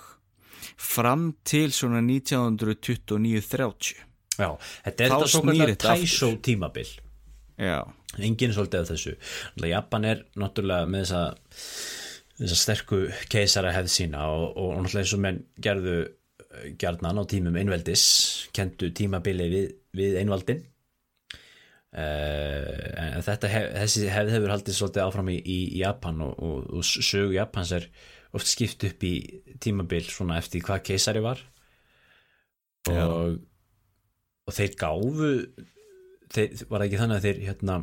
fram 0.79 1.35
til 1.43 1.75
svona 1.75 1.99
1929-30 2.05 4.12
já 4.37 4.49
Þetta 4.85 5.03
er 5.05 5.15
þetta 5.15 5.27
svo 5.27 5.41
snýr 5.43 5.51
kallar 5.53 5.73
þetta 5.73 5.91
aftur. 5.93 6.07
Taisho 6.07 6.31
tímabil. 6.49 6.93
Já, 7.61 7.79
enginn 8.17 8.49
er 8.49 8.55
svolítið 8.57 8.79
af 8.81 8.89
þessu. 8.93 9.17
Japan 9.69 10.07
er 10.09 10.23
náttúrulega 10.39 10.89
með 10.89 11.05
þessa 11.05 11.23
þessa 12.39 12.59
sterku 12.59 12.99
keisara 13.31 13.73
hefð 13.75 13.93
sína 13.93 14.25
og, 14.33 14.45
og, 14.57 14.69
og 14.73 14.83
náttúrulega 14.83 15.05
eins 15.05 15.15
og 15.15 15.23
menn 15.23 15.41
gerðu 15.63 15.97
eh, 16.01 16.69
gjarnan 16.81 17.21
á 17.21 17.23
tímum 17.29 17.59
einveldis 17.61 18.05
kendu 18.55 18.89
tímabili 18.95 19.49
við, 19.51 19.67
við 19.93 20.17
einvaldin 20.23 20.63
uh, 21.93 22.89
en 23.03 23.21
þetta 23.25 23.51
hef, 23.53 23.69
þessi 23.83 24.09
hefð 24.11 24.35
hefur 24.37 24.55
haldið 24.55 24.79
svolítið 24.79 25.05
áfram 25.05 25.31
í, 25.33 25.37
í 25.39 25.59
Japan 25.83 26.25
og, 26.25 26.35
og, 26.41 26.67
og 26.79 26.83
sögu 26.89 27.37
Japans 27.37 27.73
er 27.77 27.89
oft 28.33 28.49
skipt 28.49 28.85
upp 28.87 29.05
í 29.05 29.15
tímabil 29.61 30.05
svona 30.09 30.39
eftir 30.41 30.63
hvað 30.65 30.87
keisari 30.87 31.21
var. 31.21 31.41
Já. 32.89 33.05
Og, 34.47 34.55
þeir 34.57 34.75
gáfu 34.79 35.31
þeir, 36.33 36.65
var 36.71 36.85
ekki 36.85 36.99
þannig 37.01 37.19
að 37.19 37.27
þeir 37.27 37.41
hérna 37.47 37.77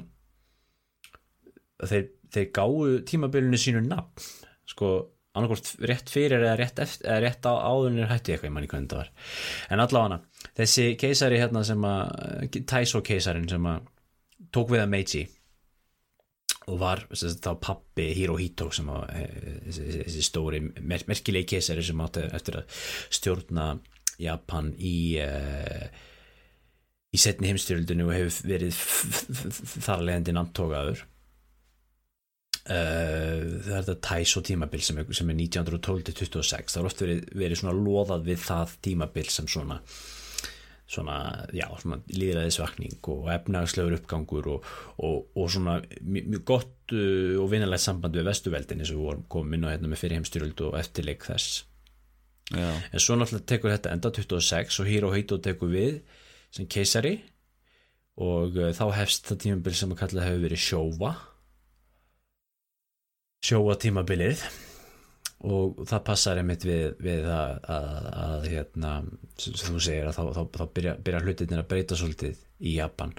að 1.80 1.94
þeir, 1.94 2.06
þeir 2.36 2.50
gáfu 2.58 2.92
tímabilinu 3.11 3.61
sínu 3.61 3.82
nafn? 3.86 4.28
Sko 4.70 4.92
annarkvort 5.36 5.72
rétt 5.86 6.11
fyrir 6.11 6.42
eða 6.42 6.56
rétt, 6.58 6.80
eftir, 6.82 7.06
eða 7.06 7.20
rétt 7.24 7.46
á 7.46 7.52
áðunir 7.54 8.11
hætti 8.11 8.34
eitthvað, 8.34 8.48
ég 8.48 8.54
manni 8.56 8.70
hvernig 8.70 8.90
það 8.90 9.02
var. 9.02 9.11
En 9.70 9.82
allavega 9.84 10.48
þessi 10.58 10.86
keisari 10.98 11.38
hérna 11.40 11.62
sem 11.66 11.84
að 11.86 12.56
Taiso 12.68 13.02
keisarin 13.06 13.48
sem 13.50 13.68
að 13.70 13.86
tók 14.50 14.72
við 14.74 14.82
að 14.82 14.90
Meiji 14.90 15.22
og 16.70 16.80
var 16.80 17.04
þá 17.11 17.50
pappi 17.62 18.11
Hirohito 18.14 18.68
sem 18.74 18.90
að 18.92 19.06
eh, 19.16 19.38
þessi, 19.68 19.86
þessi 20.04 20.26
stóri 20.26 20.61
mer 20.62 21.06
merkilegi 21.08 21.54
keisari 21.54 21.84
sem 21.86 22.02
átti 22.04 22.26
eftir 22.30 22.61
að 22.61 22.82
stjórna 23.11 23.70
Japan 24.20 24.74
í 24.76 24.96
uh, 25.22 25.86
í 27.11 27.18
setni 27.20 27.50
heimstyrjöldinu 27.50 28.06
og 28.06 28.14
hefur 28.14 28.50
verið 28.52 28.76
þar 29.86 30.04
leðandi 30.06 30.36
namntókaður 30.36 31.02
uh, 32.70 33.40
það 33.66 33.74
er 33.74 33.82
þetta 33.82 33.98
Taiso 34.06 34.44
tímabil 34.46 34.84
sem 34.86 35.02
er, 35.02 35.11
sem 35.16 35.32
er 35.32 35.40
1912-26 35.42 36.74
það 36.74 36.80
er 36.82 36.90
oft 36.92 37.04
verið, 37.04 37.26
verið 37.42 37.62
svona 37.62 37.76
loðað 37.80 38.26
við 38.30 38.42
það 38.46 38.78
tímabil 38.86 39.28
sem 39.32 39.50
svona 39.50 39.80
svona, 40.90 41.16
já, 41.54 41.66
svona 41.78 42.00
líðræðisvakning 42.11 42.98
og 43.12 43.28
efnagslegur 43.30 43.96
uppgangur 44.00 44.48
og, 44.56 44.70
og, 44.98 45.28
og 45.38 45.50
svona 45.52 45.78
mjög 46.02 46.44
gott 46.48 46.94
uh, 46.94 47.36
og 47.40 47.50
vinalegt 47.52 47.84
samband 47.84 48.16
við 48.18 48.26
vestuveldin 48.30 48.82
eins 48.82 48.90
og 48.94 48.98
við 48.98 49.08
vorum 49.08 49.26
komin 49.30 49.66
á 49.66 49.72
hérna 49.72 49.90
með 49.90 50.02
fyrir 50.02 50.18
heimstyrjöld 50.18 50.64
og 50.66 50.78
eftirleik 50.80 51.26
þess. 51.28 51.64
Já, 52.50 52.66
en 52.66 53.02
svo 53.02 53.14
náttúrulega 53.14 53.46
tekur 53.52 53.70
þetta 53.70 53.92
enda 53.94 54.11
26 54.16 54.80
og 54.82 54.90
Hirohito 54.90 55.38
tekur 55.38 55.70
við 55.70 56.00
sem 56.55 56.68
keisari 56.70 57.16
og 58.20 58.57
uh, 58.59 58.70
þá 58.76 58.86
hefst 58.98 59.30
það 59.30 59.42
tímabil 59.46 59.76
sem 59.78 59.92
að 59.94 60.01
kalla 60.03 60.28
hefur 60.28 60.46
verið 60.46 60.64
sjóva 60.64 61.14
sjóva 63.44 63.76
tímabilið. 63.80 64.42
Og 65.48 65.78
það 65.88 66.03
passar 66.05 66.38
einmitt 66.40 66.66
við, 66.68 66.98
við 67.01 67.26
að, 67.32 67.53
að, 67.72 68.09
að 68.22 68.42
hérna, 68.53 68.88
sem 69.40 69.70
þú 69.72 69.80
segir 69.80 70.09
að 70.11 70.18
þá, 70.18 70.24
þá, 70.36 70.40
þá 70.59 70.64
byrja, 70.76 70.96
byrja 71.07 71.20
hlutinir 71.24 71.62
að 71.62 71.70
breyta 71.70 71.96
svolítið 71.96 72.42
í 72.61 72.74
Japan. 72.74 73.14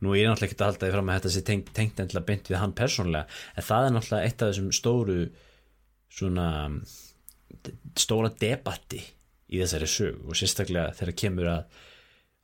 Nú 0.00 0.14
er 0.14 0.22
ég 0.22 0.30
náttúrulega 0.30 0.48
ekki 0.48 0.56
að 0.62 0.70
halda 0.70 0.86
því 0.86 0.94
fram 0.94 1.10
að 1.10 1.18
þetta 1.18 1.32
sé 1.34 1.42
tengt, 1.44 1.68
tengt 1.76 2.00
endilega 2.00 2.28
beint 2.30 2.48
við 2.48 2.58
hann 2.60 2.72
persónlega 2.76 3.42
en 3.56 3.66
það 3.68 3.88
er 3.88 3.94
náttúrulega 3.94 4.30
eitt 4.30 4.42
af 4.44 4.50
þessum 4.50 4.72
stóru 4.76 5.18
svona 6.16 6.48
stóra 7.96 8.32
debatti 8.40 9.00
í 9.00 9.60
þessari 9.60 9.88
sög 9.88 10.24
og 10.24 10.36
sérstaklega 10.36 10.96
þegar 10.96 11.18
kemur 11.22 11.52
að 11.52 11.80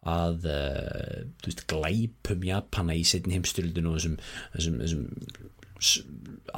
að 0.03 0.47
uh, 0.51 1.19
veist, 1.45 1.65
glæpum 1.71 2.47
Japana 2.47 2.97
í 2.99 3.05
setni 3.07 3.37
heimstyrildinu 3.37 3.93
og 3.93 4.01
þessum, 4.01 4.17
þessum, 4.57 4.81
þessum 4.83 5.53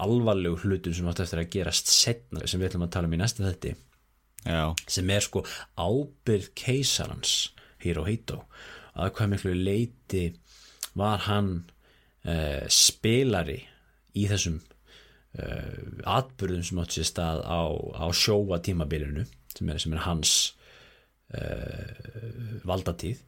alvarlegu 0.05 0.61
hlutum 0.65 0.95
sem 0.97 1.09
átt 1.09 1.23
eftir 1.25 1.43
að 1.43 1.51
gerast 1.53 1.91
setna 1.93 2.45
sem 2.49 2.61
við 2.61 2.71
ætlum 2.71 2.87
að 2.87 2.95
tala 2.97 3.11
um 3.11 3.17
í 3.17 3.21
næsta 3.21 3.45
þetti 3.45 3.75
Já. 4.45 4.73
sem 4.91 5.13
er 5.13 5.25
sko 5.25 5.45
ábyrð 5.81 6.51
keisarans 6.59 7.35
Hirohito 7.85 8.43
að 8.95 9.15
hvað 9.17 9.31
miklu 9.33 9.55
leiti 9.57 10.25
var 10.99 11.25
hann 11.27 11.53
uh, 12.29 12.65
spilari 12.71 13.59
í 14.15 14.27
þessum 14.31 14.61
uh, 14.61 15.79
atbyrðum 16.17 16.65
sem 16.67 16.83
átt 16.83 16.97
sér 16.97 17.09
stað 17.09 17.45
á, 17.45 17.63
á 17.97 18.07
sjóa 18.15 18.61
tímabilinu 18.65 19.25
sem 19.55 19.71
er, 19.71 19.81
sem 19.81 19.97
er 19.97 20.05
hans 20.05 20.35
uh, 21.35 22.61
valdatíð 22.69 23.23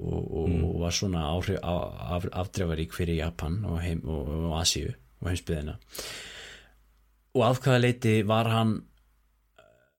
og, 0.00 0.20
og, 0.22 0.48
mm. 0.50 0.64
og 0.68 0.80
var 0.84 0.96
svona 0.96 1.24
áhrif, 1.32 1.58
af, 1.62 2.28
afdrefarík 2.32 2.92
fyrir 2.96 3.20
Japan 3.22 3.62
og, 3.64 3.80
heim, 3.84 4.02
og, 4.04 4.52
Asíu 4.60 4.92
og 5.20 5.30
heimsbyðina 5.30 5.78
og 7.36 7.42
af 7.46 7.62
hvaða 7.64 7.80
leiti 7.82 8.20
var 8.28 8.50
hann 8.52 8.76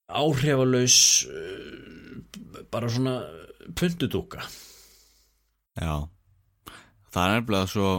áhrifalauðs 0.07 1.01
bara 2.71 2.89
svona 2.89 3.19
pundudúka 3.75 4.45
Já. 5.77 6.09
Það 7.13 7.23
er 7.23 7.33
nefnilega 7.35 7.69
svo 7.71 7.89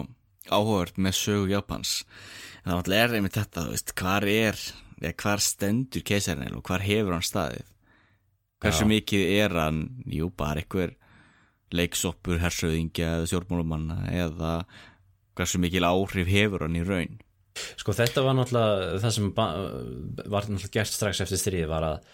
áhugavert 0.48 1.00
með 1.00 1.16
sögu 1.18 1.50
Japans. 1.52 1.94
En 2.64 2.74
það 2.74 2.94
er 2.98 3.16
einmitt 3.18 3.38
þetta, 3.38 3.64
þú 3.64 3.74
veist, 3.74 3.94
hvar 3.98 4.26
er 4.28 4.62
hvar 5.22 5.42
stendur 5.42 6.02
keisarinn 6.02 6.56
og 6.58 6.64
hvar 6.66 6.82
hefur 6.82 7.14
hann 7.14 7.26
staðið? 7.26 7.68
Hversu 8.58 8.82
Já. 8.82 8.90
mikið 8.90 9.34
er 9.36 9.54
hann, 9.54 9.82
jú, 10.10 10.32
bara 10.34 10.64
einhver 10.64 10.96
leiksoppur, 11.74 12.40
hersauðingja 12.42 13.16
eða 13.18 13.30
stjórnmálumanna 13.30 13.98
eða 14.12 14.52
hversu 15.38 15.60
mikil 15.62 15.86
áhrif 15.86 16.30
hefur 16.30 16.66
hann 16.66 16.78
í 16.78 16.84
raun? 16.86 17.18
Sko 17.78 17.94
þetta 17.96 18.22
var 18.26 18.38
náttúrulega 18.38 19.02
það 19.02 19.14
sem 19.16 19.28
var 19.34 20.46
náttúrulega 20.46 20.74
gert 20.78 20.94
strax 20.94 21.24
eftir 21.24 21.40
stríði 21.40 21.68
var 21.70 21.86
að, 21.88 22.08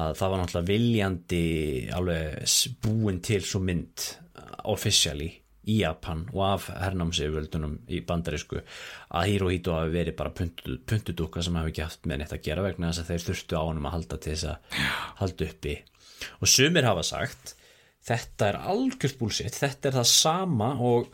að 0.00 0.18
það 0.20 0.34
var 0.34 0.42
náttúrulega 0.42 0.70
viljandi 0.72 1.46
alveg 1.94 2.76
búin 2.82 3.22
til 3.24 3.40
svo 3.46 3.62
mynd 3.62 4.10
officially 4.70 5.30
í 5.64 5.78
Japan 5.80 6.26
og 6.34 6.42
af 6.44 6.66
hernámsefjöldunum 6.68 7.78
í 7.88 8.02
bandarísku 8.04 8.60
að 8.60 9.28
Hirohito 9.30 9.76
hafi 9.78 9.94
verið 9.94 10.16
bara 10.18 10.32
puntudúka 10.34 11.42
sem 11.44 11.56
hafi 11.56 11.72
ekki 11.72 11.84
haft 11.86 12.08
með 12.08 12.20
neitt 12.20 12.34
að 12.36 12.44
gera 12.44 12.64
vegna 12.66 12.90
þess 12.90 13.04
að 13.04 13.12
þeir 13.12 13.26
þurftu 13.28 13.60
á 13.60 13.62
hann 13.64 13.80
að 13.80 13.94
halda 13.96 14.18
til 14.18 14.34
þess 14.34 14.48
að 14.50 14.80
halda 15.22 15.48
uppi. 15.48 15.76
Og 16.40 16.50
sumir 16.50 16.88
hafa 16.88 17.06
sagt 17.06 17.54
þetta 18.04 18.50
er 18.50 18.60
algjörð 18.74 19.16
búlsitt, 19.20 19.56
þetta 19.56 19.90
er 19.90 19.98
það 19.98 20.10
sama 20.12 20.70
og 20.84 21.08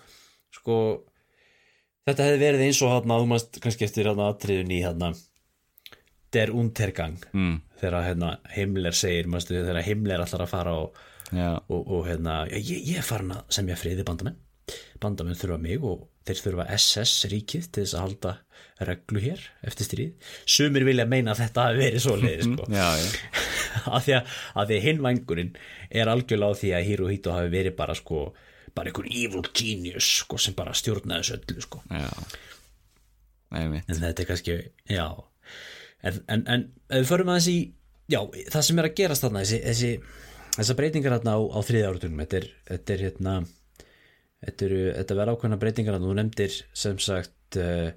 sko 0.54 0.76
þetta 2.08 2.26
hefði 2.26 2.42
verið 2.42 2.66
eins 2.66 2.82
og 2.84 2.94
hérna, 2.94 3.18
þú 3.20 3.30
mást 3.30 3.60
kannski 3.62 3.86
eftir 3.86 4.10
hérna 4.10 4.30
aðtriðun 4.30 4.74
í 4.74 4.80
hérna 4.84 5.12
der 6.34 6.52
untergang. 6.54 7.18
Mm. 7.34 7.56
þegar 7.80 8.04
hérna 8.06 8.34
Himmler 8.54 8.94
segir, 8.94 9.30
mástu 9.30 9.56
þegar 9.56 9.82
Himmler 9.86 10.22
allar 10.22 10.44
að 10.44 10.52
fara 10.52 10.76
og, 10.78 11.00
og, 11.32 11.80
og 11.80 12.06
hérna 12.06 12.44
ég, 12.52 12.70
ég 12.92 13.00
er 13.00 13.06
farin 13.06 13.34
að 13.34 13.42
semja 13.56 13.78
friði 13.80 14.06
bandamenn. 14.06 14.38
Bandamenn 15.02 15.38
þurfa 15.38 15.58
mig 15.58 15.82
og 15.82 16.04
þeir 16.28 16.42
þurfa 16.44 16.68
SS 16.76 17.26
ríkið 17.32 17.70
til 17.72 17.82
þess 17.82 17.96
að 17.96 18.04
halda 18.04 18.34
reglu 18.86 19.22
hér 19.24 19.42
eftir 19.66 19.88
stríð. 19.88 20.30
Sumir 20.46 20.86
vilja 20.86 21.08
meina 21.10 21.34
að 21.34 21.42
þetta 21.46 21.66
hafi 21.66 21.82
verið 21.82 22.04
svo 22.04 22.16
leiði 22.20 22.46
sko. 22.50 22.68
að 23.94 24.06
því 24.06 24.14
að, 24.18 24.36
að 24.62 24.70
því 24.70 24.78
hinvængurinn 24.86 25.50
er 25.90 26.12
algjörlega 26.12 26.56
á 26.56 26.60
því 26.60 26.72
að 26.76 26.86
Hirohito 26.90 27.34
hafi 27.34 27.52
verið 27.54 27.76
bara 27.78 27.96
sko 27.98 28.30
bara 28.74 28.90
einhver 28.90 29.08
evil 29.10 29.42
genius 29.56 30.06
sko, 30.20 30.38
sem 30.38 30.54
bara 30.54 30.74
stjórnaði 30.76 31.24
þessu 31.24 31.38
öllu 31.40 31.64
sko. 31.64 31.82
en 33.50 34.00
þetta 34.04 34.22
er 34.22 34.28
kannski 34.28 34.56
já. 34.86 35.06
En, 36.06 36.20
en, 36.32 36.44
en 36.46 36.66
við 36.92 37.08
förum 37.08 37.32
að 37.32 37.40
þessi 37.40 37.56
já, 38.10 38.20
það 38.54 38.66
sem 38.66 38.80
er 38.80 38.88
að 38.88 38.98
gerast 39.00 39.24
þarna 39.26 39.42
þessi, 39.44 39.58
þessi, 39.66 40.20
þessa 40.56 40.76
breytingar 40.78 41.16
þarna 41.18 41.34
á, 41.36 41.40
á 41.50 41.58
þriða 41.66 41.90
áratunum 41.90 42.22
þetta 42.22 42.38
er, 42.40 42.46
þetta 42.70 42.94
er 42.94 43.04
hérna 43.06 43.34
þetta, 44.46 44.70
þetta 45.00 45.18
verða 45.18 45.34
ákveðna 45.34 45.60
breytingar 45.60 45.98
að 45.98 46.06
þú 46.06 46.16
nefndir 46.20 46.56
sem 46.84 47.02
sagt 47.02 47.60
uh, 47.60 47.90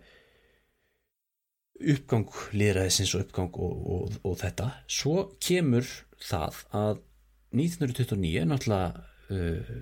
uppgang 1.94 2.30
líðræðisins 2.56 3.14
og 3.18 3.26
uppgang 3.26 3.58
og, 3.60 3.88
og, 3.96 4.20
og 4.28 4.38
þetta. 4.42 4.70
Svo 4.88 5.16
kemur 5.44 5.88
það 6.24 6.62
að 6.80 7.02
1929 7.54 8.46
náttúrulega 8.50 9.04
uh, 9.34 9.74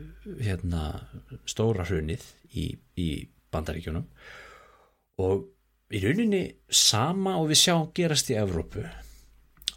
hérna 0.42 0.84
stóra 1.50 1.86
hrunið 1.88 2.26
í, 2.58 2.68
í 3.00 3.10
bandaríkjunum. 3.54 4.08
Og 5.22 5.46
í 5.92 6.02
rauninni 6.04 6.44
sama 6.72 7.38
og 7.40 7.52
við 7.52 7.62
sjá 7.66 7.76
gerast 7.96 8.32
í 8.32 8.40
Evrópu 8.40 8.86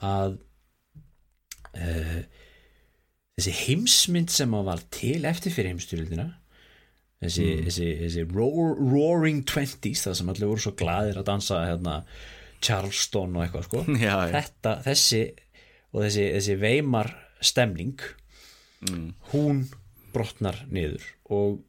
að 0.05 0.39
uh, 1.75 2.21
þessi 3.39 3.55
heimsmynd 3.65 4.33
sem 4.33 4.55
að 4.55 4.69
var 4.71 4.85
til 4.95 5.21
eftir 5.29 5.55
fyrir 5.55 5.75
heimstyrildina 5.75 6.29
þessi, 7.25 7.45
mm. 7.51 7.67
þessi, 7.69 7.91
þessi 8.05 8.25
roar, 8.31 8.79
roaring 8.79 9.43
twenties 9.49 10.05
það 10.07 10.19
sem 10.21 10.33
allir 10.33 10.51
voru 10.53 10.65
svo 10.65 10.75
gladir 10.79 11.21
að 11.21 11.29
dansa 11.31 11.61
hérna, 11.67 11.99
Charleston 12.65 13.37
og 13.37 13.45
eitthvað 13.45 13.67
sko. 13.69 13.85
já, 14.07 14.15
já. 14.25 14.33
þetta, 14.39 14.75
þessi 14.87 15.23
og 15.95 16.05
þessi, 16.07 16.27
þessi 16.39 16.59
veimar 16.61 17.13
stemning 17.45 18.05
mm. 18.89 19.09
hún 19.33 19.65
brotnar 20.15 20.63
niður 20.73 21.05
og 21.35 21.61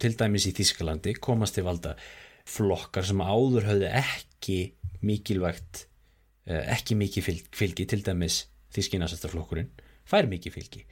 til 0.00 0.14
dæmis 0.18 0.46
í 0.48 0.54
Þískalandi 0.56 1.16
komast 1.22 1.56
til 1.56 1.66
valda 1.66 1.94
flokkar 2.46 3.06
sem 3.06 3.20
áður 3.20 3.66
höfðu 3.68 3.90
ekki 3.98 4.58
mikilvægt 5.06 5.84
eh, 6.48 6.64
ekki 6.74 6.96
mikið 6.98 7.30
fylgi 7.54 7.86
til 7.88 8.02
dæmis 8.06 8.44
Þískinasættarflokkurinn 8.76 9.70
fær 10.06 10.28
mikið 10.30 10.54
fylgi 10.54 10.84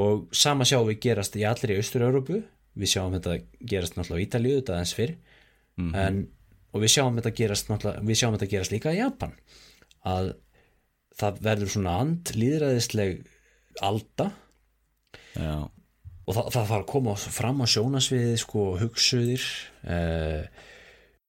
og 0.00 0.28
sama 0.36 0.66
sjá 0.68 0.78
við 0.86 1.00
gerast 1.02 1.36
í 1.38 1.44
allir 1.48 1.74
í 1.74 1.80
Östur-Európu 1.82 2.40
við 2.78 2.92
sjáum 2.92 3.16
þetta 3.16 3.38
gerast 3.72 3.96
náttúrulega 3.96 4.22
í 4.22 4.28
Ítalíu 4.28 4.58
þetta 4.58 4.76
aðeins 4.76 4.94
fyrr 4.98 5.16
mm 5.16 5.90
-hmm. 5.90 5.98
en, 6.04 6.20
og 6.70 6.84
við 6.84 6.94
sjáum 6.94 7.18
þetta 7.18 7.34
gerast 7.40 7.72
við 7.72 8.20
sjáum 8.20 8.36
þetta 8.36 8.52
gerast 8.54 8.74
líka 8.74 8.94
í 8.94 9.00
Japan 9.00 9.34
að 10.06 10.32
það 11.20 11.42
verður 11.44 11.74
svona 11.74 11.98
and 12.00 12.32
líðræðisleg 12.36 13.26
alda 13.84 14.30
Já. 15.34 15.68
og 16.26 16.34
það, 16.34 16.50
það 16.54 16.68
fara 16.72 16.80
að 16.80 16.90
koma 16.90 17.14
fram 17.16 17.62
á 17.62 17.66
sjónasviði 17.70 18.38
sko 18.40 18.64
hugsuðir 18.80 19.44
eh, 19.84 20.46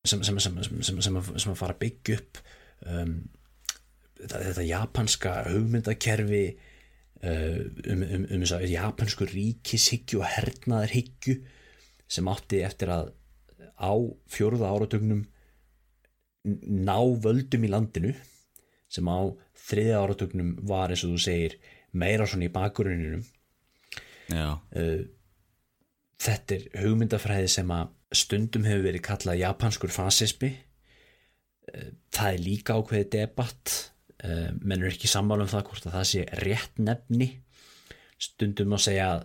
sem, 0.06 0.24
sem, 0.24 0.40
sem, 0.40 0.98
sem 1.02 1.54
að 1.54 1.60
fara 1.60 1.76
að 1.76 1.82
byggja 1.84 2.18
upp 2.18 2.42
um, 2.88 3.16
þetta, 4.22 4.42
þetta 4.48 4.68
japanska 4.68 5.36
hugmyndakerfi 5.50 6.46
um, 7.22 8.04
um, 8.04 8.26
um 8.26 8.44
þess 8.44 8.56
að 8.58 8.70
japansku 8.72 9.28
ríkishyggju 9.30 10.22
og 10.22 10.30
hernaðarhyggju 10.36 11.38
sem 12.12 12.30
átti 12.32 12.64
eftir 12.66 12.92
að 12.94 13.12
á 13.82 13.94
fjóruða 14.32 14.72
áratögnum 14.74 15.26
ná 16.46 16.98
völdum 17.22 17.66
í 17.66 17.70
landinu 17.72 18.16
sem 18.92 19.08
á 19.08 19.20
þriða 19.68 20.02
áratögnum 20.06 20.56
var 20.68 20.92
eins 20.92 21.06
og 21.06 21.16
þú 21.16 21.24
segir 21.24 21.58
meira 21.92 22.28
svona 22.28 22.48
í 22.48 22.54
bakgruninum 22.54 23.24
uh, 24.78 25.02
þetta 26.22 26.58
er 26.58 26.84
hugmyndafræði 26.84 27.50
sem 27.52 27.72
að 27.76 27.92
stundum 28.16 28.68
hefur 28.68 28.86
verið 28.90 29.06
kallað 29.06 29.42
japanskur 29.42 29.94
fasismi. 29.94 30.52
Uh, 31.72 31.90
það 32.14 32.34
er 32.34 32.46
líka 32.46 32.78
ákveði 32.78 33.10
debatt 33.18 33.78
menn 34.22 34.84
er 34.84 34.92
ekki 34.92 35.10
sammála 35.10 35.48
um 35.48 35.50
það 35.50 35.68
hvort 35.70 35.88
að 35.88 35.96
það 35.98 36.10
sé 36.12 36.26
rétt 36.44 36.82
nefni 36.82 37.30
stundum 38.22 38.76
að 38.78 38.84
segja 38.86 39.08
að 39.16 39.24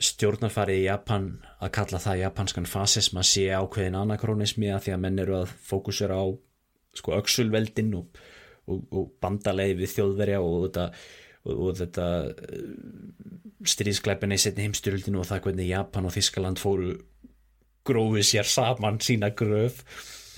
stjórnarfarið 0.00 0.80
í 0.80 0.86
Japan 0.86 1.26
að 1.60 1.72
kalla 1.76 2.00
það 2.00 2.22
japanskan 2.22 2.68
fasism 2.68 3.18
að 3.20 3.28
sé 3.30 3.46
ákveðin 3.52 3.98
anakronismi 4.00 4.70
að 4.72 4.86
því 4.86 4.94
að 4.94 5.02
menn 5.04 5.22
eru 5.22 5.36
að 5.40 5.54
fókusera 5.66 6.18
á 6.18 6.26
sko 6.96 7.16
auksulveldin 7.18 7.92
og, 7.98 8.20
og, 8.70 8.84
og 8.94 9.10
bandalegi 9.22 9.76
við 9.80 9.94
þjóðverja 9.96 10.40
og 10.46 10.56
þetta, 10.66 10.86
og, 11.44 11.52
og 11.54 11.78
þetta 11.82 12.08
uh, 12.30 12.64
stríðskleipina 13.74 14.38
í 14.38 14.42
setni 14.42 14.66
heimstyrildinu 14.68 15.20
og 15.20 15.28
það 15.28 15.44
hvernig 15.46 15.70
Japan 15.70 16.08
og 16.08 16.16
Þískaland 16.16 16.62
fóru 16.62 16.94
grófið 17.86 18.26
sér 18.30 18.48
saman 18.48 19.00
sína 19.02 19.32
gröf 19.36 19.82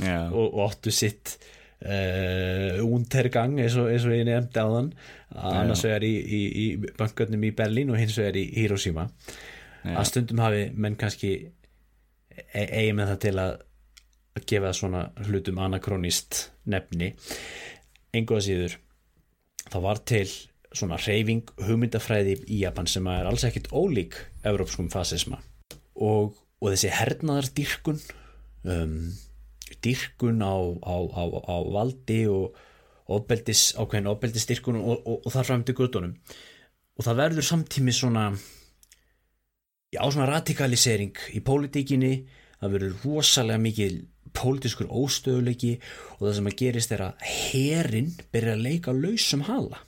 yeah. 0.01 0.33
og 0.33 0.59
óttu 0.64 0.95
sitt 0.95 1.37
Uh, 1.83 2.78
Untergang 2.87 3.57
eins 3.59 3.74
og, 3.74 3.89
eins 3.91 4.05
og 4.07 4.12
ég 4.14 4.22
nefndi 4.28 4.62
á 4.62 4.66
þann 4.70 4.93
annars 5.35 5.83
vegar 5.83 6.05
í, 6.07 6.12
í, 6.14 6.43
í 6.62 6.66
bankarnum 6.99 7.43
í 7.43 7.51
Berlín 7.59 7.91
og 7.91 7.99
hins 7.99 8.14
vegar 8.20 8.39
í 8.39 8.45
Hiroshima. 8.55 9.09
Já. 9.83 9.97
að 9.99 10.09
stundum 10.12 10.39
hafi 10.39 10.62
menn 10.78 10.95
kannski 10.95 11.33
e 12.30 12.62
eigi 12.62 12.93
með 12.95 13.12
það 13.12 13.20
til 13.24 13.35
að 13.43 13.55
gefa 14.49 14.72
svona 14.76 15.03
hlutum 15.26 15.59
anakronist 15.61 16.39
nefni. 16.70 17.12
Einhvað 18.14 18.45
síður 18.47 18.78
það 19.72 19.85
var 19.89 20.03
til 20.09 20.26
svona 20.72 20.99
reyfing 21.03 21.51
hugmyndafræði 21.66 22.39
í 22.47 22.62
Japan 22.62 22.89
sem 22.89 23.09
er 23.11 23.28
alls 23.28 23.45
ekkit 23.49 23.68
ólík 23.74 24.16
európskum 24.49 24.89
fasisma. 24.93 25.43
Og, 25.99 26.33
og 26.62 26.72
þessi 26.72 26.93
hernaðar 26.95 27.51
dyrkun 27.57 28.01
um, 28.64 28.97
dyrkun 29.85 30.43
á, 30.45 30.57
á, 30.83 30.97
á, 30.97 31.25
á 31.49 31.57
valdi 31.73 32.23
og 32.31 32.59
ofbeldis, 33.12 33.73
ákveðin 33.77 34.11
ofbeldis 34.12 34.49
dyrkun 34.49 34.81
og, 34.81 35.03
og, 35.07 35.20
og 35.27 35.31
þar 35.35 35.49
fram 35.49 35.64
til 35.66 35.77
gutunum 35.79 36.16
og 36.97 37.07
það 37.07 37.20
verður 37.23 37.49
samtími 37.49 37.95
svona 37.97 38.27
já 39.93 40.01
svona 40.09 40.29
radikalisering 40.31 41.16
í 41.37 41.43
pólitíkinni. 41.45 42.14
Það 42.62 42.75
verður 42.77 43.05
rosalega 43.05 43.59
mikið 43.59 43.97
pólitískur 44.39 44.89
óstöðuleiki 44.89 45.73
og 46.18 46.23
það 46.23 46.37
sem 46.37 46.49
að 46.49 46.59
gerist 46.61 46.93
er 46.95 47.03
að 47.09 47.25
herin 47.27 48.12
byrja 48.33 48.55
að 48.55 48.62
leika 48.68 48.95
lausum 48.95 49.43
hala. 49.49 49.83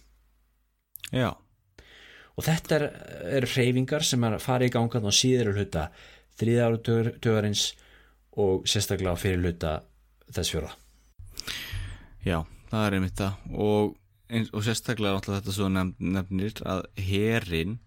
Já, 1.15 1.31
og 2.35 2.45
þetta 2.45 2.77
er, 2.77 2.85
er 3.39 3.47
reyfingar 3.47 4.05
sem 4.05 4.25
er 4.27 4.37
að 4.37 4.45
fara 4.45 4.67
í 4.67 4.73
gangan 4.75 5.07
á 5.07 5.13
síður 5.15 5.55
hluta 5.55 5.87
þriða 6.41 6.67
ára 6.67 6.81
tögarins 7.23 7.69
og 8.41 8.65
sérstaklega 8.69 9.17
fyrir 9.21 9.43
hluta 9.43 9.77
þess 10.33 10.55
fjóra 10.55 10.73
já, 12.25 12.41
það 12.71 12.87
er 12.87 12.97
einmitt 12.97 13.21
það. 13.21 13.41
Og, 13.53 13.95
og 14.45 14.65
sérstaklega 14.67 15.19
náttúrulega 15.19 15.43
þetta 15.43 15.57
svo 15.59 15.71
nefn, 15.73 15.95
nefnir 16.17 16.63
að 16.67 16.85
herin 16.99 17.79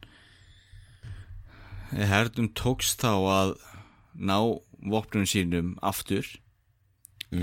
herdum 1.91 2.49
tókst 2.57 3.01
þá 3.01 3.13
að 3.15 3.53
ná 4.17 4.37
vopnum 4.87 5.25
sínum 5.29 5.75
aftur 5.85 6.27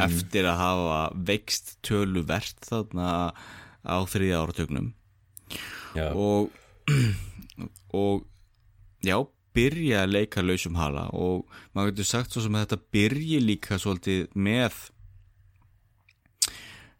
eftir 0.04 0.46
að 0.48 0.60
hafa 0.60 1.00
veikst 1.28 1.74
töluvert 1.84 2.60
þarna 2.64 3.08
á 3.84 3.96
þriðja 4.08 4.40
áratögnum 4.40 4.92
og 6.14 6.52
og 8.04 8.24
já, 9.04 9.18
byrja 9.54 10.02
að 10.04 10.12
leika 10.16 10.42
lausum 10.44 10.76
hala 10.78 11.06
og 11.14 11.44
maður 11.74 11.92
getur 11.92 12.08
sagt 12.10 12.34
svo 12.34 12.42
sem 12.44 12.56
að 12.56 12.66
þetta 12.66 12.92
byrji 12.96 13.40
líka 13.44 13.78
svolítið 13.80 14.26
með 14.34 14.78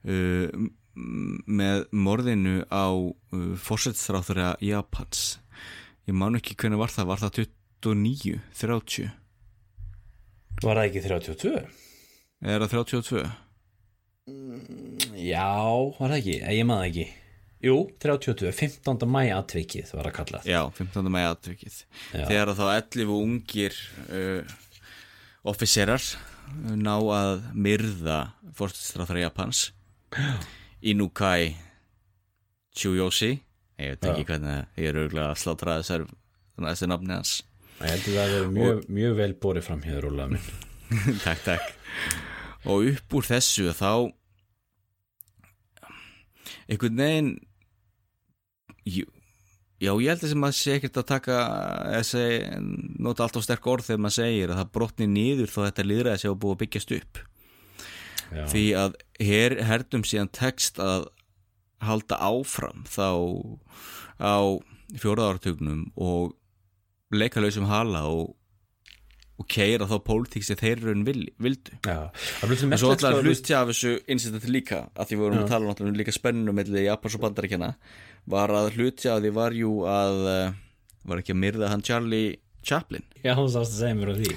uh, 0.08 0.48
með 0.94 1.86
morðinu 1.90 2.62
á 2.70 2.86
uh, 2.94 3.54
fórsetstráþurra 3.58 4.54
Japans 4.62 5.40
ég 6.06 6.14
man 6.14 6.38
ekki 6.38 6.56
hvernig 6.60 6.78
var 6.78 6.92
það, 6.94 7.10
var 7.10 7.22
það 7.24 7.40
29, 7.82 8.38
30 8.60 9.10
var 10.62 10.78
það 10.78 10.86
ekki 10.86 11.04
32? 11.08 11.56
er 12.44 12.62
það 12.62 12.76
32? 12.78 13.24
Já, 15.20 15.50
var 15.98 16.08
það 16.08 16.18
ekki, 16.20 16.38
ég 16.54 16.66
maður 16.68 16.90
ekki 16.92 17.08
Jú, 17.64 17.76
32, 18.02 18.50
15. 18.52 19.06
mæ 19.08 19.22
atvikið 19.38 19.94
var 19.96 20.10
að 20.10 20.16
kallað 20.18 20.48
Já, 20.50 20.60
15. 20.76 21.06
mæja 21.12 21.30
atvikið 21.32 21.76
Já. 22.12 22.24
þegar 22.28 22.52
þá 22.58 22.64
11 22.74 23.12
ungir 23.14 23.78
uh, 24.12 24.56
officerar 25.48 26.04
uh, 26.04 26.74
ná 26.76 26.94
að 26.98 27.46
myrða 27.56 28.18
fórsetstráþurra 28.58 29.24
Japans 29.24 29.62
Inukai 30.84 31.54
Chuyoshi 32.76 33.32
ég 33.80 33.94
veit 33.94 34.04
ekki 34.10 34.26
Já. 34.26 34.28
hvernig 34.28 34.82
ég 34.82 34.90
er 34.90 35.00
auðvitað 35.00 35.30
að 35.30 35.40
slátra 35.40 35.78
þessar 35.80 36.06
þessi 36.68 36.90
nafni 36.92 37.16
hans 37.16 37.34
Ég 37.80 37.90
held 37.90 38.04
að 38.04 38.14
það 38.14 38.34
verður 38.34 38.52
mjög, 38.54 38.84
mjög 39.00 39.16
vel 39.18 39.32
borið 39.42 39.66
fram 39.66 39.80
hér 39.88 40.10
Óla 40.10 40.28
minn 40.30 40.52
takk, 41.24 41.40
takk 41.48 42.68
og 42.68 42.86
upp 42.92 43.16
úr 43.18 43.26
þessu 43.32 43.72
þá 43.76 43.88
einhvern 46.68 47.00
veginn 47.00 47.32
jú, 48.84 49.06
já, 49.82 49.90
ég 49.92 50.10
held 50.10 50.26
að 50.28 50.34
maður 50.40 50.58
sé 50.60 50.78
ekkert 50.78 51.00
að 51.02 51.08
taka 51.12 51.38
þessi, 51.98 52.26
nota 53.04 53.26
allt 53.26 53.38
á 53.38 53.46
sterk 53.46 53.70
orð 53.70 53.88
þegar 53.88 54.04
maður 54.04 54.18
segir 54.20 54.52
að 54.52 54.60
það 54.62 54.74
brotni 54.78 55.10
niður 55.10 55.52
þó 55.52 55.60
þetta 55.66 55.88
líðræði 55.88 56.22
sé 56.22 56.30
að 56.30 56.38
búið 56.44 56.56
að 56.56 56.62
byggjast 56.64 56.94
upp. 56.98 57.24
Já, 58.34 58.44
því 58.50 58.64
að 58.80 58.94
her, 59.22 59.58
herdum 59.68 60.06
síðan 60.08 60.32
tekst 60.34 60.80
að 60.82 61.10
halda 61.84 62.16
áfram 62.24 62.86
þá 62.88 63.08
á 64.18 64.38
fjóraðartugnum 65.00 65.90
og 66.00 66.34
leika 67.14 67.42
lausum 67.42 67.68
hala 67.68 68.04
og, 68.10 68.32
og 69.38 69.46
keira 69.50 69.86
þá 69.90 69.96
pólitík 70.06 70.46
sem 70.46 70.58
þeir 70.58 70.82
raun 70.86 71.04
vil, 71.06 71.26
vildu. 71.42 71.76
Já 71.86 72.10
en 72.44 72.78
svo 72.78 72.94
alltaf 72.94 73.18
sko, 73.18 73.22
hluti 73.26 73.56
af 73.58 73.70
þessu 73.70 73.94
incident 74.10 74.48
líka 74.50 74.84
að 74.94 75.10
því 75.10 75.18
við 75.18 75.24
vorum 75.26 75.44
að 75.44 75.52
tala 75.52 75.76
um 75.86 75.98
líka 75.98 76.14
spenninu 76.14 76.54
með 76.56 76.74
Japans 76.84 77.18
og 77.18 77.24
bandaríkjana 77.26 77.72
var 78.30 78.52
að 78.54 78.72
hluti 78.78 79.10
af 79.12 79.20
því 79.22 79.32
var 79.36 79.56
jú 79.56 79.72
að 79.88 80.20
uh, 80.24 80.58
var 81.04 81.20
ekki 81.20 81.34
að 81.34 81.40
myrða 81.42 81.70
hann 81.72 81.84
Charlie 81.84 82.36
Chaplin? 82.64 83.04
Já, 83.24 83.34
hún 83.36 83.50
sást 83.52 83.74
að 83.76 83.80
segja 83.82 83.98
mér 83.98 84.12
á 84.12 84.16
því. 84.20 84.34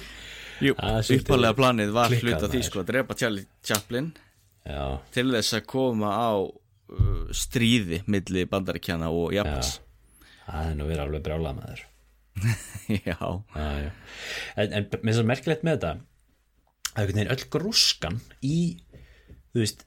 Jú, 0.68 0.74
Það 0.80 1.12
uppalega 1.20 1.58
planið 1.58 1.92
var 1.96 2.14
af 2.18 2.48
því 2.50 2.62
sko 2.66 2.82
að 2.82 2.88
drepa 2.90 3.18
Charlie 3.20 3.46
Chaplin 3.66 4.08
Já, 4.68 4.98
til 5.14 5.28
þess 5.32 5.54
að 5.60 5.68
koma 5.70 6.10
á 6.18 6.32
uh, 6.42 7.28
stríði 7.36 8.02
milli 8.10 8.48
bandaríkjana 8.50 9.12
og 9.14 9.36
Japans. 9.38 9.78
Það 10.48 10.72
er 10.72 10.76
nú 10.80 10.88
verið 10.90 11.04
alveg 11.06 11.26
brjálað 11.28 11.60
með 11.60 11.70
þér 11.72 11.86
Já, 13.08 13.18
Já. 13.54 13.92
En, 14.58 14.74
en 14.74 14.90
mér 14.92 15.12
er 15.14 15.18
svo 15.18 15.26
merkilegt 15.28 15.66
með 15.66 15.78
þetta 15.78 15.94
að 15.94 16.04
einhvern 16.98 17.20
veginn 17.20 17.34
öll 17.34 17.48
grúskan 17.54 18.20
í 18.46 18.58
þú 19.54 19.62
veist 19.62 19.86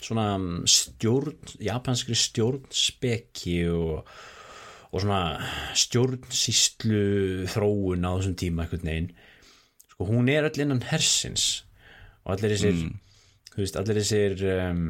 svona 0.00 0.26
stjórn, 0.68 1.36
japanskri 1.62 2.16
stjórnspeki 2.18 3.56
og, 3.74 4.08
og 4.90 5.04
svona 5.04 5.22
stjórnsýslu 5.78 7.04
þróun 7.52 8.08
á 8.08 8.10
þessum 8.16 8.38
tíma 8.40 8.64
einhvern 8.64 8.88
veginn. 8.88 9.12
Sko 9.92 10.08
hún 10.08 10.32
er 10.32 10.48
öll 10.48 10.64
innan 10.64 10.82
hersins 10.90 11.66
og 12.24 12.36
allir 12.36 12.56
þessir 12.56 12.80
þú 13.50 13.62
veist, 13.62 13.78
allir 13.80 14.00
þessir 14.00 14.44
um, 14.56 14.84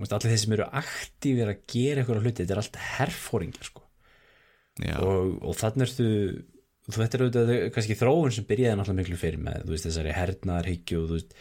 veist, 0.00 0.14
allir 0.16 0.32
þeir 0.32 0.42
sem 0.44 0.56
eru 0.56 0.68
aktífir 0.80 1.52
að 1.52 1.62
gera 1.70 2.02
eitthvað 2.02 2.24
hluti, 2.24 2.42
þetta 2.42 2.56
er 2.56 2.62
allt 2.62 2.82
herfóringar 2.94 3.70
sko. 3.70 3.84
Já, 4.82 4.96
og, 4.98 5.36
og 5.44 5.54
þannig 5.58 5.86
ertu 5.86 6.08
þú 6.84 7.00
er 7.00 7.22
auðvitað 7.24 7.52
kannski 7.72 7.96
þróun 7.96 8.32
sem 8.34 8.46
byrjaði 8.48 8.78
náttúrulega 8.78 9.00
miklu 9.00 9.18
fyrir 9.20 9.40
með 9.40 9.62
þú 9.64 9.72
veist 9.72 9.86
þessari 9.88 10.16
hernaðarhyggju 10.18 10.98
og 11.00 11.06
þú 11.08 11.18
veist 11.18 11.36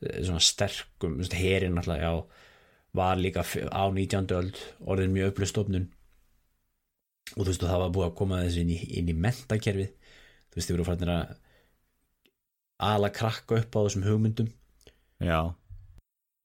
svona 0.00 0.42
sterkum, 0.44 1.18
herin 1.32 1.76
náttúrulega 1.76 2.10
já, 2.10 2.24
var 2.96 3.16
líka 3.20 3.42
á 3.44 3.82
19. 3.92 4.32
öld 4.36 4.60
orðin 4.84 5.12
mjög 5.14 5.32
upplustofnun 5.32 5.86
og 7.36 7.42
þú 7.42 7.48
veist 7.50 7.64
og 7.64 7.70
það 7.72 7.82
var 7.82 7.94
búið 7.96 8.06
að 8.10 8.14
koma 8.20 8.42
þessu 8.44 8.62
inn 8.62 8.70
í, 8.76 8.78
inn 9.00 9.10
í 9.10 9.16
mentakerfið 9.16 9.90
þú 9.90 10.58
veist 10.60 10.70
þið 10.70 10.76
voru 10.76 10.86
fannir 10.90 11.12
að 11.16 11.34
ala 12.86 13.10
krakka 13.12 13.56
upp 13.62 13.76
á 13.76 13.80
þessum 13.86 14.04
hugmyndum. 14.04 14.48
Já. 15.24 15.40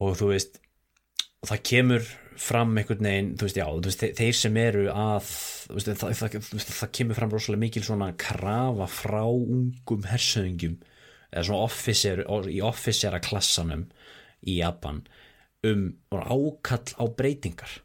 Og 0.02 0.14
þú 0.20 0.30
veist 0.32 0.60
og 1.42 1.50
það 1.50 1.64
kemur 1.68 2.06
fram 2.42 2.72
einhvern 2.78 3.06
veginn 3.06 3.32
þú 3.38 3.48
veist, 3.48 3.58
já, 3.60 3.66
þú 3.68 3.88
veist, 3.90 4.02
þe- 4.04 4.14
þeir 4.18 4.38
sem 4.40 4.58
eru 4.62 4.84
að 4.94 5.28
þú 5.32 5.76
veist, 5.78 5.90
það, 5.92 6.14
það, 6.22 6.38
veist, 6.56 6.72
það 6.80 6.92
kemur 6.98 7.18
fram 7.20 7.34
rosalega 7.36 7.64
mikil 7.66 7.84
svona 7.86 8.08
krafa 8.18 8.88
frá 8.90 9.22
ungum 9.28 10.08
hersöðingjum 10.10 10.78
eða 11.32 11.46
svona 11.48 11.66
officer, 11.66 12.24
í 12.52 12.60
officera 12.66 13.22
klassanum 13.24 13.88
í 14.48 14.60
Japan 14.60 15.02
um 15.68 15.88
ákall 16.12 16.96
á 16.98 17.04
breytingar. 17.06 17.80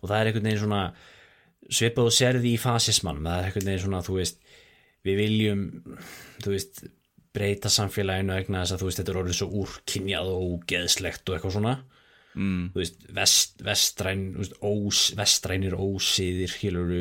Og 0.00 0.10
það 0.10 0.16
er 0.18 0.30
einhvern 0.30 0.48
veginn 0.48 0.62
svona 0.64 0.84
svipað 1.70 2.10
og 2.10 2.16
serði 2.16 2.54
í 2.54 2.60
fasismann 2.60 3.22
það 3.24 3.36
er 3.36 3.48
einhvern 3.48 3.70
veginn 3.70 3.84
svona, 3.84 4.02
þú 4.06 4.16
veist 4.18 4.40
við 5.06 5.20
viljum, 5.22 5.62
þú 6.42 6.56
veist 6.56 6.82
breyta 7.34 7.70
samfélaginu 7.72 8.34
vegna 8.34 8.64
þess 8.64 8.74
að 8.74 8.82
þú 8.82 8.88
veist 8.88 9.00
þetta 9.00 9.12
er 9.12 9.20
orðið 9.22 9.38
svo 9.38 9.48
úrkynjað 9.62 10.32
og 10.32 10.44
ógeðslegt 10.50 11.30
og 11.30 11.36
eitthvað 11.36 11.56
svona. 11.56 11.74
Mm, 12.30 12.66
þú 12.74 12.78
veist, 12.78 13.06
vest, 13.14 13.62
vestræn 13.66 14.26
veist, 14.36 14.52
ós, 14.62 15.04
vestrænir 15.18 15.74
ósýðir 15.78 16.52
skiluru, 16.52 17.00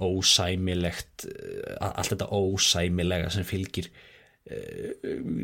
ósæmilegt 0.00 1.26
eh, 1.28 1.74
allt 1.80 2.14
þetta 2.14 2.30
ósæmilega 2.32 3.32
sem 3.32 3.44
fylgir 3.48 3.90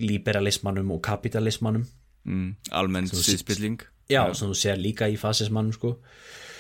liberalismannum 0.03 0.91
og 0.97 1.03
kapitalismannum 1.07 1.85
mm, 2.25 2.49
almenn 2.73 3.09
Svo- 3.11 3.23
síðspilling 3.25 3.81
já, 4.11 4.23
sem 4.35 4.51
þú 4.51 4.57
sér 4.59 4.81
líka 4.81 5.09
í 5.11 5.17
fasismannum 5.21 5.75
sko, 5.77 5.97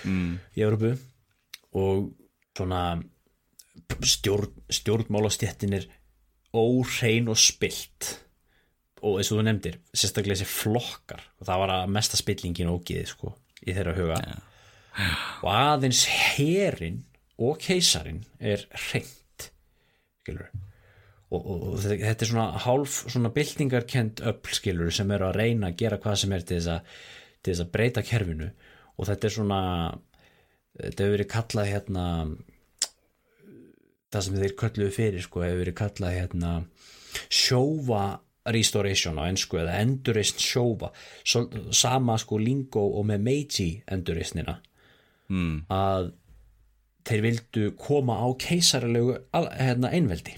mm, 0.07 0.32
í 0.57 0.64
Európu 0.66 0.94
og 1.76 2.11
svona 2.57 2.82
stjórn, 4.03 4.53
stjórnmálastjettin 4.72 5.76
er 5.76 5.88
óhrein 6.57 7.28
og 7.28 7.36
spilt. 7.38 8.14
Og 9.05 9.18
eins 9.20 9.28
og 9.30 9.38
þú 9.38 9.44
nefndir 9.44 9.76
sérstaklega 9.92 10.38
þessi 10.40 10.49
flokkar 10.49 11.20
og 11.36 11.47
það 11.47 11.61
var 11.62 11.72
að 11.74 11.90
mesta 11.92 12.16
spillingin 12.18 12.70
ógiði 12.72 13.05
sko 13.11 13.34
í 13.66 13.74
þeirra 13.76 13.92
huga. 13.99 14.16
Og 15.44 15.51
aðeins 15.53 16.07
herin 16.09 17.03
og 17.36 17.59
keisarin 17.61 18.22
er 18.40 18.64
hreint 18.88 19.51
skilur 20.22 20.49
og, 21.31 21.41
og, 21.41 21.62
og 21.72 21.79
þetta, 21.83 22.22
er 22.22 22.31
svona 22.31 22.49
hálf 22.62 22.99
svona 23.11 23.33
byltingarkend 23.35 24.22
öll 24.22 24.91
sem 24.95 25.11
eru 25.11 25.29
að 25.29 25.39
reyna 25.41 25.70
að 25.72 25.79
gera 25.83 26.01
hvað 26.03 26.20
sem 26.22 26.35
er 26.37 26.45
til 26.47 26.59
þess 26.61 26.72
að, 26.77 26.93
til 27.43 27.53
þess 27.53 27.64
að 27.64 27.72
breyta 27.74 28.05
kerfinu. 28.07 28.51
Og 28.97 29.09
þetta 29.09 29.27
er 29.29 29.35
svona 29.35 29.62
þetta 30.77 31.03
hefur 31.03 31.16
verið 31.16 31.33
kallað 31.33 31.72
hérna 31.72 32.05
það 34.12 34.22
sem 34.27 34.39
þeir 34.43 34.55
kölluðu 34.61 34.95
fyrir 34.95 35.27
sko 35.27 35.43
hefur 35.43 35.64
verið 35.64 35.79
kallað 35.81 36.16
hérna 36.20 36.53
sjóva 37.33 38.05
restoration 38.55 39.18
á 39.18 39.27
ennsku 39.27 39.59
eða 39.59 39.81
endurist 39.83 40.39
sjóva. 40.39 40.93
Svo, 41.27 41.49
sama 41.74 42.14
sko 42.22 42.39
lingo 42.39 42.85
og 43.01 43.09
með 43.11 43.27
Meiji 43.27 43.70
enduristnina 43.91 44.61
mm. 45.33 45.66
að 45.74 46.12
þeir 47.07 47.22
vildu 47.24 47.70
koma 47.79 48.20
á 48.22 48.27
keisaralegu 48.39 49.16
al- 49.35 49.51
hérna 49.59 49.91
einveldi 49.95 50.37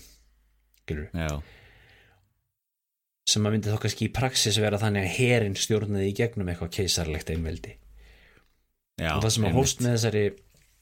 sem 3.28 3.45
að 3.45 3.55
myndi 3.55 3.72
þá 3.72 3.82
kannski 3.82 4.09
í 4.09 4.14
praxis 4.14 4.59
vera 4.62 4.80
þannig 4.80 5.05
að 5.05 5.16
herin 5.18 5.57
stjórnaði 5.59 6.11
í 6.11 6.16
gegnum 6.16 6.49
eitthvað 6.49 6.74
keisarlegt 6.78 7.32
einveldi. 7.34 7.74
Já 8.99 9.12
og 9.14 9.22
það 9.22 9.34
sem 9.34 9.47
að 9.49 9.59
hóst 9.59 9.82
með 9.84 9.97
þessari 9.97 10.22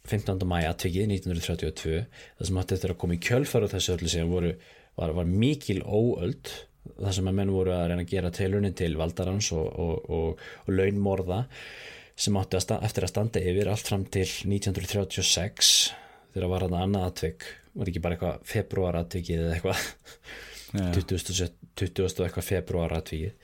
15. 0.07 0.47
mæja 0.49 0.71
atvikið 0.73 1.11
1932 1.17 1.99
það 2.39 2.49
sem 2.49 2.61
átti 2.61 2.77
eftir 2.77 2.95
að 2.95 3.01
koma 3.03 3.17
í 3.17 3.23
kjölfara 3.27 3.71
þessu 3.73 3.97
öllu 3.97 4.13
sem 4.13 4.31
voru, 4.31 4.55
var, 4.97 5.13
var 5.19 5.29
mikil 5.29 5.83
óöld 5.83 6.53
það 6.95 7.13
sem 7.19 7.29
að 7.29 7.37
menn 7.41 7.53
voru 7.53 7.75
að 7.75 7.85
reyna 7.91 8.07
að 8.07 8.15
gera 8.15 8.33
tilunni 8.35 8.73
til 8.79 8.93
valdarans 9.01 9.51
og, 9.57 9.67
og, 9.67 10.11
og, 10.17 10.47
og 10.65 10.73
launmorða 10.73 11.43
sem 12.17 12.39
átti 12.41 12.61
að 12.61 12.87
eftir 12.87 13.05
að 13.05 13.13
standa 13.13 13.43
yfir 13.43 13.71
allt 13.73 13.91
fram 13.91 14.07
til 14.09 14.27
1936 14.47 15.73
þegar 16.33 16.53
var 16.53 16.67
hann 16.67 16.79
annað 16.79 17.09
atvik 17.11 17.49
var 17.77 17.91
ekki 17.91 18.05
bara 18.05 18.17
eitthvað 18.17 18.47
februar 18.53 19.01
atvikið 19.03 19.43
eða 19.45 19.57
eitthvað 19.57 19.83
Já. 20.77 20.87
20. 20.97 21.51
20. 21.77 22.07
og 22.07 22.25
eitthvað 22.27 22.49
februar 22.49 22.97
atvikið 22.97 23.35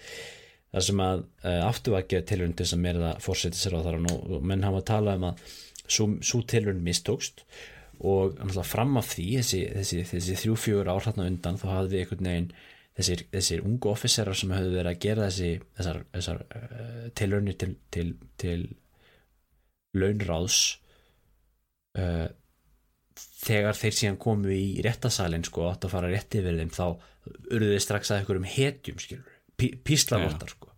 þar 0.72 0.86
sem 0.88 1.02
að 1.04 1.26
uh, 1.44 1.60
aftur 1.66 1.94
var 1.94 2.06
ekki 2.06 2.22
tilhörn 2.28 2.56
til 2.56 2.66
þess 2.66 2.76
að 2.78 2.82
meira 2.86 3.12
fórseti 3.22 3.60
sér 3.60 3.76
á 3.76 3.84
þar 3.84 4.00
og, 4.00 4.34
menn 4.40 4.64
hafa 4.64 4.82
talað 4.88 5.20
um 5.20 5.28
að 5.30 5.46
svo 5.92 6.42
tilhörn 6.48 6.82
mistókst 6.84 7.44
og 8.02 8.38
fram 8.66 8.96
af 8.98 9.12
því 9.12 9.26
þessi, 9.38 9.62
þessi, 9.76 10.02
þessi 10.08 10.36
þrjú 10.40 10.54
fjögur 10.58 10.90
ár 10.90 11.04
hérna 11.04 11.28
undan 11.28 11.58
þá 11.60 11.66
hafði 11.70 11.92
við 11.92 12.00
einhvern 12.02 12.28
veginn 12.30 12.48
þessir, 12.98 13.24
þessir 13.32 13.64
ungu 13.68 13.90
officerar 13.92 14.38
sem 14.38 14.52
höfðu 14.52 14.76
verið 14.78 14.90
að 14.90 15.02
gera 15.04 15.28
þessi, 15.28 15.50
þessar, 15.78 16.00
þessar 16.16 16.40
uh, 16.48 17.04
tilhörnir 17.20 17.58
til, 17.60 17.70
til, 17.94 18.08
til 18.40 18.58
launráðs 19.96 20.58
uh, 22.00 22.26
þegar 23.42 23.78
þeir 23.78 23.96
síðan 23.98 24.18
komu 24.22 24.52
í 24.54 24.66
réttasalinn 24.84 25.46
sko 25.46 25.66
átt 25.70 25.86
að 25.86 25.94
fara 25.96 26.10
rétt 26.12 26.38
yfir 26.38 26.58
þeim 26.60 26.72
þá 26.74 26.84
urðu 27.52 27.70
þeir 27.74 27.84
strax 27.84 28.10
að 28.12 28.22
einhverjum 28.22 28.50
hetjum 28.54 29.00
skilur, 29.02 29.36
pí, 29.58 29.72
píslavottar 29.86 30.54
sko. 30.54 30.70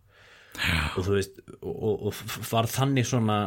Og 0.94 1.00
þú 1.00 1.16
veist 1.16 1.40
og, 1.60 2.04
og, 2.10 2.20
var 2.50 2.68
þannig 2.70 3.08
svona 3.08 3.38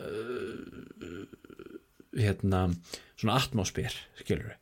uh, 0.00 1.20
hérna 2.16 2.64
svona 3.20 3.36
atmosfér 3.38 3.94
skilur 4.18 4.56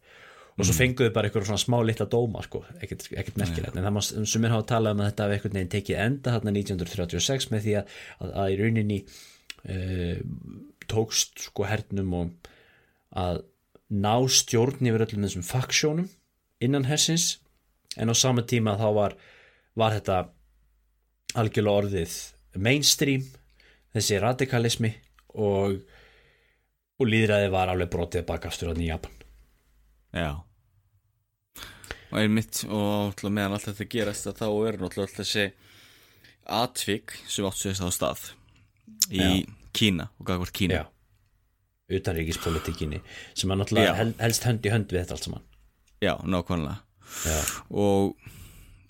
og 0.59 0.67
svo 0.67 0.75
fenguðu 0.75 1.13
bara 1.15 1.29
eitthvað 1.29 1.47
svona 1.47 1.63
smá 1.63 1.77
litla 1.87 2.09
dóma 2.11 2.41
sko, 2.43 2.65
ekkert, 2.83 3.05
ekkert 3.15 3.37
merkilegt. 3.39 3.77
En 3.79 3.85
það 3.87 3.93
má 3.95 4.01
sem 4.03 4.43
er 4.45 4.51
hafa 4.51 4.65
að 4.65 4.71
tala 4.73 4.93
um 4.95 5.03
að 5.05 5.11
þetta 5.13 5.27
hafi 5.27 5.37
einhvern 5.37 5.55
veginn 5.55 5.71
tekið 5.75 6.01
enda 6.03 6.33
þarna 6.35 6.55
1936 6.57 7.47
með 7.53 7.63
því 7.63 7.75
að, 7.79 7.93
að, 8.19 8.33
að 8.43 8.51
í 8.51 8.57
rauninni 8.59 8.99
uh, 9.07 10.17
tókst 10.91 11.45
sko 11.47 11.69
hernum 11.69 12.17
og 12.19 12.51
að 13.23 13.45
ná 13.89 14.15
stjórn 14.29 14.89
yfir 14.91 15.07
öllum 15.07 15.27
þessum 15.27 15.47
faksjónum 15.47 16.09
innan 16.65 16.89
hersins. 16.89 17.39
En 17.97 18.13
á 18.13 18.15
sama 18.15 18.45
tíma 18.45 18.77
þá 18.79 18.89
var, 18.95 19.15
var 19.79 19.97
þetta 19.97 20.19
algjörlega 21.39 21.83
orðið 21.83 22.17
mainstream 22.59 23.25
þessi 23.95 24.19
radikalismi 24.23 24.91
og, 25.39 25.79
og 26.99 27.09
líðræði 27.09 27.49
var 27.53 27.73
alveg 27.73 27.91
brotið 27.93 28.27
bakaftur 28.29 28.73
á 28.73 28.75
Japan. 28.77 29.17
Já. 30.13 30.31
Og 32.09 32.21
einmitt 32.23 32.63
og 32.73 33.19
meðan 33.29 33.57
allt 33.57 33.69
þetta 33.69 33.89
gerast 33.93 34.29
að 34.31 34.39
þá 34.41 34.49
er 34.49 34.79
náttúrulega 34.81 35.09
allt 35.09 35.19
þessi 35.21 35.49
atvik 36.49 37.17
sem 37.29 37.45
áttu 37.45 37.69
sér 37.69 37.85
á 37.85 37.93
stað 37.93 38.23
í 39.13 39.21
Já. 39.21 39.33
Kína 39.77 40.09
og 40.17 40.31
gagvart 40.31 40.55
Kína. 40.57 40.81
Já, 40.81 40.85
utanríkispolitikinni 41.89 43.01
sem 43.33 43.53
að 43.53 43.63
náttúrulega 43.63 43.95
hel, 43.97 44.11
helst 44.21 44.45
hönd 44.45 44.67
í 44.67 44.73
hönd 44.73 44.93
við 44.93 45.03
þetta 45.03 45.17
allt 45.17 45.29
saman. 45.29 45.47
Já, 46.05 46.15
nákvæmlega. 46.23 46.77
Já, 47.25 47.39
og 47.73 48.19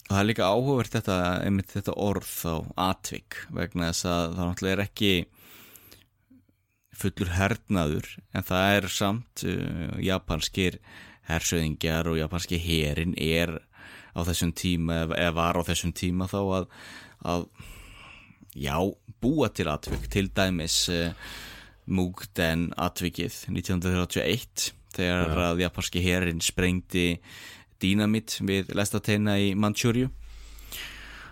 það 0.08 0.20
er 0.20 0.28
líka 0.28 0.48
áhugavert 0.50 0.94
þetta, 0.96 1.18
einmitt 1.46 1.74
þetta 1.76 1.94
orð 2.02 2.32
á 2.50 2.56
atvik 2.90 3.42
vegna 3.54 3.92
þess 3.92 4.08
að 4.10 4.24
það 4.34 4.48
náttúrulega 4.50 4.76
er 4.76 4.84
ekki 4.88 5.12
fullur 6.98 7.30
hernaður 7.36 8.08
en 8.34 8.46
það 8.48 8.76
er 8.76 8.88
samt 8.90 9.44
uh, 9.46 9.94
japanskir 10.02 10.80
hersöðingjar 11.28 12.08
og 12.10 12.18
japanski 12.18 12.58
herin 12.58 13.14
er 13.14 13.60
á 14.16 14.20
þessum 14.26 14.50
tíma 14.56 15.04
eða 15.06 15.34
var 15.36 15.60
á 15.60 15.62
þessum 15.68 15.92
tíma 15.94 16.26
þá 16.30 16.40
að, 16.40 16.66
að 17.22 17.44
já, 18.58 18.74
búa 19.22 19.52
til 19.54 19.68
atvik. 19.70 20.08
Til 20.10 20.26
dæmis 20.34 20.80
uh, 20.90 21.12
Mugden 21.88 22.68
atvikið 22.76 23.44
1931 23.50 24.72
þegar 24.94 25.42
að 25.50 25.62
japanski 25.64 26.02
herin 26.04 26.40
sprengdi 26.44 27.18
dínamitt 27.82 28.38
við 28.44 28.72
lestateina 28.76 29.36
í 29.40 29.52
Manchúriu 29.58 30.10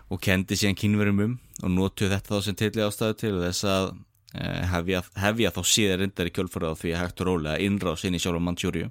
og 0.07 0.21
kendi 0.23 0.59
síðan 0.59 0.79
kínverum 0.79 1.23
um 1.25 1.39
og 1.65 1.73
notuð 1.73 2.13
þetta 2.15 2.35
þá 2.35 2.45
sem 2.45 2.59
tilli 2.59 2.85
ástæðu 2.85 3.17
til 3.23 3.33
þess 3.41 3.67
að 3.71 3.89
eh, 4.37 4.63
hefja, 4.73 5.03
hefja 5.19 5.53
þá 5.57 5.61
síðar 5.73 6.03
reyndar 6.03 6.31
í 6.31 6.35
kjölfarað 6.37 6.81
því 6.83 6.93
að 6.93 7.03
hægt 7.03 7.25
rólega 7.27 7.65
innrás 7.65 8.05
inn 8.07 8.19
í 8.19 8.23
sjálfa 8.23 8.45
Manchúriu 8.45 8.91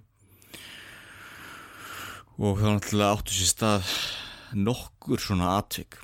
og 2.36 2.60
þá 2.60 2.68
náttúrulega 2.68 3.12
áttu 3.16 3.36
sér 3.36 3.52
stað 3.54 3.94
nokkur 4.56 5.22
svona 5.24 5.56
atvik 5.60 6.00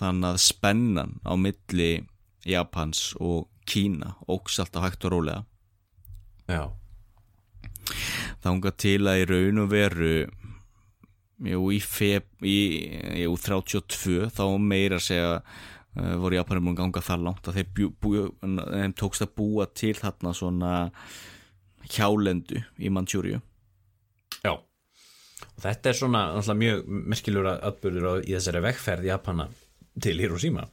þannig 0.00 0.32
að 0.32 0.42
spennan 0.44 1.12
á 1.22 1.32
milli 1.38 1.90
Japans 2.46 3.12
og 3.22 3.46
Kína 3.66 4.14
óks 4.30 4.58
alltaf 4.62 4.84
hægt 4.86 5.04
og 5.08 5.12
rólega. 5.16 5.44
Já, 6.46 6.62
þanga 8.44 8.70
til 8.78 9.00
að 9.10 9.22
í 9.22 9.24
raun 9.30 9.62
og 9.64 9.70
veru 9.72 10.10
jú, 11.46 11.62
í, 11.74 11.80
feb, 11.82 12.26
í 12.46 12.56
jú, 13.24 13.32
32 13.42 14.28
þá 14.34 14.44
meira 14.62 15.00
segja 15.02 15.40
uh, 15.42 16.14
voru 16.22 16.38
Japanir 16.38 16.62
múin 16.64 16.78
ganga 16.78 17.02
það 17.04 17.26
langt 17.26 17.50
að 17.50 17.58
þeir, 17.60 17.68
bjú, 17.76 17.90
bú, 18.00 18.14
þeim 18.42 18.94
tókst 18.96 19.26
að 19.26 19.34
búa 19.38 19.66
til 19.76 19.92
þarna 19.98 20.32
svona 20.38 20.72
hjálendu 21.92 22.62
í 22.78 22.90
Manchúriu 22.90 23.40
já. 24.42 24.52
Og 24.56 25.60
þetta 25.64 25.90
er 25.92 25.98
svona 25.98 26.56
mjög 26.58 26.86
merkilegur 27.10 27.50
atbyrður 27.58 28.08
á- 28.16 28.24
í 28.24 28.32
þessari 28.36 28.62
vegferð 28.64 29.06
Japana 29.10 29.48
til 30.02 30.18
Hiroshima 30.20 30.66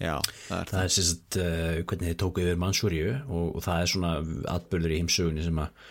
já, 0.00 0.16
það 0.46 0.58
er 0.58 0.72
það 0.72 0.80
er 0.82 0.94
sérst 0.96 1.38
uh, 1.40 1.76
hvernig 1.82 2.10
þið 2.10 2.18
tóku 2.22 2.42
yfir 2.44 2.58
Mansúriu 2.60 3.12
og, 3.26 3.46
og 3.56 3.62
það 3.64 3.82
er 3.82 3.92
svona 3.92 4.16
atbyrður 4.56 4.96
í 4.96 5.00
heimsugunni 5.02 5.46
sem 5.46 5.62
að 5.62 5.86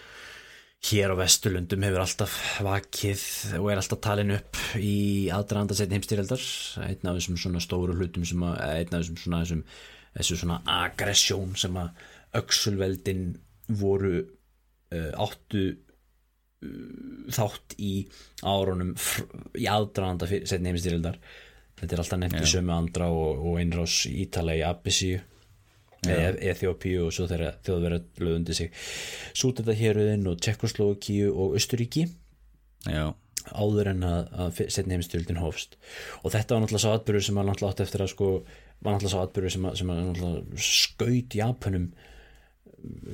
hér 0.86 1.14
á 1.14 1.16
Vesturlundum 1.18 1.86
hefur 1.86 2.04
alltaf 2.04 2.34
vakið 2.66 3.24
og 3.58 3.70
er 3.72 3.80
alltaf 3.82 4.02
talin 4.06 4.36
upp 4.36 4.60
í 4.78 5.30
aðdraðanda 5.34 5.78
setni 5.78 5.98
heimstyrjaldar 5.98 6.44
einn 6.86 7.10
af 7.10 7.18
þessum 7.18 7.40
svona 7.42 7.62
stóru 7.64 7.96
hlutum 7.98 8.26
sem 8.28 8.44
að 8.46 8.60
einn 8.68 8.92
af 8.92 9.00
þessum 9.00 9.18
svona 9.24 9.42
þessum, 9.42 9.64
þessum 10.20 10.42
svona 10.44 10.60
aggressjón 10.76 11.56
sem 11.58 11.80
að 11.82 12.06
öxulveldin 12.42 13.26
voru 13.82 14.14
uh, 14.20 15.12
áttu 15.26 15.64
uh, 15.72 17.26
þátt 17.34 17.78
í 17.82 17.96
árunum 18.46 18.94
í 19.58 19.66
aðdraðanda 19.72 20.30
setni 20.30 20.74
heimstyrjaldar 20.74 21.18
þetta 21.80 21.96
er 21.96 22.04
alltaf 22.04 22.22
nefnt 22.22 22.42
í 22.42 22.50
sömu 22.50 22.76
andra 22.76 23.10
og, 23.14 23.42
og 23.46 23.60
einrás 23.62 24.04
Ítala 24.10 24.56
í 24.58 24.64
Abyssíu 24.66 25.22
eða 26.06 26.34
Eþjópíu 26.52 27.06
og 27.08 27.14
svo 27.16 27.28
þeirra 27.30 27.54
þjóðverða 27.66 28.00
lögundi 28.22 28.56
sig. 28.58 28.74
Súteta 29.38 29.76
héruðin 29.76 30.28
og 30.30 30.42
Tjekkoslovakíu 30.44 31.32
og 31.34 31.56
Östuríki 31.60 32.08
já, 32.86 33.14
áður 33.52 33.92
en 33.94 34.06
að, 34.06 34.34
að 34.46 34.62
setni 34.74 34.98
heimstyrjöldin 34.98 35.42
hófst. 35.42 35.80
Og 36.24 36.34
þetta 36.34 36.56
var 36.56 36.66
náttúrulega 36.66 36.86
svo 36.86 36.96
atbyrður 36.98 37.28
sem 37.28 37.40
var 37.40 37.50
náttúrulega 37.50 37.74
átt 37.74 37.86
eftir 37.88 38.06
að 38.06 38.12
sko 38.14 38.32
var 38.86 38.96
náttúrulega 38.96 39.14
svo 39.16 39.24
atbyrður 39.26 39.56
sem, 39.56 39.70
sem 39.82 39.94
náttúrulega 39.94 40.68
skaut 40.70 41.40
Japanum 41.42 41.88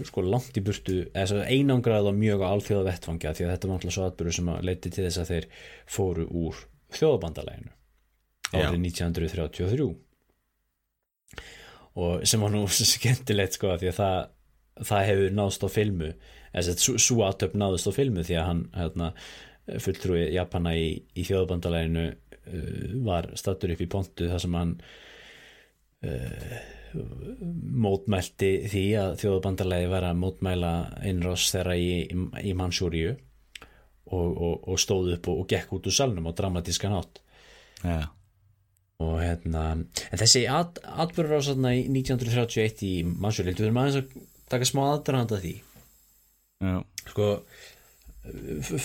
sko 0.07 0.23
langt 0.25 0.57
í 0.59 0.63
burtu 0.65 0.97
eða 1.13 1.27
svo 1.31 1.43
einangrað 1.47 2.09
og 2.11 2.17
mjög 2.17 2.41
á 2.43 2.47
alþjóða 2.51 2.87
vettvangja 2.89 3.35
því 3.37 3.45
að 3.45 3.53
þetta 3.53 3.67
var 3.67 3.77
náttúrulega 3.77 3.97
svo 3.97 4.07
atbyrður 4.07 4.37
sem 4.37 4.49
leiti 4.67 4.91
til 4.91 5.05
þess 5.05 5.21
að 5.21 5.31
þeir 5.31 5.47
fóru 5.95 6.25
úr 6.41 6.65
þjóðabandalæginu 6.97 7.71
Já. 7.71 7.80
Árið 8.51 8.79
1933 8.89 9.89
og 12.01 12.25
sem 12.27 12.43
var 12.43 12.53
nú 12.53 12.65
skemmtilegt 12.93 13.57
sko 13.57 13.75
því 13.75 13.91
að 13.91 13.99
það, 13.99 14.17
það 14.91 15.07
hefur 15.09 15.37
náðst 15.37 15.65
á 15.67 15.69
filmu. 15.71 16.11
Eða 16.51 16.75
svo 16.79 17.21
aðtöp 17.27 17.55
náðist 17.55 17.87
á 17.87 17.93
filmu 17.95 18.25
því 18.27 18.37
að 18.39 18.47
hann 18.49 18.65
hérna, 18.75 19.13
fulltrúi 19.79 20.25
Japana 20.35 20.75
í, 20.75 20.91
í 21.15 21.23
þjóðabandalæginu 21.27 22.05
uh, 22.11 22.85
var 23.07 23.31
stattur 23.39 23.75
upp 23.75 23.83
í 23.83 23.89
pontu 23.91 24.27
þar 24.31 24.43
sem 24.43 24.57
hann 24.59 24.75
uh, 26.07 26.61
mótmælti 26.91 28.51
því 28.71 28.85
að 28.99 29.13
þjóðabandalegi 29.21 29.91
var 29.91 30.07
að 30.09 30.21
mótmæla 30.25 30.71
innrás 31.07 31.47
þeirra 31.53 31.77
í, 31.79 31.91
í, 32.03 32.23
í 32.51 32.55
Mansúriu 32.57 33.13
og, 34.11 34.27
og, 34.31 34.55
og 34.67 34.81
stóð 34.81 35.13
upp 35.15 35.29
og, 35.31 35.43
og 35.43 35.51
gekk 35.53 35.77
út 35.77 35.87
úr 35.87 35.95
salnum 35.95 36.27
á 36.27 36.35
dramatískan 36.35 36.97
átt 36.97 37.21
Já, 37.81 38.11
og 39.01 39.17
hérna 39.21 39.65
en 39.75 40.21
þessi 40.21 40.45
at, 40.51 40.79
atbyrður 41.05 41.41
á 41.41 41.47
svona 41.47 41.73
í 41.77 41.83
1931 41.89 42.85
í 42.87 42.93
Mansúriu, 43.07 43.55
við 43.55 43.67
erum 43.67 43.81
aðeins 43.81 44.01
að 44.01 44.15
taka 44.51 44.67
smá 44.67 44.83
aðdraðanda 44.89 45.41
því. 45.41 45.55
Já, 46.61 46.77
sko 47.09 47.27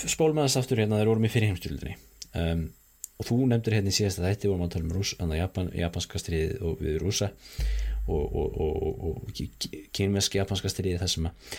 spólum 0.09 0.41
aðeins 0.41 0.57
aftur 0.59 0.81
hérna 0.81 0.99
þeir 0.99 1.11
vorum 1.11 1.27
í 1.27 1.31
fyrir 1.31 1.51
heimstjöldur 1.51 1.91
um, 1.93 2.63
og 3.17 3.27
þú 3.29 3.39
nefndir 3.51 3.77
hérna 3.77 3.93
í 3.93 3.97
síðasta 3.97 4.25
þætti 4.25 4.49
vorum 4.49 4.65
að 4.65 4.73
tala 4.75 4.87
um 4.87 4.95
rús, 4.97 5.13
Japan, 5.37 5.69
japanska 5.77 6.21
stríðið 6.21 6.63
og 6.65 6.81
við 6.81 6.97
rúsa 7.03 7.29
og, 8.07 8.23
og, 8.25 8.61
og, 8.63 9.01
og 9.11 9.41
kynveski 9.93 10.41
japanska 10.41 10.71
stríðið 10.73 11.03
þessum 11.03 11.29
að 11.29 11.57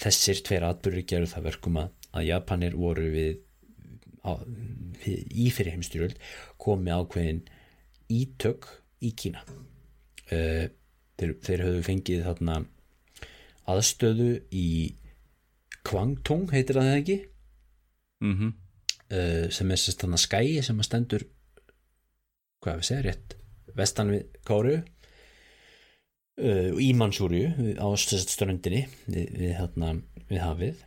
þessir 0.00 0.42
tveir 0.46 0.66
atbyrður 0.68 1.06
gerur 1.08 1.30
það 1.30 1.46
verkum 1.50 1.78
að, 1.82 1.94
að 2.16 2.26
Japanir 2.30 2.76
voru 2.78 3.06
við, 3.12 3.32
á, 4.24 4.32
við 5.04 5.34
í 5.44 5.48
fyrir 5.54 5.76
heimstjölд 5.76 6.20
komið 6.60 6.96
ákveðin 6.96 7.42
ítök 8.10 8.68
í 9.00 9.12
Kína. 9.16 9.42
Uh, 10.30 10.68
þeir, 11.18 11.34
þeir 11.44 11.64
höfðu 11.66 11.82
fengið 11.86 12.24
þarna 12.26 12.60
aðstöðu 13.70 14.30
í 14.54 14.68
Kwangtung 15.86 16.50
heitir 16.52 16.78
það 16.80 16.96
ekki? 16.98 17.18
Mhm. 18.24 18.56
Uh, 19.10 19.46
sem 19.50 19.70
er 19.72 19.80
sérst 19.80 20.04
þannig 20.04 20.22
skæi 20.22 20.62
sem 20.62 20.78
að 20.78 20.86
stendur 20.86 21.24
hvað 22.62 22.76
við 22.78 22.86
segja 22.86 23.04
rétt 23.08 23.34
vestan 23.74 24.12
við 24.12 24.38
Kóru 24.46 24.76
uh, 24.78 26.70
í 26.78 26.90
Mansúriu 26.94 27.74
á 27.80 27.88
ströndinni 27.98 28.84
við, 29.06 29.26
við, 29.34 29.52
þarna, 29.58 29.94
við 30.28 30.42
hafið. 30.44 30.86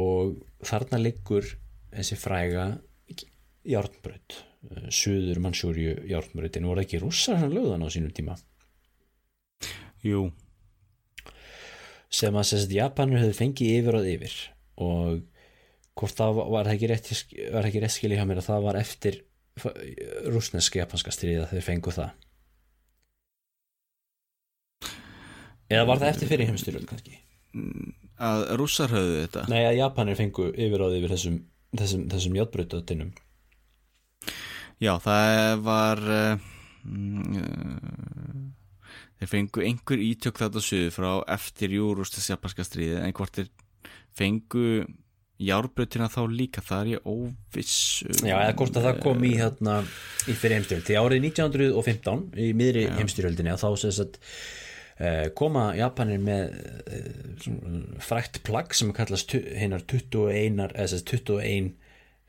Og 0.00 0.36
þarna 0.66 1.00
liggur 1.00 1.46
þessi 1.94 2.18
fræga 2.18 2.66
járnbröð 3.64 4.42
uh, 4.70 4.88
suður 4.92 5.40
Mansúriu 5.44 5.94
járnbröðin 6.08 6.68
voru 6.68 6.84
ekki 6.84 7.00
rússar 7.02 7.40
hann 7.40 7.54
lögðan 7.54 7.84
á 7.84 7.88
sínum 7.92 8.14
tíma? 8.14 8.36
Jú, 10.04 10.26
sem 12.12 12.34
að 12.36 12.50
sérst 12.50 12.74
Japanur 12.74 13.22
hefði 13.22 13.38
fengið 13.38 13.78
yfir 13.78 13.98
og 13.98 14.10
yfir 14.10 14.34
og 14.84 15.22
hvort 15.94 16.18
það 16.18 16.42
var, 16.52 16.68
ekki 16.74 16.90
rétt 16.90 17.10
var 17.54 17.68
ekki 17.68 17.82
rétt 17.84 17.94
skilja 17.94 18.20
hjá 18.20 18.28
mér 18.28 18.42
að 18.42 18.50
það 18.50 18.68
var 18.68 18.80
eftir 18.80 19.22
rúsnesk 20.34 20.76
japanska 20.80 21.14
stríða 21.14 21.46
þegar 21.46 21.60
þeir 21.60 21.66
fengu 21.68 21.94
það. 21.94 22.14
Eða 25.72 25.88
var 25.88 26.00
það 26.02 26.10
eftir 26.10 26.30
fyrir 26.30 26.50
heimstyrjöld 26.50 26.88
kannski? 26.90 27.20
Að 28.20 28.42
rússar 28.58 28.90
höfðu 28.92 29.20
þetta? 29.22 29.44
Nei 29.50 29.62
að 29.62 29.78
Japanir 29.78 30.18
fengu 30.18 30.48
yfir 30.50 30.82
og 30.84 30.96
yfir 30.98 31.14
þessum 31.14 31.38
þessum, 31.78 32.08
þessum 32.10 32.38
játbrutatinum 32.38 33.12
Já, 34.82 34.96
það 35.02 35.62
var 35.64 36.00
uh, 36.02 36.38
þeir 39.20 39.30
fengu 39.30 39.64
einhver 39.64 40.02
ítök 40.02 40.40
þetta 40.42 40.62
suðu 40.62 40.90
frá 40.94 41.10
eftir 41.36 41.76
júrústes 41.76 42.28
japanska 42.32 42.66
stríði 42.66 43.00
en 43.00 43.14
hvort 43.16 43.38
þeir 43.38 43.50
fengu 44.14 44.66
járbrötina 45.42 46.08
þá 46.12 46.20
líka 46.30 46.62
það 46.64 46.82
er 46.82 46.90
ég 46.92 47.08
óviss 47.10 47.78
um. 48.06 48.20
Já, 48.28 48.36
eða 48.36 48.58
hvort 48.60 48.76
að 48.78 48.86
það 48.88 49.00
kom 49.02 49.24
í 49.26 49.32
hérna 49.38 49.78
í 50.30 50.36
fyrir 50.36 50.58
heimstyrjöld 50.58 50.86
því 50.88 50.98
árið 51.00 51.26
1915 51.30 52.22
í 52.44 52.50
miðri 52.56 52.84
heimstyrjöldinni 52.98 53.54
að 53.54 53.64
þá 53.64 53.80
sem 53.82 53.96
sagt 53.96 54.20
eh, 55.02 55.26
koma 55.36 55.66
Japanir 55.78 56.22
með 56.22 56.54
frækt 58.04 58.44
plagg 58.46 58.76
sem 58.78 58.94
kallast 58.94 59.34
hinnar 59.34 59.82
21 59.90 60.62
eða 60.68 60.86
sem 60.86 61.02
sagt 61.02 61.16
21 61.16 61.72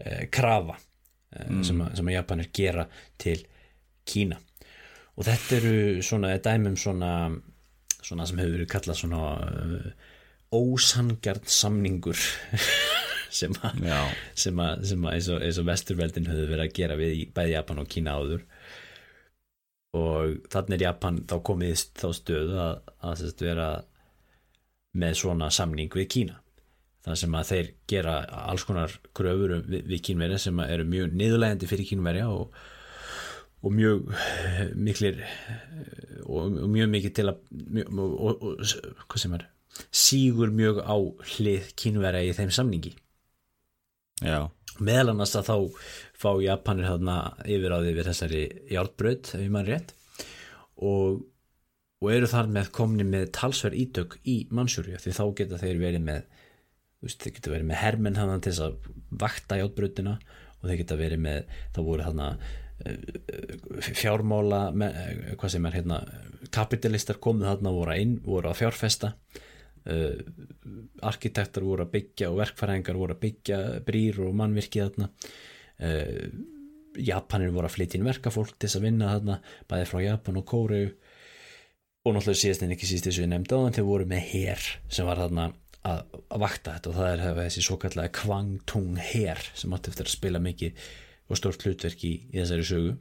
eh, 0.01 0.25
krafa 0.33 0.79
mm. 1.43 1.63
sem, 1.67 1.81
að, 1.83 1.95
sem 1.99 2.09
að 2.11 2.17
Japanir 2.17 2.51
gera 2.55 2.85
til 3.21 3.39
Kína. 4.05 4.39
Og 5.15 5.25
þetta 5.27 5.57
eru 5.57 6.03
svona 6.05 6.33
dæmum 6.43 6.75
svona, 6.79 7.11
svona 8.01 8.27
sem 8.27 8.41
hefur 8.41 8.57
verið 8.57 8.71
kallað 8.71 8.99
svona 8.99 9.21
uh, 9.39 9.89
ósangjart 10.55 11.49
samningur 11.51 12.19
sem 13.39 13.55
að 13.63 13.81
sem 14.37 14.59
að, 14.61 14.85
sem 14.91 15.07
að 15.07 15.17
eins, 15.17 15.29
og, 15.31 15.43
eins 15.43 15.59
og 15.61 15.69
vesturveldin 15.69 16.29
höfðu 16.29 16.49
verið 16.51 16.65
að 16.67 16.75
gera 16.79 16.99
við 16.99 17.25
bæði 17.35 17.55
Japan 17.55 17.83
og 17.83 17.91
Kína 17.91 18.15
áður. 18.19 18.47
Og 19.95 20.39
þannig 20.51 20.77
er 20.77 20.87
Japan 20.89 21.21
þá 21.23 21.37
komið 21.47 21.85
þá 21.95 22.07
stöðu 22.17 22.57
að, 22.59 22.95
að 23.07 23.27
vera 23.39 23.69
með 24.95 25.21
svona 25.23 25.51
samning 25.51 25.91
við 25.95 26.11
Kína 26.11 26.41
þannig 27.05 27.21
sem 27.21 27.35
að 27.37 27.49
þeir 27.51 27.67
gera 27.91 28.15
alls 28.49 28.65
konar 28.65 28.93
kröfur 29.17 29.59
um- 29.59 29.67
við, 29.69 29.99
kínverja 30.07 30.39
sem 30.41 30.59
eru 30.65 30.87
mjög 30.89 31.13
niðurlegandi 31.13 31.69
fyrir 31.69 31.89
kínverja 31.91 32.29
og, 32.33 32.55
og 33.61 33.75
mjög 33.77 34.09
eh, 34.15 34.71
miklir 34.73 35.21
eh, 35.21 36.23
og, 36.25 36.57
og 36.65 36.71
mjög 36.73 36.89
mikið 36.95 37.13
til 37.19 37.27
að 37.29 37.43
mjög, 37.51 37.91
og, 37.93 38.41
og 38.41 39.05
hvað 39.05 39.21
sem 39.21 39.37
er 39.37 39.45
sígur 39.91 40.53
mjög 40.55 40.81
á 40.81 40.97
hlið 41.35 41.69
kínverja 41.77 42.25
í 42.25 42.33
þeim 42.33 42.53
samningi. 42.57 42.95
Já, 44.23 44.47
meðal 44.79 45.11
annars 45.11 45.35
að 45.35 45.49
þá 45.49 45.55
fá 46.15 46.29
Japanir 46.41 46.89
þarna 46.89 47.17
yfir 47.43 47.75
á 47.75 47.77
því 47.83 47.93
við 47.97 48.09
þessari 48.09 48.43
járbröð, 48.71 49.33
ef 49.35 49.43
ég 49.43 49.51
maður 49.51 49.73
rétt. 49.73 49.91
Og, 50.75 51.19
og 52.01 52.11
eru 52.11 52.29
þar 52.31 52.49
með 52.55 52.71
komni 52.75 53.05
með 53.07 53.29
talsverð 53.35 53.81
ítök 53.83 54.17
í 54.23 54.39
Mansjúri 54.55 54.97
því 54.99 55.13
þá 55.19 55.25
geta 55.37 55.59
þeir 55.61 55.83
verið 55.83 56.07
með 56.07 56.25
veist, 57.03 57.21
þeir 57.23 57.35
geta 57.37 57.53
verið 57.53 57.69
með 57.71 57.81
hermenn 57.81 58.19
hann 58.19 58.35
til 58.39 58.53
þess 58.53 58.65
að 58.67 58.91
vakta 59.25 59.59
járbröðina 59.59 60.19
og 60.65 60.69
þeir 60.69 60.79
geta 60.81 60.99
verið 60.99 61.21
með, 61.25 61.57
þá 61.75 61.81
voru 61.85 62.05
þarna 62.05 62.29
eh, 62.85 63.89
fjármála 63.91 64.61
með, 64.77 65.01
eh, 65.01 65.33
hvað 65.39 65.55
sem 65.55 65.67
er 65.67 65.77
hérna 65.79 65.99
kapitalistar 66.55 67.19
komið 67.23 67.51
þarna 67.51 67.75
voru, 67.75 67.99
inn, 68.01 68.15
voru 68.25 68.51
að 68.51 68.63
fjárfesta. 68.63 69.15
Uh, 69.85 70.17
arkitektar 71.05 71.61
voru 71.61 71.83
að 71.83 71.91
byggja 71.93 72.31
og 72.31 72.39
verkfæringar 72.39 72.97
voru 72.97 73.13
að 73.13 73.19
byggja 73.21 73.57
brýr 73.85 74.15
og 74.25 74.31
mannvirki 74.33 74.81
þarna. 74.81 75.11
Uh, 75.77 76.23
Japanir 76.97 77.51
voru 77.53 77.69
að 77.69 77.75
flytja 77.75 77.99
inn 77.99 78.07
verkafólk 78.07 78.55
til 78.55 78.65
þess 78.65 78.79
að 78.79 78.87
vinna 78.87 79.11
þarna 79.11 79.35
bæði 79.69 79.89
frá 79.91 79.99
Japan 80.07 80.39
og 80.41 80.47
Kóreu. 80.49 80.87
Og 82.05 82.15
náttúrulega 82.15 82.41
síðast 82.41 82.65
en 82.65 82.73
ekki 82.73 82.89
síst 82.89 83.05
þess 83.05 83.21
að 83.21 83.29
nefndi 83.35 83.57
á 83.57 83.61
þann 83.61 83.77
þeir 83.77 83.87
voru 83.91 84.09
með 84.09 84.27
her 84.31 84.65
sem 84.93 85.05
var 85.09 85.21
þarna 85.21 85.47
að, 85.85 86.01
að 86.33 86.43
vakta 86.43 86.75
þetta 86.75 86.91
og 86.91 86.97
það 86.99 87.09
er 87.11 87.39
þessi 87.39 87.65
svo 87.65 87.77
kallega 87.81 88.13
Kwangtung 88.19 88.95
her 89.11 89.41
sem 89.53 89.75
átti 89.75 89.91
eftir 89.91 90.09
að 90.09 90.15
spila 90.15 90.41
mikið 90.43 90.87
og 91.25 91.39
stort 91.39 91.65
hlutverk 91.65 92.05
í, 92.05 92.13
í 92.31 92.37
þessari 92.37 92.65
sögu. 92.67 92.95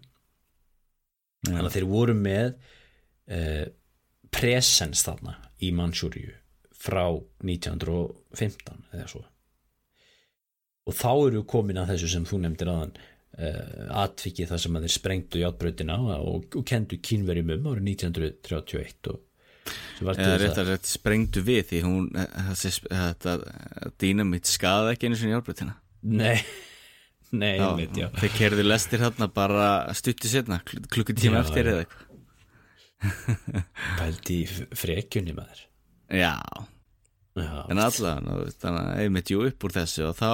Þannig 1.44 1.68
að 1.68 1.74
þeir 1.76 1.88
voru 1.90 2.16
með 2.16 2.46
uh, 3.36 3.64
presens 4.32 5.04
þarna 5.04 5.36
í 5.64 5.70
Mansjúriu 5.76 6.32
frá 6.84 7.06
1915 7.44 8.88
eða 8.92 9.08
svo. 9.10 9.24
Og 10.84 10.96
þá 10.96 11.10
eru 11.12 11.44
komin 11.48 11.80
að 11.80 11.94
þessu 11.94 12.10
sem 12.12 12.24
þú 12.28 12.40
nefndir 12.42 12.72
aðan 12.72 12.96
uh, 12.96 14.00
atvikið 14.04 14.50
þar 14.52 14.64
sem 14.64 14.76
að 14.76 14.86
þeir 14.86 14.96
sprengtu 14.96 15.44
játbrautina 15.44 16.00
og, 16.16 16.48
og 16.48 16.66
kendu 16.68 17.00
kínverjum 17.00 17.54
um 17.56 17.70
árið 17.72 17.92
1931 17.94 19.12
og 19.12 19.22
eða 20.04 20.36
rétt 20.42 20.58
að 20.60 20.70
rétt 20.72 20.88
sprengdu 20.90 21.42
við 21.46 21.62
því 21.70 21.82
hún, 21.86 22.08
þetta 22.58 23.36
dýnamitt 24.02 24.50
skaða 24.50 24.92
ekki 24.94 25.08
einu 25.08 25.18
sinni 25.20 25.34
járbrötina 25.34 25.76
nei, 26.04 26.36
nei, 27.42 27.54
einmitt, 27.58 27.96
já. 27.96 28.10
þeir 28.20 28.34
kerðu 28.38 28.66
lestir 28.68 29.02
hérna 29.04 29.30
bara 29.32 29.68
stutti 29.96 30.28
setna, 30.30 30.60
klukkutíma 30.66 31.40
Já, 31.40 31.46
eftir 31.46 31.64
já. 31.64 31.72
eða 31.72 31.84
eitthvað. 31.86 32.10
F- 34.44 34.68
frekjunni 34.80 35.34
maður. 35.36 35.64
Já, 36.14 36.36
já, 37.36 37.48
en 37.72 37.80
allan 37.82 38.28
og 38.32 38.52
þannig 38.60 38.84
að 38.92 39.00
einmitt 39.02 39.32
jú 39.32 39.42
upp 39.48 39.66
úr 39.66 39.74
þessu 39.74 40.06
og 40.10 40.14
þá, 40.20 40.30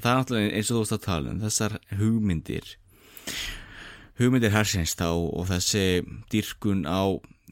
það 0.00 0.10
er 0.12 0.20
náttúrulega 0.20 0.52
eins 0.60 0.70
og 0.70 0.76
þú 0.76 0.82
veist 0.84 0.94
að 0.96 1.02
tala 1.08 1.32
um 1.34 1.40
þessar 1.42 1.74
hugmyndir. 1.98 2.70
Hugmyndir 4.20 4.52
hersins 4.54 4.94
þá 5.00 5.08
og 5.10 5.48
þessi 5.50 5.84
dýrkun 6.32 6.84
á 6.88 7.02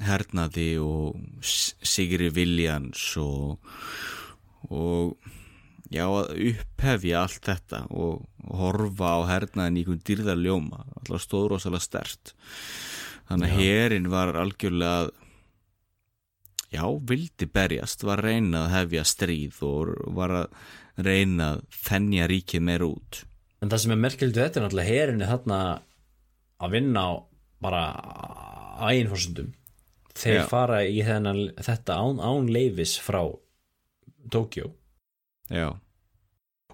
hernaði 0.04 0.70
og 0.82 1.18
sigri 1.42 2.30
viljans 2.34 3.10
og 3.22 3.58
og 4.68 5.14
já 5.88 6.04
upphefja 6.08 7.22
allt 7.22 7.46
þetta 7.46 7.84
og 7.94 8.26
horfa 8.58 9.14
á 9.16 9.20
hernaðin 9.30 9.78
í 9.78 9.84
einhvern 9.84 10.02
dýrðar 10.04 10.42
ljóma 10.42 10.82
alltaf 10.98 11.24
stóð 11.24 11.46
rosalega 11.54 11.84
stert. 11.84 12.34
Þannig 13.28 13.54
að 13.54 13.62
herin 13.62 14.10
var 14.12 14.36
algjörlega 14.40 15.10
já, 16.72 16.84
vildi 16.84 17.48
berjast 17.48 18.04
var 18.04 18.20
að 18.22 18.32
reyna 18.32 18.66
að 18.66 18.74
hefja 18.76 19.06
stríð 19.08 19.62
og 19.68 19.94
var 20.16 20.36
að 20.42 20.60
reyna 20.98 21.54
að 21.54 21.64
þennja 21.86 22.28
ríkið 22.28 22.64
meir 22.68 22.84
út. 22.88 23.22
En 23.62 23.70
það 23.72 23.84
sem 23.84 23.94
er 23.94 24.02
merkilegt 24.02 24.36
við 24.36 24.44
þetta 24.44 24.60
er 24.60 24.66
náttúrulega 24.66 24.92
herinni 24.92 25.28
þarna 25.28 25.60
að 26.58 26.74
vinna 26.74 27.04
á 27.06 27.10
bara 27.62 27.82
fórsöndum 29.10 29.54
þeir 30.18 30.40
Já. 30.40 30.46
fara 30.50 30.80
í 30.86 31.02
þennan, 31.06 31.42
þetta 31.56 31.98
án, 31.98 32.22
án 32.22 32.48
leifis 32.52 32.96
frá 33.02 33.22
Tókjó 34.28 34.72
já, 35.48 35.68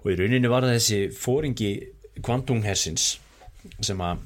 og 0.01 0.07
í 0.11 0.15
rauninni 0.19 0.49
var 0.51 0.65
það 0.65 0.77
þessi 0.77 1.01
fóringi 1.15 1.69
kvantunghersins 2.25 3.13
sem 3.83 4.01
að 4.03 4.25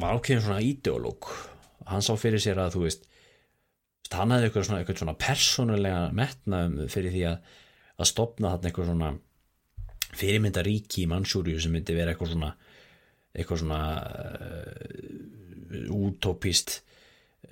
var 0.00 0.16
ákveðin 0.16 0.42
svona 0.44 0.64
ideológ 0.64 1.28
hann 1.86 2.04
sá 2.04 2.12
fyrir 2.18 2.42
sér 2.42 2.58
að 2.64 2.74
þú 2.76 2.82
veist 2.86 3.06
hann 4.12 4.32
hafði 4.34 4.48
eitthvað 4.48 4.66
svona, 4.68 4.80
eitthvað 4.82 5.00
svona 5.02 5.16
persónulega 5.20 6.02
metnaðum 6.16 6.90
fyrir 6.92 7.14
því 7.14 7.22
að 7.30 7.54
að 7.96 8.10
stopna 8.10 8.52
þarna 8.52 8.70
eitthvað 8.70 8.90
svona 8.90 9.12
fyrirmyndaríki 10.16 11.04
í 11.04 11.10
Mansjúriu 11.10 11.60
sem 11.60 11.72
myndi 11.72 11.96
vera 11.96 12.12
eitthvað 12.12 12.34
svona 12.34 12.50
eitthvað 13.36 13.62
svona 13.62 13.80
uh, 14.36 15.94
útópist 15.96 16.80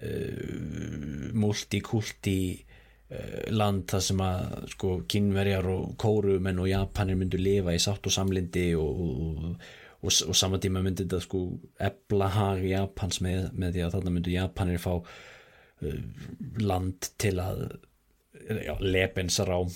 uh, 0.05 1.31
multikulti 1.35 2.39
uh, 2.55 3.41
land 3.55 3.87
þar 3.91 4.05
sem 4.09 4.25
að 4.25 4.69
sko 4.75 4.99
kynverjar 5.11 5.71
og 5.73 5.95
kórumenn 6.01 6.63
og 6.63 6.71
japanir 6.71 7.19
myndu 7.21 7.41
lifa 7.41 7.75
í 7.75 7.83
sátt 7.83 8.07
og 8.07 8.15
samlindi 8.15 8.69
og, 8.79 9.01
og, 9.07 9.49
og, 10.05 10.13
og 10.29 10.39
saman 10.39 10.63
tíma 10.63 10.85
myndi 10.85 11.07
þetta 11.07 11.23
sko 11.25 11.47
ebla 11.91 12.31
hag 12.37 12.69
Japans 12.69 13.23
með, 13.25 13.51
með 13.57 13.79
því 13.79 13.87
að 13.87 13.99
þarna 13.99 14.15
myndu 14.19 14.37
Japanir 14.37 14.85
fá 14.85 14.93
uh, 15.01 15.99
land 16.63 17.13
til 17.19 17.37
að 17.43 17.67
já, 18.45 18.75
lebensrám 18.81 19.73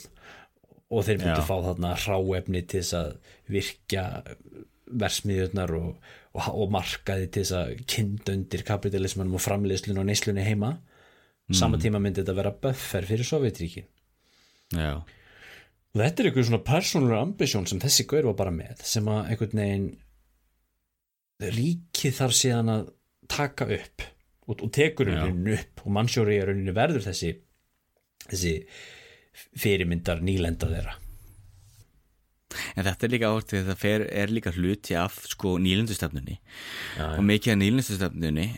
og 0.88 1.04
þeir 1.04 1.20
myndu 1.20 1.42
Já. 1.42 1.46
fá 1.46 1.56
þarna 1.66 1.92
hráefni 2.00 2.62
til 2.64 2.80
þess 2.80 2.96
að 2.96 3.10
virkja 3.52 4.04
versmiðurnar 4.91 5.72
og, 5.76 5.93
og, 6.34 6.49
og 6.49 6.72
markaði 6.74 7.28
til 7.32 7.45
þess 7.45 7.57
að 7.59 7.84
kynda 7.91 8.34
undir 8.36 8.64
kapitalismanum 8.66 9.36
og 9.39 9.45
framleiðslun 9.45 10.01
og 10.03 10.09
neyslunni 10.09 10.47
heima. 10.47 10.76
Saman 11.55 11.80
tíma 11.80 12.01
myndi 12.03 12.20
þetta 12.20 12.36
vera 12.36 12.53
buffer 12.53 13.07
fyrir 13.09 13.24
Sovjetríkin 13.24 13.86
já, 14.76 15.01
og 15.01 15.97
þetta 15.97 16.20
er 16.20 16.28
einhver 16.28 16.45
svona 16.45 16.61
persónulega 16.66 17.24
ambisjón 17.24 17.64
sem 17.70 17.80
þessi 17.80 18.05
gaur 18.11 18.28
var 18.28 18.36
bara 18.43 18.53
með 18.53 18.82
sem 18.84 19.09
að 19.09 19.30
einhvern 19.32 19.62
veginn 19.62 19.89
ríkið 21.57 22.16
þarf 22.18 22.36
síðan 22.36 22.72
að 22.74 22.84
taka 23.32 23.68
upp 23.78 24.05
og, 24.49 24.61
og 24.61 24.70
tekur 24.74 25.09
rauninni 25.09 25.57
upp. 25.57 25.84
Og 25.86 25.95
mannsjóri 25.97 26.36
er 26.43 26.53
verður 26.76 27.07
þessi 27.09 27.32
þessi 28.26 28.55
fyrirmyndar 29.59 30.20
nýlenda 30.24 30.68
þeirra 30.68 30.99
en 32.74 32.86
þetta 32.86 33.07
er 33.07 33.12
líka 33.14 33.30
átt 33.34 33.53
því 33.53 33.61
að 33.61 33.70
það 33.70 33.80
fer, 33.82 34.07
er 34.22 34.32
líka 34.32 34.55
hluti 34.57 34.96
af 34.99 35.20
sko 35.28 35.57
nýlendustefnunni 35.62 36.38
Já, 36.38 37.07
og 37.14 37.22
mikið 37.28 37.55
af 37.55 37.61
nýlendustefnunni 37.62 38.49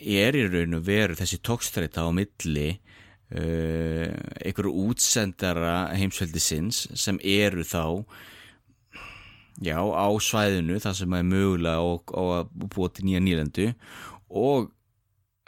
er 0.00 0.38
í 0.38 0.46
raun 0.48 0.78
og 0.78 0.86
veru 0.86 1.18
þessi 1.18 1.40
tókstreita 1.44 2.06
á 2.06 2.10
milli 2.14 2.68
uh, 2.72 4.08
einhverju 4.40 4.74
útsendara 4.86 5.90
heimsveldisins 5.98 6.86
sem 6.94 7.20
eru 7.22 7.66
þá 7.66 7.84
já, 9.60 9.76
á 9.76 10.08
svæðinu 10.22 10.80
þar 10.80 10.98
sem 11.02 11.16
er 11.16 11.26
mögulega 11.28 11.80
á, 11.80 11.88
að 12.40 12.52
búa 12.72 12.92
til 12.92 13.08
nýja 13.08 13.24
nýlendu 13.24 13.72
og 14.30 14.70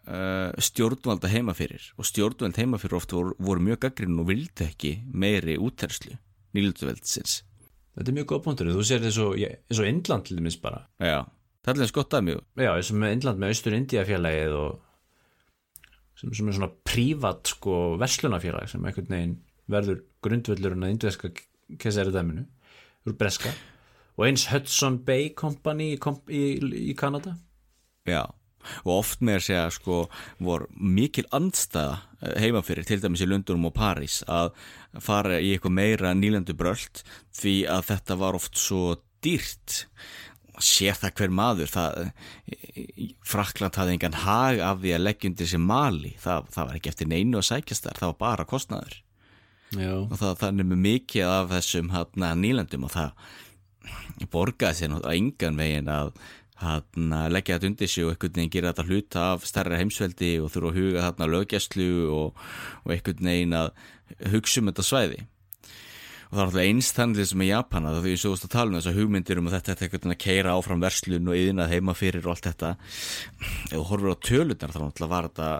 uh, 0.09 0.51
stjórnvalda 0.59 1.31
heima 1.33 1.57
fyrir 1.57 1.93
og 1.97 2.09
stjórnvald 2.09 2.59
heima 2.61 2.81
fyrir 2.83 2.99
oft 3.01 3.15
voru, 3.15 3.37
voru 3.39 3.65
mjög 3.65 3.87
gaggrinn 3.87 4.21
og 4.21 4.29
vildi 4.31 4.69
ekki 4.69 4.99
meiri 5.09 5.57
útterslu 5.61 6.19
nýlenduveldisins 6.53 7.41
þetta 7.97 8.11
er 8.11 8.17
mjög 8.19 8.31
góð 8.33 8.43
punktur, 8.47 8.73
þú 8.73 8.87
sér 8.89 9.05
þessu 9.05 9.29
eins 9.37 9.83
og 9.83 9.91
Indland 9.91 10.27
til 10.29 10.39
dæmis 10.39 10.59
bara. 10.63 10.85
Já, 11.03 11.21
það 11.63 11.73
er 11.73 11.79
alveg 11.79 11.93
skott 11.93 12.17
að 12.17 12.27
mjög 12.31 12.43
já, 12.65 12.71
eins 12.73 12.91
og 12.93 12.99
með 13.03 13.15
Indland 13.19 13.43
með 13.43 14.57
og 14.59 14.81
sem, 16.19 16.33
sem 16.37 16.49
er 16.49 16.57
svona 16.59 16.71
prívat 16.87 17.55
sko 17.55 17.79
verslunafélag 18.01 18.71
sem 18.71 18.85
einhvern 18.85 19.15
veginn 19.17 19.39
verður 19.73 20.03
grundvöllurinn 20.25 20.87
að 20.87 20.95
indveska 20.95 21.33
kessari 21.81 22.13
dæminu 22.15 22.45
úr 23.09 23.17
Breska. 23.19 23.51
Og 24.19 24.27
eins 24.29 24.47
Hudson 24.53 25.01
Bay 25.07 25.33
Company 25.35 25.95
í, 25.95 25.99
í, 26.29 26.43
í 26.93 26.95
Kanada. 26.99 27.35
Já, 28.07 28.27
og 28.85 28.93
oft 28.95 29.23
með 29.25 29.39
að 29.39 29.47
segja 29.49 29.67
sko 29.77 29.99
vor 30.43 30.67
mikil 30.77 31.27
andstæða 31.35 32.01
eh, 32.23 32.35
heima 32.43 32.65
fyrir, 32.67 32.87
til 32.89 33.01
dæmis 33.03 33.25
í 33.25 33.29
Lundunum 33.29 33.71
og 33.71 33.77
París 33.77 34.21
að 34.31 34.53
fara 35.03 35.41
í 35.41 35.55
eitthvað 35.55 35.79
meira 35.79 36.13
nýlendu 36.17 36.57
bröld 36.59 37.05
því 37.37 37.57
að 37.73 37.89
þetta 37.93 38.19
var 38.21 38.39
oft 38.39 38.59
svo 38.61 38.97
dýrt. 39.25 39.87
Sér 40.63 40.99
það 41.01 41.15
hver 41.17 41.33
maður 41.33 41.71
það, 41.73 42.11
Frakland 43.25 43.79
hafði 43.79 43.95
engan 43.97 44.19
hag 44.21 44.61
af 44.63 44.83
því 44.83 44.93
að 44.95 45.07
leggja 45.07 45.31
undir 45.31 45.49
sér 45.49 45.63
mali. 45.65 46.13
Það, 46.21 46.51
það 46.53 46.69
var 46.69 46.77
ekki 46.77 46.91
eftir 46.93 47.09
neinu 47.09 47.41
að 47.41 47.49
sækjast 47.49 47.89
þar 47.89 48.01
það 48.03 48.13
var 48.13 48.19
bara 48.21 48.47
kostnaður. 48.51 48.99
Já, 49.73 49.95
og 50.05 50.13
það, 50.21 50.35
það 50.43 50.59
með 50.61 50.77
mikið 50.85 51.31
af 51.31 51.49
þessum 51.55 51.89
hana, 51.95 52.35
nýlendum 52.37 52.85
og 52.85 52.93
það 52.93 54.29
borgaði 54.33 54.79
sér 54.79 54.93
náttúrulega 54.93 55.19
engan 55.19 55.59
veginn 55.59 55.91
að 55.91 56.13
hana, 56.63 57.27
leggja 57.33 57.59
þetta 57.59 57.71
undir 57.71 57.91
sig 57.91 58.07
og 58.07 58.15
einhvern 58.15 58.39
veginn 58.39 58.55
gera 58.55 58.73
þetta 58.73 58.87
hluta 58.89 59.27
af 59.35 59.45
stærra 59.49 59.81
heimsveldi 59.81 60.33
og 60.43 60.53
þurfa 60.55 60.71
að 60.73 60.79
huga 60.81 61.05
þarna 61.07 61.29
lögjæslu 61.35 61.91
og, 62.15 62.41
og 62.85 62.95
einhvern 62.95 63.31
veginn 63.31 63.59
að 63.59 63.71
hugsa 64.33 64.63
um 64.63 64.71
þetta 64.71 64.87
svæði. 64.87 65.21
Og 66.33 66.39
það 66.39 66.43
er 66.43 66.47
alltaf 66.47 66.65
einstandlið 66.65 67.27
sem 67.29 67.43
er 67.45 67.51
Japana 67.51 67.91
þá 67.93 67.99
því 68.01 68.13
ég 68.15 68.21
svo 68.23 68.31
að 68.39 68.53
tala 68.55 68.73
um 68.73 68.79
þessar 68.79 68.95
hugmyndir 68.97 69.41
um 69.41 69.51
að 69.51 69.57
þetta 69.59 69.73
er 69.73 69.83
einhvern 69.85 70.01
veginn 70.01 70.15
að 70.15 70.23
keira 70.23 70.55
áfram 70.57 70.85
verslun 70.85 71.29
og 71.29 71.37
yðnað 71.37 71.75
heima 71.75 71.95
fyrir 71.99 72.25
og 72.25 72.33
allt 72.33 72.49
þetta. 72.49 72.71
Ef 73.69 73.75
þú 73.75 73.83
horfir 73.91 74.17
á 74.17 74.25
tölunar 74.29 74.73
þá 74.73 74.79
náttúrulega 74.81 75.13
var 75.13 75.29
þetta 75.29 75.51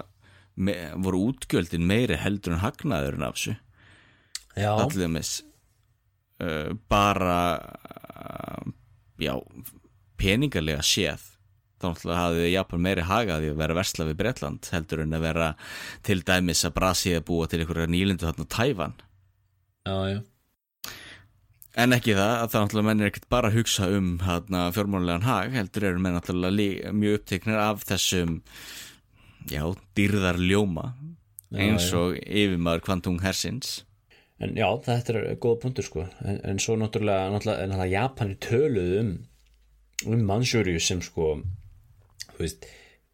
me, 0.57 0.77
voru 1.05 1.27
útgjöldin 1.29 1.85
meiri 1.89 2.17
heldur 2.21 2.57
en 2.57 2.65
hagnaðurinn 2.65 3.27
af 3.27 3.37
þessu. 3.37 3.59
Allir 4.73 5.13
mis 5.13 5.35
uh, 6.41 6.73
bara 6.89 7.39
uh, 7.61 8.73
já 9.21 9.37
peningarlega 10.23 10.87
séð 10.87 11.29
þá 11.83 11.89
náttúrulega 11.91 12.19
hafði 12.21 12.51
Japan 12.53 12.85
meiri 12.85 13.07
hagaði 13.07 13.53
að 13.53 13.63
vera 13.63 13.79
versla 13.79 14.09
við 14.09 14.19
Bretland 14.21 14.69
heldur 14.73 15.03
en 15.05 15.17
að 15.17 15.25
vera 15.27 15.49
til 16.07 16.21
dæmis 16.27 16.67
að 16.69 16.77
Brasíða 16.79 17.25
búa 17.27 17.49
til 17.51 17.63
einhverja 17.63 17.91
nýlindu 17.91 18.29
þarna 18.29 18.47
á 18.47 18.53
Tævan 18.57 18.95
já, 19.83 19.97
já. 20.13 20.21
En 21.73 21.97
ekki 21.97 22.13
það 22.13 22.35
að 22.37 22.51
það 22.53 22.63
náttúrulega 22.63 22.87
menn 22.91 23.03
er 23.03 23.09
ekkert 23.09 23.31
bara 23.33 23.49
að 23.49 23.55
hugsa 23.57 23.87
um 23.89 24.09
hana, 24.21 24.67
fjármánulegan 24.77 25.25
hag 25.25 25.55
heldur 25.57 25.87
eru 25.89 26.03
menn 26.05 26.19
náttúrulega 26.19 26.93
mjög 26.93 27.19
uppteknir 27.19 27.63
af 27.63 27.87
þessum 27.89 28.35
já, 29.49 29.65
dýrðar 29.97 30.41
ljóma 30.41 30.93
eins 31.53 31.89
og 31.97 32.17
yfirmaður 32.21 32.85
kvantung 32.85 33.19
hersins. 33.25 33.83
En 34.43 34.57
já, 34.59 34.67
þetta 34.85 35.15
er 35.15 35.37
góða 35.41 35.61
punktur 35.65 35.87
sko. 35.87 36.07
En, 36.25 36.41
en 36.49 36.61
svo 36.63 36.77
náttúrulega, 36.81 37.29
náttúrulega, 37.33 37.67
náttúrulega 37.69 37.93
Japanir 37.93 38.39
töluðu 38.43 39.03
um 39.03 39.13
um 40.09 40.23
Mansjúriu 40.29 40.81
sem 40.83 41.03
sko 41.05 41.35
veist, 42.39 42.67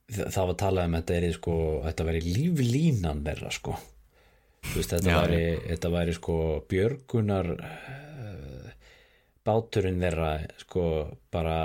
það, 0.09 0.43
var 0.51 0.59
talað 0.63 0.91
um 0.91 0.99
þetta 0.99 1.19
er 1.19 1.29
sko, 1.37 1.57
þetta 1.87 2.09
væri 2.09 2.25
líflínan 2.27 3.25
þeirra 3.27 3.53
sko. 3.55 3.77
Veist, 4.75 4.93
þetta 4.95 5.13
Já, 5.13 5.19
væri, 5.23 5.43
þetta 5.69 5.93
væri 5.95 6.15
sko 6.17 6.39
björgunar 6.69 7.53
uh, 7.57 8.73
báturinn 9.47 10.01
þeirra 10.03 10.33
sko 10.65 10.85
bara 11.33 11.59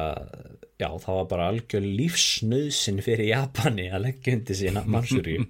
já, 0.79 0.87
það 0.99 1.17
var 1.17 1.27
bara 1.31 1.47
algjör 1.51 1.85
lífsnöðsin 1.85 3.01
fyrir 3.05 3.29
Japani 3.31 3.87
að 3.93 4.05
leggja 4.07 4.37
undir 4.37 4.59
sína 4.59 4.83
Mansjúriu 4.93 5.45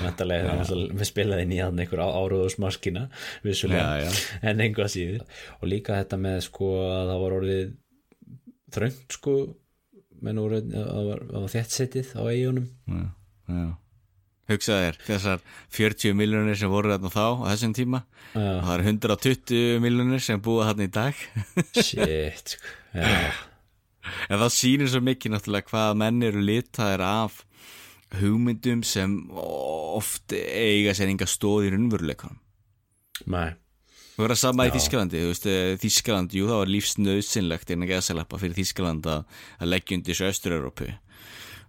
Vantarlega 0.00 0.56
við 0.68 1.06
spilaði 1.08 1.60
hann 1.60 1.80
einhver 1.80 2.02
áróðusmaskina 2.04 3.06
vissulega, 3.46 4.00
Já, 4.00 4.08
já. 4.08 4.40
en 4.50 4.64
einhvað 4.64 4.92
síður. 4.94 5.24
Og 5.60 5.70
líka 5.72 5.98
þetta 6.00 6.20
með 6.20 6.42
sko 6.48 6.72
að 6.86 7.12
það 7.12 7.22
var 7.24 7.38
orðið 7.40 7.70
þröngt 8.74 9.16
sko. 9.18 9.36
Menn 10.20 10.40
voru, 10.40 10.58
það 10.68 11.06
var, 11.06 11.22
það 11.30 11.44
var 11.44 11.52
þéttsetið 11.54 12.08
á 12.12 12.22
eigunum 12.28 12.64
já, 12.68 13.04
já. 13.48 13.68
hugsaði 14.50 14.82
þér 14.84 14.98
þessar 15.06 15.44
40 15.78 16.18
miljonir 16.18 16.58
sem 16.60 16.72
voru 16.72 16.90
þarna 16.92 17.12
þá 17.14 17.24
á 17.40 17.44
þessum 17.54 17.76
tíma. 17.78 18.00
Já. 18.34 18.42
og 18.42 18.66
það 18.66 18.74
eru 18.74 18.88
120 18.90 19.78
miljonir 19.86 20.24
sem 20.26 20.42
búa 20.44 20.66
þarna 20.68 20.88
í 20.90 20.92
dag. 20.98 21.22
Shit 21.86 22.52
sko. 22.56 22.74
en 23.00 24.42
það 24.42 24.52
sýnir 24.58 24.92
svo 24.92 25.00
mikið 25.08 25.34
náttúrulega 25.36 25.70
hvað 25.72 25.96
menn 26.04 26.28
eru 26.28 26.44
litaðir 26.44 27.06
af 27.06 27.40
hugmyndum 28.20 28.84
sem 28.84 29.16
oft 29.32 30.36
eiga 30.36 30.92
sér 30.98 31.14
enga 31.14 31.30
stóð 31.30 31.70
í 31.70 31.72
raunveruleikanum. 31.72 32.40
Nei 33.30 33.56
Þú 34.20 34.26
verður 34.26 34.36
að 34.36 34.40
sama 34.42 34.64
í 34.66 34.68
Já. 34.68 34.72
Þískalandi, 34.74 35.20
þú 35.22 35.28
veist, 35.30 35.46
eh, 35.48 35.74
Þískaland, 35.80 36.34
jú, 36.36 36.44
það 36.44 36.58
var 36.60 36.70
lífsnöðsynlegt 36.74 37.70
innan 37.72 37.88
geðsalappa 37.88 38.40
fyrir 38.42 38.58
Þískaland 38.58 39.06
að, 39.08 39.22
að 39.56 39.70
leggja 39.70 39.96
undir 39.96 40.12
þessu 40.12 40.26
Östur-Európu. 40.28 40.88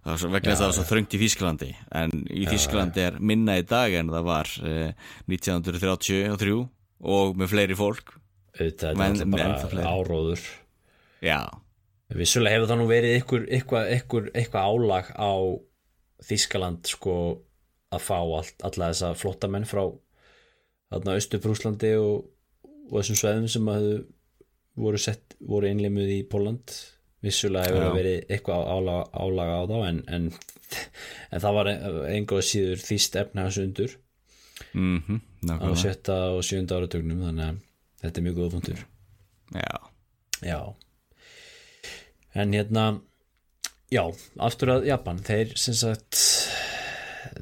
Það 0.02 0.10
var 0.10 0.20
svo 0.20 0.28
vegna 0.34 0.52
að 0.52 0.58
það 0.60 0.68
var 0.68 0.76
svo 0.76 0.84
þröngt 0.90 1.16
í 1.16 1.20
Þískalandi, 1.22 1.68
en 2.02 2.12
í 2.28 2.42
Þískalandi 2.50 3.04
er 3.06 3.16
minna 3.24 3.54
í 3.56 3.64
dag 3.70 3.96
en 3.96 4.12
það 4.12 4.26
var 4.28 4.50
eh, 4.68 4.92
1933 5.32 6.58
og 7.16 7.40
með 7.40 7.52
fleiri 7.54 7.78
fólk. 7.80 8.12
þetta 8.60 8.90
er 8.90 9.00
ennþá 9.06 9.30
bara 9.32 9.70
fleiri. 9.72 9.88
áróður 9.88 10.44
Já, 11.24 11.40
vissulega 12.12 12.58
hefur 12.58 12.68
það 12.68 12.82
nú 12.82 12.88
verið 12.90 13.16
eitthvað 13.16 13.48
eitthvað 13.56 14.28
eitthvað 14.36 14.68
álag 14.68 15.08
á 15.16 15.32
Þískaland 16.28 16.92
sko 16.92 17.16
að 17.88 18.04
fá 18.04 18.18
allt, 18.20 18.58
alla 18.60 18.92
þessa 18.92 19.14
flottamenn 19.16 19.64
frá 19.64 19.86
þarna 20.92 21.16
Östubrúslandi 21.16 21.94
og, 21.96 22.26
og 22.92 23.00
þessum 23.00 23.18
sveðum 23.18 23.48
sem 23.48 23.70
að 23.72 23.86
voru, 24.78 25.00
sett, 25.00 25.36
voru 25.40 25.70
einleimuð 25.70 26.12
í 26.12 26.20
Póland 26.28 26.76
vissulega 27.22 27.70
hefur 27.70 27.96
verið 27.96 28.32
eitthvað 28.34 28.68
álaga, 28.74 29.04
álaga 29.14 29.58
á 29.58 29.62
þá 29.70 29.76
en, 29.88 30.00
en, 30.16 30.30
en 31.30 31.44
það 31.44 31.58
var 31.58 31.70
einhvað 31.72 32.46
síður 32.48 32.82
þýst 32.82 33.18
efnahagsundur 33.22 33.96
mhm, 34.74 35.20
á 35.20 35.46
nákvæmlega. 35.50 35.80
sjötta 35.84 36.18
og 36.36 36.44
sjönda 36.46 36.80
áratugnum 36.80 37.22
þannig 37.28 37.48
að 37.48 37.62
þetta 38.02 38.20
er 38.20 38.26
mjög 38.26 38.40
góð 38.40 38.52
punktur. 38.56 38.84
Já, 39.52 39.78
Já. 40.42 40.58
En 42.34 42.54
hérna 42.56 42.86
Já, 43.92 44.06
aftur 44.40 44.70
að 44.72 44.86
Japan. 44.88 45.18
Þeir 45.20 45.50
sem 45.60 45.76
sagt 45.76 46.16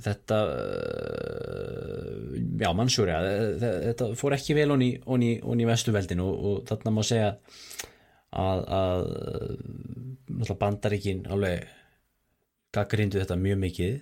þetta 0.05 0.39
uh, 0.51 2.37
já, 2.61 2.71
mannsjúri 2.77 3.17
þetta 3.63 4.11
fór 4.19 4.37
ekki 4.37 4.57
vel 4.59 4.71
onni, 4.77 4.93
onni, 5.07 5.33
onni 5.43 5.69
vestuveldin 5.69 6.23
og, 6.25 6.33
og 6.51 6.63
þarna 6.71 6.95
má 6.95 7.03
segja 7.07 7.35
að, 8.31 8.65
að 8.81 10.55
bandaríkin 10.61 11.27
alveg 11.31 11.69
gaggrindu 12.75 13.19
þetta 13.21 13.39
mjög 13.39 13.59
mikið 13.65 13.95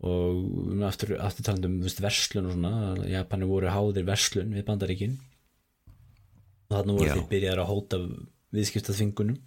og 0.00 0.84
aftur, 0.88 1.16
aftur 1.20 1.44
talandum 1.44 1.80
um 1.80 1.96
verslun 2.04 2.48
og 2.48 2.54
svona 2.56 3.08
Japani 3.08 3.48
voru 3.48 3.68
háðir 3.72 4.06
verslun 4.08 4.54
við 4.56 4.64
bandaríkin 4.68 5.18
og 6.70 6.76
þarna 6.76 6.96
voru 6.96 7.08
Já. 7.08 7.14
þeir 7.18 7.28
byrjaðar 7.32 7.62
að 7.64 7.70
hóta 7.72 8.00
viðskiptaþvingunum 8.56 9.38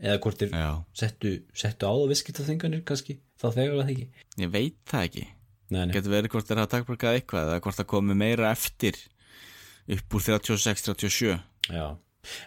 eða 0.00 0.18
hvort 0.24 0.44
já, 0.46 0.70
settu, 0.96 1.34
settu 1.56 1.88
á 1.88 1.92
það 1.92 2.10
viðskiptaþvinganir 2.12 2.84
kannski, 2.88 3.18
þá 3.40 3.46
þegar 3.48 3.76
það 3.80 3.92
ekki? 3.94 4.08
Ég 4.42 4.52
veit 4.54 4.78
það 4.88 5.06
ekki. 5.08 5.24
Nei, 5.68 5.80
nei. 5.82 5.94
Getur 5.96 6.14
verið 6.14 6.32
hvort 6.32 6.48
þeir 6.48 6.62
hafa 6.62 6.72
takmarkað 6.76 7.18
eitthvað 7.18 7.52
eða 7.52 7.62
hvort 7.64 7.78
það 7.78 7.90
komi 7.92 8.18
meira 8.18 8.52
eftir 8.54 9.00
upp 9.88 10.16
úr 10.16 10.24
36-37 10.24 11.34
Já, 11.68 11.86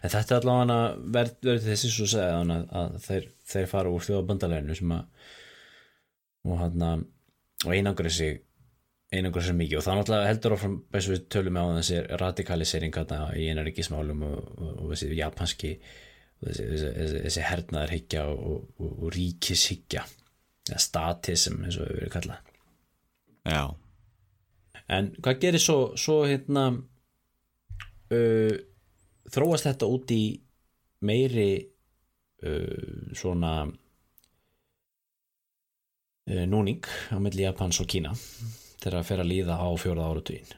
en 0.01 0.13
þetta 0.13 0.37
er 0.37 0.39
allavega 0.39 0.79
verð, 1.17 1.35
verð 1.45 1.67
þessi 1.69 1.91
svo 1.93 2.07
segja 2.09 2.39
að, 2.41 2.63
að 2.81 2.95
þeir, 3.05 3.27
þeir 3.53 3.67
fara 3.69 3.93
úr 3.93 4.05
þjóðabandaleginu 4.07 4.77
sem 4.77 4.95
að 4.97 5.27
og 6.41 6.57
hann 6.57 6.85
að 6.85 7.03
og 7.61 7.75
einangra 7.75 8.09
sig 8.09 8.39
einangra 9.11 9.43
sig 9.43 9.57
mikið. 9.57 9.77
Og 9.77 9.85
það 9.85 9.97
náttúrulega 9.99 10.29
heldur 10.29 10.55
áfram 10.55 10.77
eins 10.93 11.07
og 11.07 11.13
við 11.13 11.25
tölum 11.33 11.59
á 11.59 11.63
þessi 11.77 11.99
radikalisering 12.21 12.97
í 13.35 13.49
einaríkismálum 13.51 14.23
og, 14.27 14.37
og, 14.55 14.71
og 14.71 14.93
þessi 14.93 15.11
japanski 15.17 15.73
þessi, 16.41 16.65
þessi, 16.71 17.21
þessi, 17.27 17.45
hernaðarhyggja 17.49 18.25
og, 18.31 18.65
og, 18.77 18.89
og 18.91 19.13
ríkishyggja 19.15 20.05
eða 20.69 20.81
statism 20.81 21.63
eins 21.65 21.77
og 21.79 21.87
við 21.89 22.01
verið 22.01 22.13
kallað. 22.15 22.49
Já, 23.41 23.63
En 24.91 25.13
hvað 25.23 25.39
gerir 25.39 25.61
svo, 25.63 25.93
svo 25.99 26.25
hérna 26.27 26.65
uh, 26.75 28.55
þróast 29.31 29.67
þetta 29.69 29.87
út 29.87 30.11
í 30.11 30.23
meiri 31.07 31.51
uh, 31.61 33.13
svona 33.15 33.53
uh, 36.27 36.45
núning 36.51 36.83
á 37.15 37.17
milli 37.23 37.45
Japans 37.45 37.79
og 37.83 37.87
Kína 37.91 38.11
þegar 38.81 38.99
að 38.99 39.07
fer 39.11 39.23
að 39.23 39.31
líða 39.31 39.55
á 39.63 39.69
fjóraða 39.79 40.09
áratugin 40.11 40.51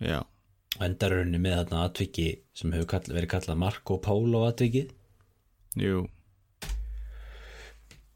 já, 0.00 0.20
og 0.80 0.86
endarunni 0.86 1.36
með 1.36 1.58
þarna 1.58 1.82
atviki 1.84 2.30
sem 2.56 2.72
hefur 2.72 2.88
kall, 2.94 3.12
verið 3.12 3.30
kallað 3.34 3.60
Marco 3.60 3.98
Polo 4.00 4.46
atvikið. 4.48 4.94
Jú. 5.80 6.06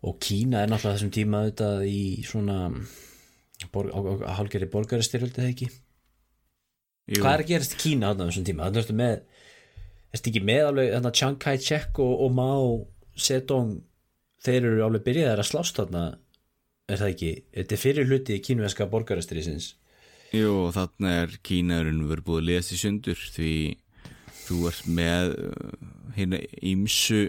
Og 0.04 0.16
Kína 0.20 0.62
er 0.64 0.72
náttúrulega 0.72 0.96
þessum 0.96 1.12
tíma 1.12 1.42
auðvitað 1.44 1.84
í 1.88 2.00
svona 2.24 2.58
bor, 3.72 3.90
á, 3.92 3.98
á, 4.00 4.12
á 4.24 4.32
hálgeri 4.40 4.68
borgaristyröldi 4.72 5.42
eða 5.42 5.52
ekki? 5.52 5.68
Jú, 7.12 7.20
Hvað 7.20 7.34
er 7.34 7.44
að 7.44 7.52
gerast 7.52 7.76
í 7.76 7.82
Kína 7.84 8.10
þarna 8.12 8.30
þessum 8.30 8.48
tíma? 8.48 8.66
Þannig 8.66 8.84
ertu 8.84 8.98
með 9.02 9.16
Ertu 10.14 10.30
ekki 10.30 10.44
með 10.46 10.66
alveg 10.70 10.92
þarna 10.94 11.14
Chiang 11.18 11.38
Kai-shek 11.42 12.00
og, 12.00 12.12
og 12.24 12.34
Mao 12.36 12.74
Zedong? 13.18 13.78
Þeir 14.44 14.68
eru 14.70 14.84
alveg 14.86 15.04
byrjaðar 15.04 15.42
að 15.42 15.50
slást 15.50 15.80
þarna 15.80 16.04
er 16.88 17.00
það 17.00 17.12
ekki? 17.12 17.32
Þetta 17.56 17.74
er 17.76 17.80
fyrir 17.82 18.08
hluti 18.08 18.42
kínuveska 18.44 18.88
borgarastriðsins 18.92 19.74
jú 20.34 20.50
og 20.64 20.74
þarna 20.74 21.14
er 21.22 21.38
Kínarinn 21.46 22.04
verið 22.10 22.26
búið 22.26 22.40
að 22.40 22.46
liðast 22.48 22.74
í 22.74 22.78
sundur 22.80 23.24
því 23.34 23.54
þú 24.44 24.60
ert 24.70 24.86
með 24.98 25.34
uh, 25.38 25.74
hérna 26.16 26.40
ímsu 26.60 27.22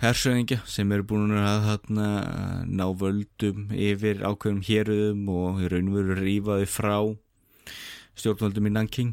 hersöðingja 0.00 0.62
sem 0.70 0.92
eru 0.94 1.04
búin 1.10 1.34
að 1.36 1.66
þarna 1.66 2.06
ná 2.64 2.86
völdum 2.96 3.68
yfir 3.76 4.22
ákveðum 4.24 4.62
héruðum 4.64 5.26
og 5.34 5.60
í 5.60 5.68
raun 5.70 5.90
og 5.90 5.98
veru 5.98 6.16
rífaði 6.18 6.68
frá 6.70 6.94
stjórnvöldum 8.16 8.70
í 8.70 8.72
Nanking. 8.74 9.12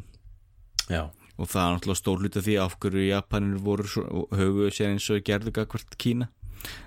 Já, 0.88 1.10
og 1.36 1.50
það 1.52 1.64
er 1.64 1.74
náttúrulega 1.74 2.00
stór 2.00 2.22
hluti 2.22 2.40
af 2.40 2.46
því 2.46 2.56
af 2.64 2.78
hverju 2.80 3.04
Japanir 3.10 3.60
voru 3.64 4.06
höfuðu 4.32 4.70
sér 4.72 4.94
eins 4.94 5.08
og 5.12 5.24
gerðu 5.28 5.52
gagvart 5.58 5.98
Kína. 6.00 6.30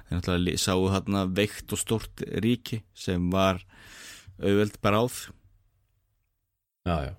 Þeir 0.09 0.17
náttúrulega 0.17 0.63
sáu 0.65 0.89
þarna 0.95 1.27
veikt 1.37 1.75
og 1.77 1.81
stórt 1.81 2.25
ríki 2.43 2.81
sem 2.97 3.29
var 3.33 3.61
auðveld 4.41 4.81
bara 4.81 5.05
áð 5.05 5.21
já, 6.87 6.95
já. 7.05 7.13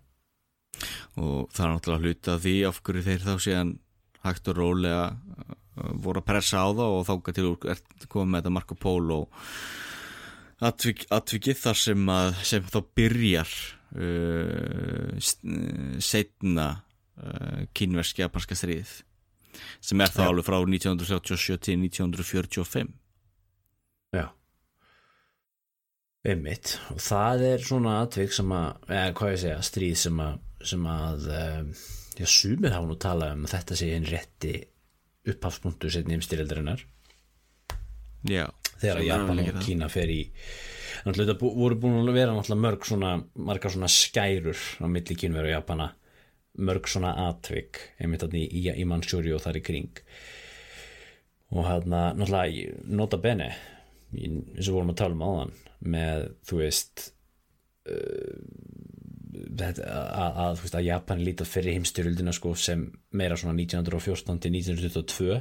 Og 1.21 1.51
það 1.53 1.65
er 1.65 1.73
náttúrulega 1.75 2.03
hluti 2.03 2.33
af 2.33 2.43
því 2.43 2.55
af 2.69 2.81
hverju 2.83 3.05
þeir 3.07 3.27
þá 3.27 3.35
síðan 3.45 3.73
hægt 4.23 4.49
og 4.51 4.59
rólega 4.59 5.05
uh, 5.13 5.53
voru 6.03 6.23
að 6.23 6.29
pressa 6.31 6.65
á 6.65 6.69
það 6.73 6.97
og 6.97 7.07
þáka 7.09 7.35
til 7.37 7.47
úr 7.51 7.59
komið 8.09 8.31
með 8.33 8.41
þetta 8.41 8.55
Marco 8.57 8.79
Polo 8.79 9.21
atvik, 10.63 11.07
atvikið 11.13 11.61
þar 11.63 11.81
sem 11.83 12.13
að 12.17 12.43
sem 12.49 12.69
þá 12.73 12.79
byrjar 12.99 13.55
uh, 13.99 15.17
setna 16.03 16.69
uh, 16.73 17.65
kínversk 17.77 18.23
japanska 18.23 18.59
stríðið 18.59 19.01
sem 19.85 20.01
er 20.01 20.13
þá 20.13 20.31
alveg 20.31 20.49
frá 20.49 20.59
1937 20.65 21.61
til 21.61 21.83
1945 21.85 22.95
Já 24.13 24.27
Einmitt. 26.23 26.77
Og 26.95 27.01
það 27.03 27.45
er 27.49 27.65
svona 27.67 27.97
atvik 28.05 28.35
sem 28.35 28.53
að 28.55 28.93
eða 28.95 29.15
hvað 29.19 29.33
ég 29.33 29.39
að 29.39 29.43
segja, 29.43 29.63
stríð 29.67 29.97
sem 30.05 30.21
að 30.23 30.41
sem 30.63 30.85
að 30.87 31.25
um, 31.35 31.71
já, 32.15 32.27
sumir 32.31 32.75
hafa 32.77 32.87
nú 32.87 32.97
talað 33.03 33.35
um 33.35 33.47
að 33.49 33.55
þetta 33.57 33.79
sé 33.79 33.89
einn 33.97 34.07
rétti 34.07 34.53
upphafspunktu 35.33 35.91
setni 35.91 36.17
heimstyrjaldarinnar 36.17 36.85
Já, 38.31 38.47
þegar 38.79 39.01
er 39.01 39.07
Japan 39.09 39.43
og. 39.43 39.65
Kína 39.67 39.89
fer 39.91 40.11
í 40.15 40.21
náttúrulega 41.03 41.33
þetta 41.33 41.51
voru 41.59 41.79
búin 41.83 41.99
að 42.05 42.15
vera 42.15 42.37
náttúrulega 42.37 42.65
mörg 42.67 42.87
svona, 42.87 43.13
margar 43.35 43.75
svona 43.75 43.91
skærur 43.91 44.63
á 44.79 44.87
milli 44.87 45.17
Kínveru 45.19 45.51
og 45.51 45.57
Japana. 45.57 45.89
Mörg 46.63 46.87
svona 46.91 47.15
atvik 47.31 47.81
einmitt 47.99 48.23
þarna 48.23 48.39
í, 48.39 48.47
í, 48.61 48.63
í 48.71 48.87
Mansjúri 48.87 49.33
og 49.35 49.43
þar 49.43 49.59
í 49.59 49.65
kring. 49.67 50.03
Og 51.57 51.67
hérna 51.67 52.13
náttúrulega 52.15 52.93
nota 52.95 53.19
bene 53.19 53.51
eins 54.13 54.69
og 54.69 54.77
vorum 54.77 54.93
að 54.93 55.01
tala 55.01 55.17
um 55.17 55.25
áðan 55.27 55.53
með 55.93 56.25
þú 56.49 56.59
veist 56.61 57.05
uh, 57.89 58.41
þetta, 59.33 59.87
að, 59.89 60.41
að, 60.45 60.57
þú 60.57 60.67
veist, 60.67 60.79
að 60.79 60.89
Japan 60.89 61.23
líta 61.25 61.47
fyrir 61.49 61.79
heimstyrjöldina 61.79 62.35
sko, 62.37 62.55
sem 62.59 62.85
meira 63.17 63.39
svona 63.41 63.57
1914 63.59 64.43
til 64.43 64.53
1922 64.59 65.39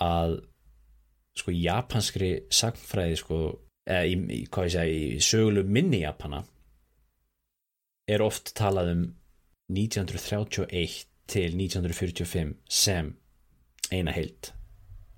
að 0.00 0.38
sko 1.40 1.54
japanskri 1.54 2.30
sagnfræði 2.52 3.20
sko, 3.20 3.40
eða 3.88 4.08
í, 4.08 4.16
í, 4.16 4.40
hvað 4.52 4.68
ég 4.68 4.74
segja, 4.74 4.96
í 4.96 5.24
sögulu 5.24 5.64
minni 5.68 6.02
Japana 6.02 6.42
er 8.10 8.24
oft 8.24 8.54
talað 8.58 8.94
um 8.96 9.06
1931 9.70 11.04
til 11.30 11.50
1945 11.54 12.56
sem 12.66 13.12
eina 13.94 14.14
heild. 14.14 14.50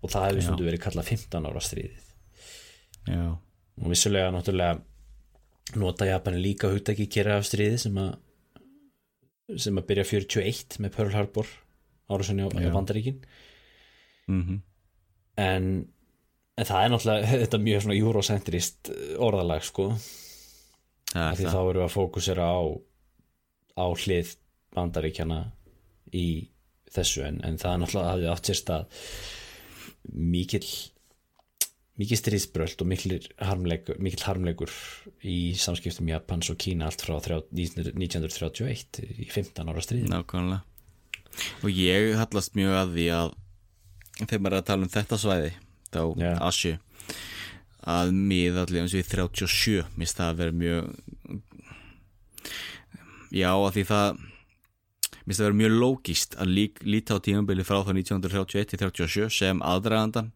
Og 0.02 0.10
það 0.12 0.26
hefur 0.28 0.44
stundu 0.44 0.66
verið 0.66 0.82
kallað 0.82 1.12
15 1.14 1.48
ára 1.48 1.62
stríðið 1.62 2.11
Já, 3.08 3.22
og 3.82 3.88
vissulega 3.90 4.30
náttúrulega 4.34 4.80
nota 5.78 6.06
Japani 6.06 6.42
líka 6.42 6.70
hugtaki 6.70 7.08
Kyrrahafstríði 7.10 7.78
sem 7.80 7.96
að 7.98 8.12
sem 9.60 9.78
að 9.78 9.88
byrja 9.88 10.04
41 10.08 10.78
með 10.82 10.94
Pearl 10.96 11.16
Harbor 11.16 11.48
árásunni 12.12 12.44
á. 12.46 12.48
Bandaríkin. 12.72 13.18
Mhm. 14.28 14.60
En, 15.40 15.66
en 16.56 16.68
það 16.68 16.84
er 16.84 16.92
náttúrulega 16.92 17.32
þetta 17.42 17.58
er 17.58 17.66
mjög 17.66 17.84
svona 17.84 17.98
eurocentrist 17.98 18.92
orðalag 19.18 19.66
sko, 19.66 19.88
af 21.14 21.38
það. 21.40 21.48
þá 21.48 21.60
erum 21.60 21.80
við 21.80 21.86
að 21.86 21.94
fókusera 21.96 22.48
á 22.48 22.60
á 23.72 23.86
hlið 23.88 24.36
Bandaríkjana 24.72 25.40
í 26.16 26.26
þessu. 26.92 27.24
En, 27.26 27.40
en 27.44 27.58
það 27.60 27.74
er 27.74 27.82
náttúrulega 27.82 28.12
hafði 28.12 28.30
átt 28.32 28.50
sér 28.50 28.60
stað 28.60 29.06
mikill 30.12 30.68
mikið 32.02 32.20
stríðsbröld 32.20 32.82
og 32.82 32.88
mikill 32.90 33.18
harmleikur, 33.38 33.98
mikill 34.02 34.26
harmleikur 34.26 34.72
í 35.24 35.54
samskiptum 35.58 36.10
Japans 36.10 36.50
og 36.52 36.58
Kína 36.60 36.90
allt 36.90 37.04
frá 37.06 37.16
þrjá- 37.22 37.46
1931 37.54 39.02
í 39.22 39.28
15 39.30 39.70
ára 39.70 39.84
stríð 39.84 40.10
Nákvæmlega. 40.10 40.62
Og 41.64 41.70
ég 41.72 42.12
hallast 42.20 42.58
mjög 42.58 42.74
að 42.82 42.96
því 42.98 43.06
að 43.16 43.30
þegar 44.26 44.42
maður 44.44 44.56
er 44.56 44.60
að 44.60 44.66
tala 44.68 44.86
um 44.88 44.92
þetta 44.92 45.18
svæði 45.22 45.52
þá 45.92 46.02
Já. 46.20 46.32
Asju 46.48 46.74
að 47.92 48.12
miðalli 48.14 48.82
eins 48.82 48.92
og 48.94 49.00
í 49.00 49.06
37 49.08 49.86
minnst 49.98 50.18
það 50.18 50.28
að 50.32 50.42
vera 50.42 50.54
mjög 50.60 50.84
já 53.32 53.48
að 53.50 53.72
því 53.78 53.84
það 53.88 54.20
minnst 55.22 55.38
það 55.40 55.42
að 55.42 55.48
vera 55.48 55.58
mjög 55.62 55.74
lógist 55.80 56.36
að 56.38 56.52
lík, 56.58 56.82
líta 56.84 57.16
á 57.18 57.24
tímabili 57.24 57.64
frá 57.66 57.80
það 57.80 57.98
1931 58.02 58.70
til 58.70 58.80
37 58.84 59.32
sem 59.38 59.62
aðdragandan 59.66 60.30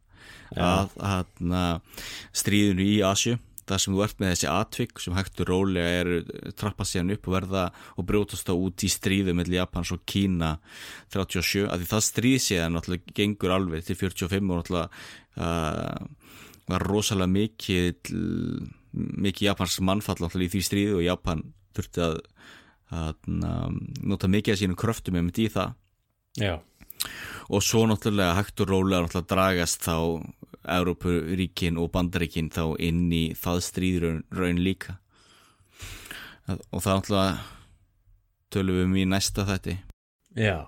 að, 0.54 0.94
að, 1.02 1.26
að 1.50 2.06
stríðinu 2.36 2.86
í 2.86 2.96
Asju 3.06 3.38
þar 3.66 3.82
sem 3.82 3.96
þú 3.96 4.02
ert 4.04 4.20
með 4.20 4.32
þessi 4.32 4.48
atvik 4.50 5.00
sem 5.02 5.16
hægt 5.16 5.40
og 5.42 5.48
rólega 5.50 5.94
er 6.00 6.10
trappast 6.58 6.94
síðan 6.94 7.14
upp 7.16 7.26
og 7.26 7.34
verða 7.34 7.64
og 7.98 8.06
brjótast 8.06 8.46
þá 8.46 8.54
út 8.54 8.84
í 8.86 8.90
stríðu 8.92 9.34
með 9.34 9.56
Japans 9.56 9.90
og 9.94 10.04
Kína 10.06 10.52
37, 11.14 11.64
að 11.66 11.82
því 11.82 11.88
það 11.90 12.04
stríð 12.06 12.38
síðan 12.44 12.76
náttúrulega 12.76 13.16
gengur 13.18 13.56
alveg 13.56 13.86
til 13.88 13.98
45 13.98 14.38
og 14.38 14.60
náttúrulega 14.60 14.86
uh, 15.42 16.06
var 16.70 16.86
rosalega 16.86 17.32
mikið 17.32 18.14
mikið 19.26 19.48
Japans 19.50 19.80
mannfall 19.82 20.18
náttúrulega 20.22 20.50
í 20.50 20.54
því 20.54 20.62
stríðu 20.68 21.00
og 21.00 21.06
Japan 21.06 21.42
þurfti 21.76 22.06
að, 22.06 22.16
að 22.94 23.28
nota 24.06 24.30
mikið 24.30 24.54
af 24.54 24.62
sínum 24.62 24.78
kröftum 24.78 25.18
með 25.18 25.34
því 25.40 25.50
það 25.58 25.74
Já. 26.36 26.54
Og 27.48 27.62
svo 27.62 27.84
náttúrulega 27.86 28.36
hægt 28.40 28.60
og 28.64 28.70
rólega 28.70 29.06
náttúrulega 29.06 29.32
dragast 29.34 29.86
þá 29.86 29.96
Európuríkin 30.76 31.78
og 31.78 31.92
Bandaríkin 31.94 32.50
þá 32.50 32.74
inn 32.82 33.06
í 33.14 33.24
það 33.38 33.60
stríður 33.62 34.22
raun 34.34 34.62
líka. 34.62 34.98
Og 36.48 36.82
það 36.82 36.98
náttúrulega 37.00 37.36
tölum 38.50 38.80
við 38.80 38.88
um 38.88 38.96
í 38.96 39.04
næsta 39.10 39.44
þetti 39.46 39.76
Já, 40.36 40.58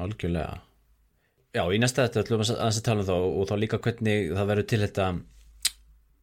algjörlega. 0.00 0.62
Já, 1.52 1.62
í 1.68 1.78
næsta 1.80 2.06
þetta 2.06 2.22
ætlum 2.22 2.40
við 2.40 2.54
að 2.56 2.78
tala 2.86 3.02
um 3.02 3.08
þá 3.08 3.16
og 3.16 3.48
þá 3.50 3.54
líka 3.60 3.80
hvernig 3.84 4.30
það 4.32 4.48
verður 4.48 4.68
til 4.70 4.80
þetta 4.82 5.08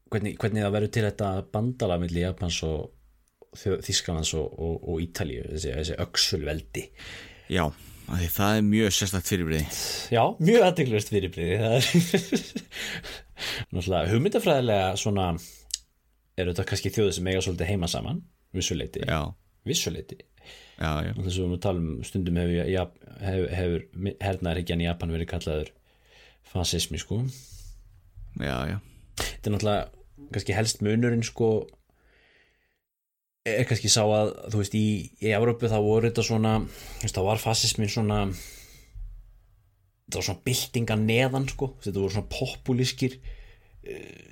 hvernig, 0.10 0.38
hvernig 0.42 0.66
það 0.66 0.74
verður 0.76 0.94
til 0.96 1.04
þetta 1.06 1.34
bandala 1.54 2.00
milli 2.02 2.24
Japans 2.24 2.64
og 2.66 2.96
Þísklands 3.60 4.34
og, 4.38 4.50
og, 4.62 4.76
og 4.90 5.04
Ítalíu 5.06 5.46
þessi, 5.52 5.72
þessi 5.74 6.00
öksulveldi 6.02 6.84
Já, 7.50 7.64
það 8.10 8.58
er 8.58 8.66
mjög 8.68 8.96
sérstakt 8.96 9.30
fyrirbriði 9.30 9.66
Já, 10.16 10.24
mjög 10.40 10.66
aðteglust 10.68 11.12
fyrirbriði 11.14 11.58
náttúrulega 13.74 14.10
hugmyndafræðilega 14.14 14.96
svona 15.00 15.30
eru 16.40 16.54
þetta 16.54 16.68
kannski 16.72 16.92
þjóðið 16.96 17.16
sem 17.18 17.30
eiga 17.30 17.44
svolítið 17.46 17.72
heima 17.74 17.90
saman 17.92 18.24
vissuleiti, 18.56 19.04
Já, 19.06 19.22
vissuleiti. 19.68 20.18
Já, 20.80 20.92
já, 21.04 21.12
þess 21.18 21.38
að 21.38 21.52
við 21.52 21.62
talum 21.66 21.88
stundum 22.08 22.38
hefur, 22.40 22.94
hefur, 23.20 23.50
hefur 23.52 24.14
hernaðarhyggjan 24.24 24.82
í 24.82 24.88
Japan 24.88 25.12
verið 25.12 25.30
kallaður 25.34 25.72
fasismi 26.50 27.02
sko. 27.02 27.20
Já, 28.40 28.56
já. 28.72 28.78
Þetta 29.20 29.50
er 29.52 29.56
náttúrulega 29.56 30.30
kannski 30.34 30.56
helst 30.56 30.82
munurinn 30.86 31.26
sko 31.28 31.50
er 33.48 33.66
kannski 33.68 33.90
sá 33.92 34.02
að 34.04 34.34
þú 34.52 34.62
veist 34.62 34.78
í, 34.78 34.86
í 35.24 35.34
Európu 35.36 35.70
þá 35.72 35.80
voru 35.84 36.10
þetta 36.10 36.26
svona 36.28 36.54
þá 37.04 37.22
var 37.26 37.42
fasismin 37.42 37.92
svona 37.92 38.22
þetta 38.30 40.20
var 40.20 40.28
svona 40.28 40.46
byltinga 40.50 40.98
neðan 41.04 41.48
sko. 41.52 41.74
Þetta 41.84 42.02
voru 42.02 42.16
svona 42.16 42.34
populískir 42.34 43.20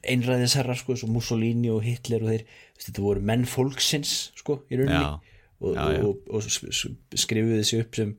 einræðisherrar 0.08 0.78
sko 0.78 0.98
svo 1.00 1.10
Mussolini 1.12 1.72
og 1.74 1.86
Hitler 1.86 2.26
og 2.26 2.34
þeir. 2.34 2.44
Þetta 2.84 3.06
voru 3.06 3.24
menn 3.30 3.48
fólksins 3.50 4.18
sko 4.38 4.62
í 4.68 4.82
rauninni. 4.82 4.98
Já, 4.98 5.38
og, 5.62 5.72
já, 5.78 5.86
já. 5.96 6.02
og, 6.04 6.28
og, 6.28 6.50
og 7.14 7.22
skrifuðu 7.24 7.62
þessi 7.62 7.82
upp 7.86 7.98
sem, 7.98 8.12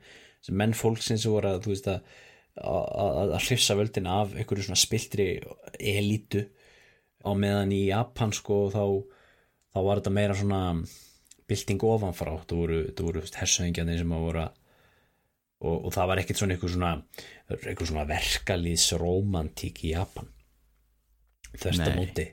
sem 0.44 0.59
menn 0.59 0.74
fólksins 0.77 1.27
sem 1.27 1.35
voru 1.35 1.52
að 1.52 1.62
þú 1.66 1.74
veist 1.74 1.93
að 1.93 2.16
að 2.59 3.36
hrifsa 3.44 3.77
völdin 3.78 4.09
af 4.10 4.32
einhverju 4.35 4.65
svona 4.66 4.81
spiltri 4.81 5.28
elítu 5.78 6.43
á 7.23 7.31
meðan 7.39 7.70
í 7.74 7.85
Japan 7.90 8.32
sko 8.35 8.65
þá, 8.73 8.82
þá 9.74 9.78
var 9.85 10.01
þetta 10.01 10.15
meira 10.15 10.39
svona 10.39 10.62
bylting 11.49 11.85
ofanfrá. 11.89 12.35
Þetta 12.43 12.59
voru, 12.59 12.81
voru 12.99 13.23
hersöðingjarnir 13.24 14.03
sem 14.03 14.16
að 14.16 14.27
voru 14.27 14.45
að 14.47 14.57
og, 15.59 15.89
og 15.89 15.95
það 15.95 16.11
var 16.11 16.23
ekkert 16.23 16.40
svona 16.40 16.55
einhver 16.55 16.74
svona 16.74 16.93
svona 17.90 18.07
verkalýðs 18.09 18.90
romantík 19.01 19.82
í 19.86 19.95
Japan. 19.95 20.28
Þörst 21.59 21.82
á 21.82 21.90
Nei. 21.90 21.97
móti 21.97 22.27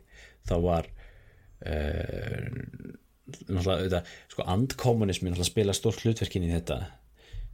þá 0.45 0.56
var 0.62 0.90
uh, 1.66 2.45
náttúrulega 3.49 4.03
sko 4.30 4.45
andkommunismi 4.53 5.32
náttúrulega 5.32 5.49
spila 5.49 5.78
stórt 5.78 6.06
hlutverkin 6.06 6.45
í 6.45 6.53
þetta. 6.53 6.82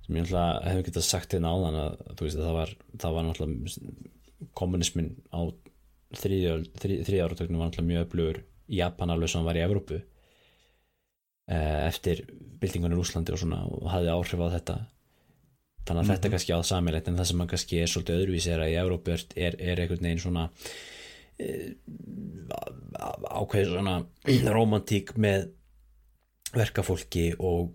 Sem 0.04 0.18
ég 0.18 0.26
náttúrulega 0.26 0.64
hefur 0.68 0.88
getað 0.90 1.08
sagt 1.08 1.36
hérna 1.38 1.54
áðan 1.56 1.82
að, 1.86 2.00
þú 2.18 2.28
veist, 2.28 2.40
að 2.40 2.48
það 2.48 2.58
var, 2.60 2.76
það 3.06 3.18
var 3.18 3.28
náttúrulega 3.30 4.50
kommunismin 4.58 5.12
á 5.32 5.42
þriðja 6.20 7.28
áratöknum 7.28 7.62
var 7.62 7.70
náttúrulega 7.70 7.92
mjög 7.94 8.08
öflugur 8.10 8.42
Japan 8.72 9.14
alveg 9.14 9.32
sem 9.32 9.46
var 9.46 9.60
í 9.60 9.64
Evrópu 9.66 10.00
eh, 10.00 11.80
eftir 11.88 12.24
byltingunni 12.62 12.98
í 12.98 13.02
Úslandi 13.02 13.34
og 13.36 13.42
svona 13.42 13.62
og 13.68 13.90
hafði 13.92 14.14
áhrif 14.14 14.44
á 14.46 14.48
þetta. 14.56 14.78
Þannig 15.82 16.02
að 16.02 16.12
þetta 16.14 16.32
kannski 16.36 16.56
á 16.56 16.60
samilegt 16.70 17.10
en 17.10 17.18
það 17.18 17.30
sem 17.32 17.42
hann 17.42 17.52
kannski 17.52 17.82
er 17.82 17.90
svolítið 17.92 18.20
öðruvísi 18.22 18.54
er 18.54 18.64
að 18.64 18.74
í 18.74 18.80
Evrópu 18.84 19.16
er, 19.16 19.24
er, 19.36 19.58
er 19.60 19.84
einhvern 19.84 20.08
veginn 20.08 20.22
svona 20.22 20.48
eh, 21.42 21.72
ákveð 23.42 23.72
svona 23.74 23.96
romantík 24.54 25.16
með 25.18 25.50
verkafólki 26.56 27.32
og, 27.40 27.72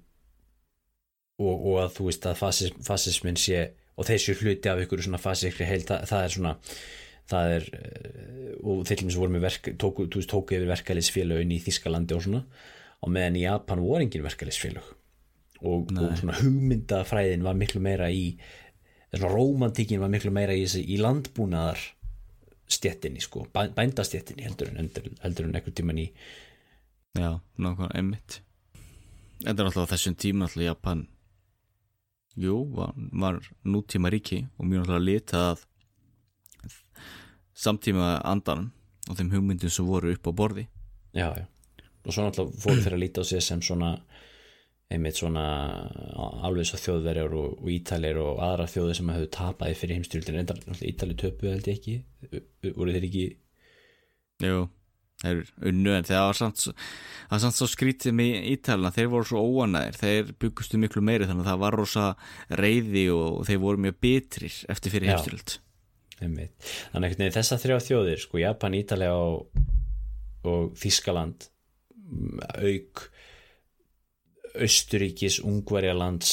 og, 1.40 1.54
og 1.56 1.82
að 1.82 1.90
þú 1.96 2.08
veist 2.10 2.28
að 2.28 2.38
fasism, 2.40 2.80
fasismin 2.86 3.40
sé 3.40 3.66
og 3.96 4.08
þessi 4.08 4.36
hluti 4.36 4.70
af 4.70 4.82
ykkur 4.84 5.02
svona 5.04 5.20
fasiskri 5.20 5.66
heil 5.68 5.82
það, 5.88 6.04
það 6.10 6.24
er 6.24 6.34
svona 6.34 6.54
það 7.30 7.52
er 7.56 7.66
eh, 7.78 8.52
og 8.62 8.84
þeir 8.88 9.00
til 9.02 9.08
voru 9.18 9.34
með 9.36 9.44
verk 9.48 9.70
tóku, 9.82 10.06
tóku 10.12 10.56
yfir 10.56 10.68
verkefælisfélögin 10.70 11.54
í 11.56 11.60
Þískalandi 11.64 12.16
og 12.16 12.22
svona 12.26 12.44
og 13.02 13.12
meðan 13.12 13.36
í 13.40 13.44
Japan 13.44 13.82
voru 13.84 14.04
engin 14.06 14.24
verkefælisfélög 14.24 14.86
og, 15.66 15.90
og 15.96 16.16
svona 16.20 16.36
hugmyndafræðin 16.40 17.44
var 17.46 17.56
miklu 17.58 17.80
meira 17.84 18.08
í 18.12 18.36
svona 19.16 19.32
romantíkin 19.32 20.00
var 20.02 20.10
miklu 20.12 20.32
meira 20.34 20.54
í, 20.56 20.64
í 20.66 20.98
landbúnaðar 21.00 21.80
stjettinni 22.68 23.20
sko, 23.22 23.44
bæ- 23.54 23.70
bændastjettinni 23.76 24.42
heldur 24.46 24.72
en 24.72 24.80
heldur, 24.82 25.12
en 25.46 25.54
einhvern 25.54 25.76
tíman 25.78 26.00
í 26.02 26.08
Já, 27.16 27.30
nákvæmlega 27.56 27.94
einmitt. 27.96 28.34
Þetta 29.40 29.62
er 29.62 29.68
alltaf 29.70 29.92
þessum 29.94 30.16
tíma 30.20 30.48
alltaf 30.52 30.66
Japan. 30.66 31.06
Jú, 32.36 32.58
var, 32.76 32.90
var 33.16 33.38
nútíma 33.64 34.10
ríki 34.12 34.42
og 34.58 34.66
mjög 34.68 34.82
alltaf 34.84 35.04
litað 35.06 35.46
að 35.54 35.62
samtíma 37.56 38.16
andan 38.28 38.68
og 39.08 39.16
þeim 39.18 39.30
hugmyndum 39.32 39.70
sem 39.72 39.86
voru 39.88 40.12
upp 40.14 40.28
á 40.28 40.32
borði. 40.36 40.66
Já, 41.16 41.30
já. 41.32 41.46
og 42.06 42.12
svo 42.14 42.22
náttúrulega 42.26 42.60
fóru 42.62 42.82
þeir 42.84 42.94
að 42.96 43.02
líta 43.02 43.22
á 43.22 43.24
sig 43.26 43.42
sem 43.42 43.62
svona 43.64 43.94
einmitt 44.92 45.16
svona 45.18 45.42
alveg 46.46 46.68
svo 46.68 46.78
þjóðverjar 46.78 47.32
og, 47.34 47.56
og 47.64 47.70
ítalir 47.74 48.20
og 48.22 48.38
aðra 48.46 48.68
þjóðir 48.70 48.98
sem 49.00 49.08
hefur 49.10 49.30
tapaði 49.34 49.74
fyrir 49.80 49.98
heimstyrildin 49.98 50.38
náttúrulega 50.44 50.90
ítalir 50.92 51.18
töpu 51.18 51.48
held 51.50 51.66
ég 51.66 51.80
ekki. 51.80 51.96
Voru 52.76 52.94
þeir 52.94 53.08
ekki 53.08 53.24
Jú, 54.46 54.60
þeir 55.24 55.38
unnu 55.72 55.94
en 55.96 56.04
það 56.06 56.22
var 56.28 56.36
samt, 56.38 56.60
svo- 56.60 56.74
það 56.76 57.34
var 57.34 57.42
samt 57.46 57.56
svo 57.58 57.68
skrítið 57.72 58.14
með 58.20 58.34
ítalina, 58.52 58.90
þeir 58.94 59.06
voru 59.16 59.24
svo 59.30 59.42
óanæðir 59.42 59.96
þeir 60.02 60.32
byggustu 60.44 60.78
miklu 60.82 61.02
meiri 61.02 61.26
þannig 61.26 61.46
að 61.46 61.50
það 61.54 61.62
var 61.64 61.78
rosa 61.80 62.06
reyði 62.60 63.06
og 63.16 63.46
þeir 63.48 63.62
voru 63.64 63.82
mjög 63.86 63.96
bitrir 64.04 64.58
eftir 64.70 64.92
fyrir 64.94 65.14
Já. 65.16 65.16
Þannig 66.20 67.16
veginn 67.16 67.34
þessar 67.34 67.62
þrjá 67.62 67.78
þjóðir 67.88 68.22
sko 68.22 68.40
Japan, 68.40 68.76
Ítalja 68.78 69.12
og, 69.16 69.62
og 70.46 70.72
Þískaland 70.80 71.48
auk 72.56 73.06
Östuríkis, 74.56 75.42
Ungverjalands 75.44 76.30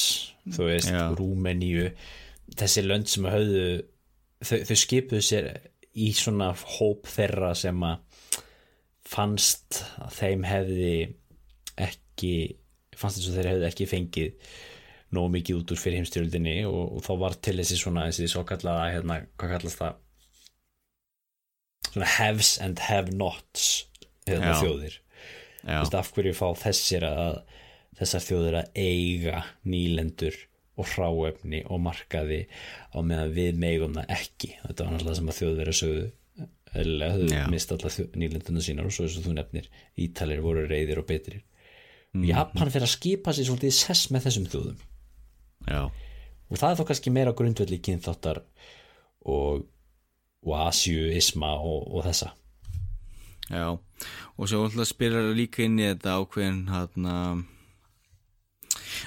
þú 0.54 0.68
veist, 0.70 0.92
Já. 0.92 1.10
Rúmeníu 1.18 1.90
þessi 2.56 2.84
lönd 2.86 3.10
sem 3.12 3.28
höfðu 3.28 3.66
þau, 4.44 4.58
þau 4.70 4.78
skipuðu 4.80 5.24
sér 5.26 5.50
í 5.94 6.10
svona 6.16 6.52
hóp 6.78 7.10
þeirra 7.12 7.54
sem 7.58 7.84
að 7.86 8.40
fannst 9.14 9.82
að 10.02 10.14
þeim 10.18 10.46
hefði 10.48 10.94
ekki 11.84 12.34
fannst 12.96 13.20
þess 13.20 13.32
að 13.32 13.40
þeir 13.40 13.50
hefði 13.52 13.68
ekki 13.70 13.90
fengið 13.90 14.54
nógu 15.14 15.32
mikið 15.38 15.60
út 15.62 15.74
úr 15.74 15.80
fyrir 15.80 16.02
heimstyrjöldinni 16.02 16.56
og, 16.70 16.98
og 16.98 17.06
þá 17.06 17.12
var 17.22 17.38
til 17.46 17.58
þessi 17.60 17.80
svona 17.80 18.08
þessi 18.10 18.30
svo 18.32 18.44
kallaða, 18.48 18.90
hérna, 18.96 19.20
hvað 19.40 19.56
kallast 19.56 19.82
það? 19.82 20.00
Svona 21.90 22.10
haves 22.16 22.54
and 22.64 22.82
have 22.88 23.14
nots 23.14 23.68
hérna, 24.28 24.56
þjóðir. 24.62 24.98
Veist, 25.64 25.96
af 25.96 26.10
hverju 26.16 26.34
fá 26.36 26.48
þessir 26.60 27.06
að 27.08 27.38
þessar 28.00 28.26
þjóðir 28.26 28.58
að 28.64 28.82
eiga 28.82 29.44
nýlendur 29.70 30.40
og 30.82 30.90
hráefni 30.90 31.62
og 31.70 31.84
markaði 31.86 32.42
á 32.92 32.98
meðan 33.06 33.34
við 33.36 33.62
megum 33.62 33.96
það 33.96 34.14
ekki? 34.18 34.52
Þetta 34.64 34.86
var 34.88 34.96
náttúrulega 34.96 35.20
sem 35.20 35.32
að 35.32 35.40
þjóðverið 35.40 35.80
sögðu. 35.80 36.06
Eða 36.74 37.10
Já. 37.30 37.44
mist 37.54 37.70
alla 37.70 37.92
nýlenduna 38.18 38.64
sínar 38.66 38.88
og 38.90 38.96
svo 38.96 39.06
eins 39.06 39.20
og 39.20 39.28
þú 39.28 39.36
nefnir 39.38 39.68
Ítalir 40.02 40.40
voru 40.42 40.64
reyðir 40.66 41.04
og 41.04 41.06
betrir. 41.06 41.44
Japan 42.26 42.72
fyrir 42.74 42.88
að 42.88 42.96
skipa 42.96 43.34
sér 43.34 43.46
svolítið 43.46 43.76
sess 43.78 44.10
með 44.10 44.26
þessum 44.26 44.48
þjóðum 44.50 44.82
já, 45.68 45.82
og 45.88 46.60
það 46.60 46.70
er 46.70 46.80
þá 46.80 46.86
kannski 46.90 47.14
meira 47.14 47.36
grundvelli 47.38 47.80
kynþáttar 47.84 48.44
og, 49.26 49.66
og 50.44 50.56
asjuisma 50.68 51.56
og, 51.60 51.88
og 51.90 52.08
þessa. 52.08 52.34
Já, 53.52 53.68
og 54.40 54.48
svo 54.48 54.64
alltaf 54.66 54.88
spyrir 54.88 55.34
líka 55.36 55.66
inn 55.66 55.82
í 55.82 55.90
þetta 55.90 56.16
ákveðin 56.22 56.62
hérna 56.72 57.16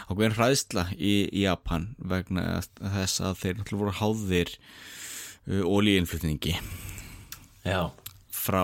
ákveðin 0.07 0.37
hræðsla 0.37 0.87
í, 0.97 1.15
í 1.33 1.47
Japan 1.47 1.91
vegna 1.97 2.61
þess 2.77 3.23
að 3.25 3.41
þeir 3.41 3.59
náttúrulega 3.59 3.83
voru 3.83 3.97
háðir 4.01 4.53
uh, 4.57 5.65
ólíinflutningi 5.65 6.57
Já, 7.67 7.91
frá 8.31 8.63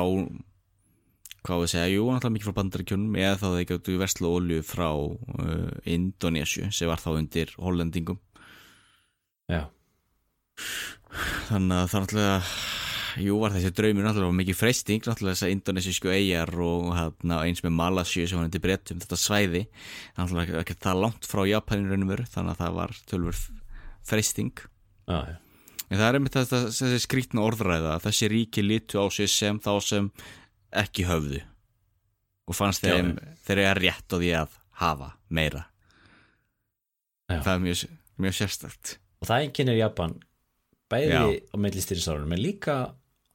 hvað 1.42 1.64
við 1.64 1.72
segja, 1.72 1.92
jú, 1.92 2.06
náttúrulega 2.08 2.34
mikið 2.36 2.48
frá 2.48 2.58
bandaríkjunum 2.58 3.16
eða 3.18 3.38
þá 3.40 3.46
þeir 3.56 3.68
gætu 3.72 3.96
verslu 4.00 4.32
ólíu 4.32 4.66
frá 4.66 4.88
uh, 4.94 5.70
Indonésiu 5.90 6.70
sem 6.70 6.90
var 6.90 7.02
þá 7.02 7.10
undir 7.16 7.54
hollendingum. 7.58 8.20
Já, 9.50 9.66
þannig 11.50 11.76
að 11.82 11.90
það 11.90 12.04
náttúrulega 12.04 12.38
jú 13.20 13.36
var 13.42 13.52
þessi 13.52 13.72
draumur 13.76 14.06
náttúrulega 14.06 14.38
mikið 14.38 14.56
freysting 14.56 15.04
náttúrulega 15.04 15.36
þess 15.36 15.46
að 15.46 15.54
indonesísku 15.56 16.12
eigjar 16.12 16.52
og 16.64 16.90
hérna, 16.96 17.40
eins 17.44 17.62
með 17.64 17.74
Malasíu 17.76 18.26
sem 18.28 18.38
var 18.38 18.48
undir 18.48 18.62
brettum 18.64 19.00
þetta 19.02 19.18
svæði, 19.20 19.64
náttúrulega 20.16 20.62
ekki 20.62 20.78
það 20.80 21.02
langt 21.04 21.28
frá 21.28 21.42
Japanin 21.48 21.90
raunum 21.92 22.12
veru, 22.12 22.28
þannig 22.32 22.54
að 22.54 22.62
það 22.62 22.78
var 22.78 22.94
tölfur 23.10 23.42
freysting 24.08 24.62
já, 24.62 25.18
já. 25.28 25.36
en 25.88 25.98
það 25.98 26.06
er 26.06 26.18
einmitt 26.18 26.38
þetta 26.38 26.62
þessi 26.70 27.02
skrítna 27.04 27.44
orðræða 27.44 27.96
að 27.96 28.06
þessi 28.08 28.32
ríki 28.32 28.64
litu 28.64 29.02
á 29.02 29.06
sig 29.12 29.30
sem 29.32 29.60
þá 29.62 29.72
sem 29.84 30.10
ekki 30.82 31.04
höfðu. 31.08 31.40
Og 32.50 32.56
fannst 32.58 32.82
þeim 32.84 33.14
þeir 33.46 33.60
eru 33.68 33.84
rétt 33.84 34.12
á 34.12 34.16
því 34.18 34.30
að 34.40 34.56
hafa 34.82 35.10
meira. 35.30 35.66
Já. 37.30 37.38
það 37.46 37.52
er 37.54 37.62
mjög, 37.64 37.82
mjög 38.26 38.34
sérstakt. 38.36 38.94
Og 39.22 39.28
það 39.30 39.44
einkennir 39.46 39.78
Japan 39.78 40.16
bæði 40.92 41.12
Já. 41.14 41.22
á 41.48 41.56
millistýrisárunum 41.64 42.34
en 42.36 42.42
líka 42.42 42.74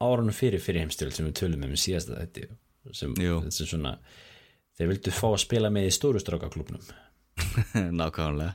árunum 0.04 0.36
fyrir 0.36 0.62
fyrir 0.62 0.84
heimstyrjöld 0.84 1.16
sem 1.18 1.26
við 1.30 1.38
tölum 1.40 1.64
um 1.66 1.74
í 1.74 1.80
síðasta 1.82 2.20
þetta 2.20 2.50
sem, 2.94 3.16
sem 3.18 3.66
svona 3.72 3.96
þeir 4.78 4.92
vildu 4.92 5.14
fá 5.16 5.26
að 5.32 5.40
spila 5.48 5.72
með 5.74 5.88
í 5.90 5.96
stóru 5.96 6.22
strákaklubnum 6.22 6.84
nákvæmlega. 7.98 8.54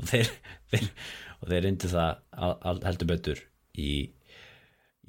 Og 0.00 0.08
þeir, 0.08 0.30
þeir, 0.72 0.86
og 1.42 1.50
þeir 1.52 1.66
reyndu 1.66 1.90
það 1.92 2.22
al- 2.46 2.58
al- 2.70 2.82
heldur 2.86 3.10
betur 3.10 3.42
í, 3.76 3.90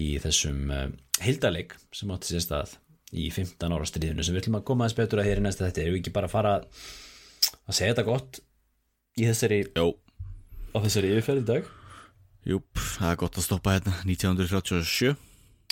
í 0.02 0.10
þessum 0.24 0.66
uh, 0.76 0.88
hildaleg 1.24 1.78
sem 1.96 2.12
átti 2.12 2.34
sér 2.34 2.44
stað 2.50 2.76
í 3.12 3.28
15 3.34 3.76
ára 3.76 3.88
stríðinu 3.88 4.24
sem 4.24 4.36
við 4.36 4.46
ætlum 4.46 4.60
að 4.62 4.68
koma 4.70 4.86
aðeins 4.86 4.98
betur 5.02 5.22
að 5.22 5.28
hér 5.28 5.42
í 5.42 5.44
næsta 5.46 5.68
þetta 5.68 5.84
erum 5.84 5.96
við 5.98 6.02
ekki 6.02 6.14
bara 6.16 6.30
að 6.30 6.36
fara 6.36 6.54
að 6.62 7.76
segja 7.76 7.92
þetta 7.92 8.08
gott 8.08 8.40
í 9.20 9.28
þessari, 9.28 9.60
Jó, 9.76 9.88
á 10.72 10.78
þessari 10.86 11.12
yfirferð 11.12 11.42
í 11.42 11.48
dag? 11.50 11.68
Júp, 12.48 12.70
það 12.98 13.12
er 13.12 13.20
gott 13.22 13.38
að 13.38 13.46
stoppa 13.46 13.76
hérna. 13.76 13.98
1937 14.08 15.12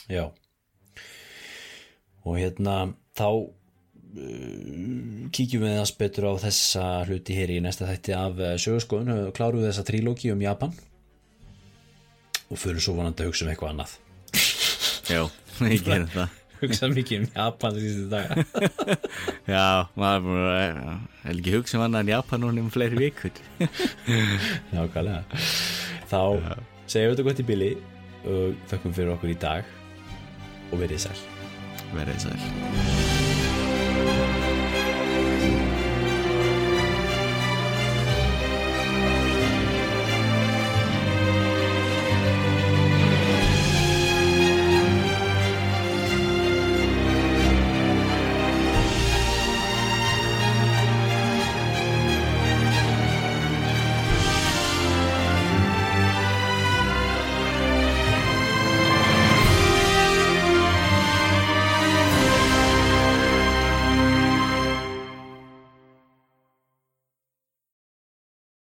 Já. 0.10 0.26
Og 2.28 2.36
hérna 2.38 2.76
þá 3.18 3.30
uh, 3.30 3.48
kíkjum 5.34 5.64
við 5.64 5.72
aðeins 5.72 5.96
betur 5.98 6.30
á 6.30 6.34
þessa 6.44 6.86
hluti 7.08 7.38
hér 7.38 7.56
í 7.56 7.62
næsta 7.64 7.88
þætti 7.90 8.16
af 8.18 8.44
uh, 8.44 8.54
sögurskoðun, 8.60 9.32
klárum 9.38 9.64
við 9.64 9.72
þessa 9.72 9.88
trílógi 9.88 10.34
um 10.36 10.44
Japan? 10.44 10.76
Og 12.50 12.60
fyrir 12.60 12.84
svo 12.84 12.98
vonandi 12.98 13.24
að 13.24 13.32
hugsa 13.32 13.46
um 13.46 13.54
eitthvað 13.54 13.74
annað. 13.76 13.96
Já, 15.10 15.24
ég 15.74 15.86
gerir 15.86 16.12
það 16.12 16.39
hugsa 16.62 16.90
mikið 16.92 17.24
um 17.24 17.28
Japan 17.36 17.78
þessi 17.78 18.08
daga. 18.12 18.46
Já, 19.54 19.68
maður 20.00 20.26
búin 20.26 20.42
að 20.46 20.58
er 20.60 21.36
ekki 21.36 21.56
hugsa 21.58 21.80
um 21.80 21.86
annað 21.88 22.06
en 22.06 22.14
Japan 22.16 22.44
núna 22.46 22.66
um 22.66 22.74
fleiri 22.74 23.00
vikur? 23.00 23.44
Nákvæmlega. 24.76 25.24
Þá 26.10 26.22
segjum 26.90 27.12
við 27.12 27.16
þetta 27.16 27.28
gott 27.30 27.44
í 27.44 27.48
bili 27.52 27.72
og 28.26 28.68
þökkum 28.72 28.98
fyrir 28.98 29.16
okkur 29.16 29.34
í 29.36 29.40
dag 29.40 29.74
og 30.70 30.84
verið 30.84 31.08
sæl. 31.08 31.18
Verðið 31.96 32.28
sæl 32.28 33.19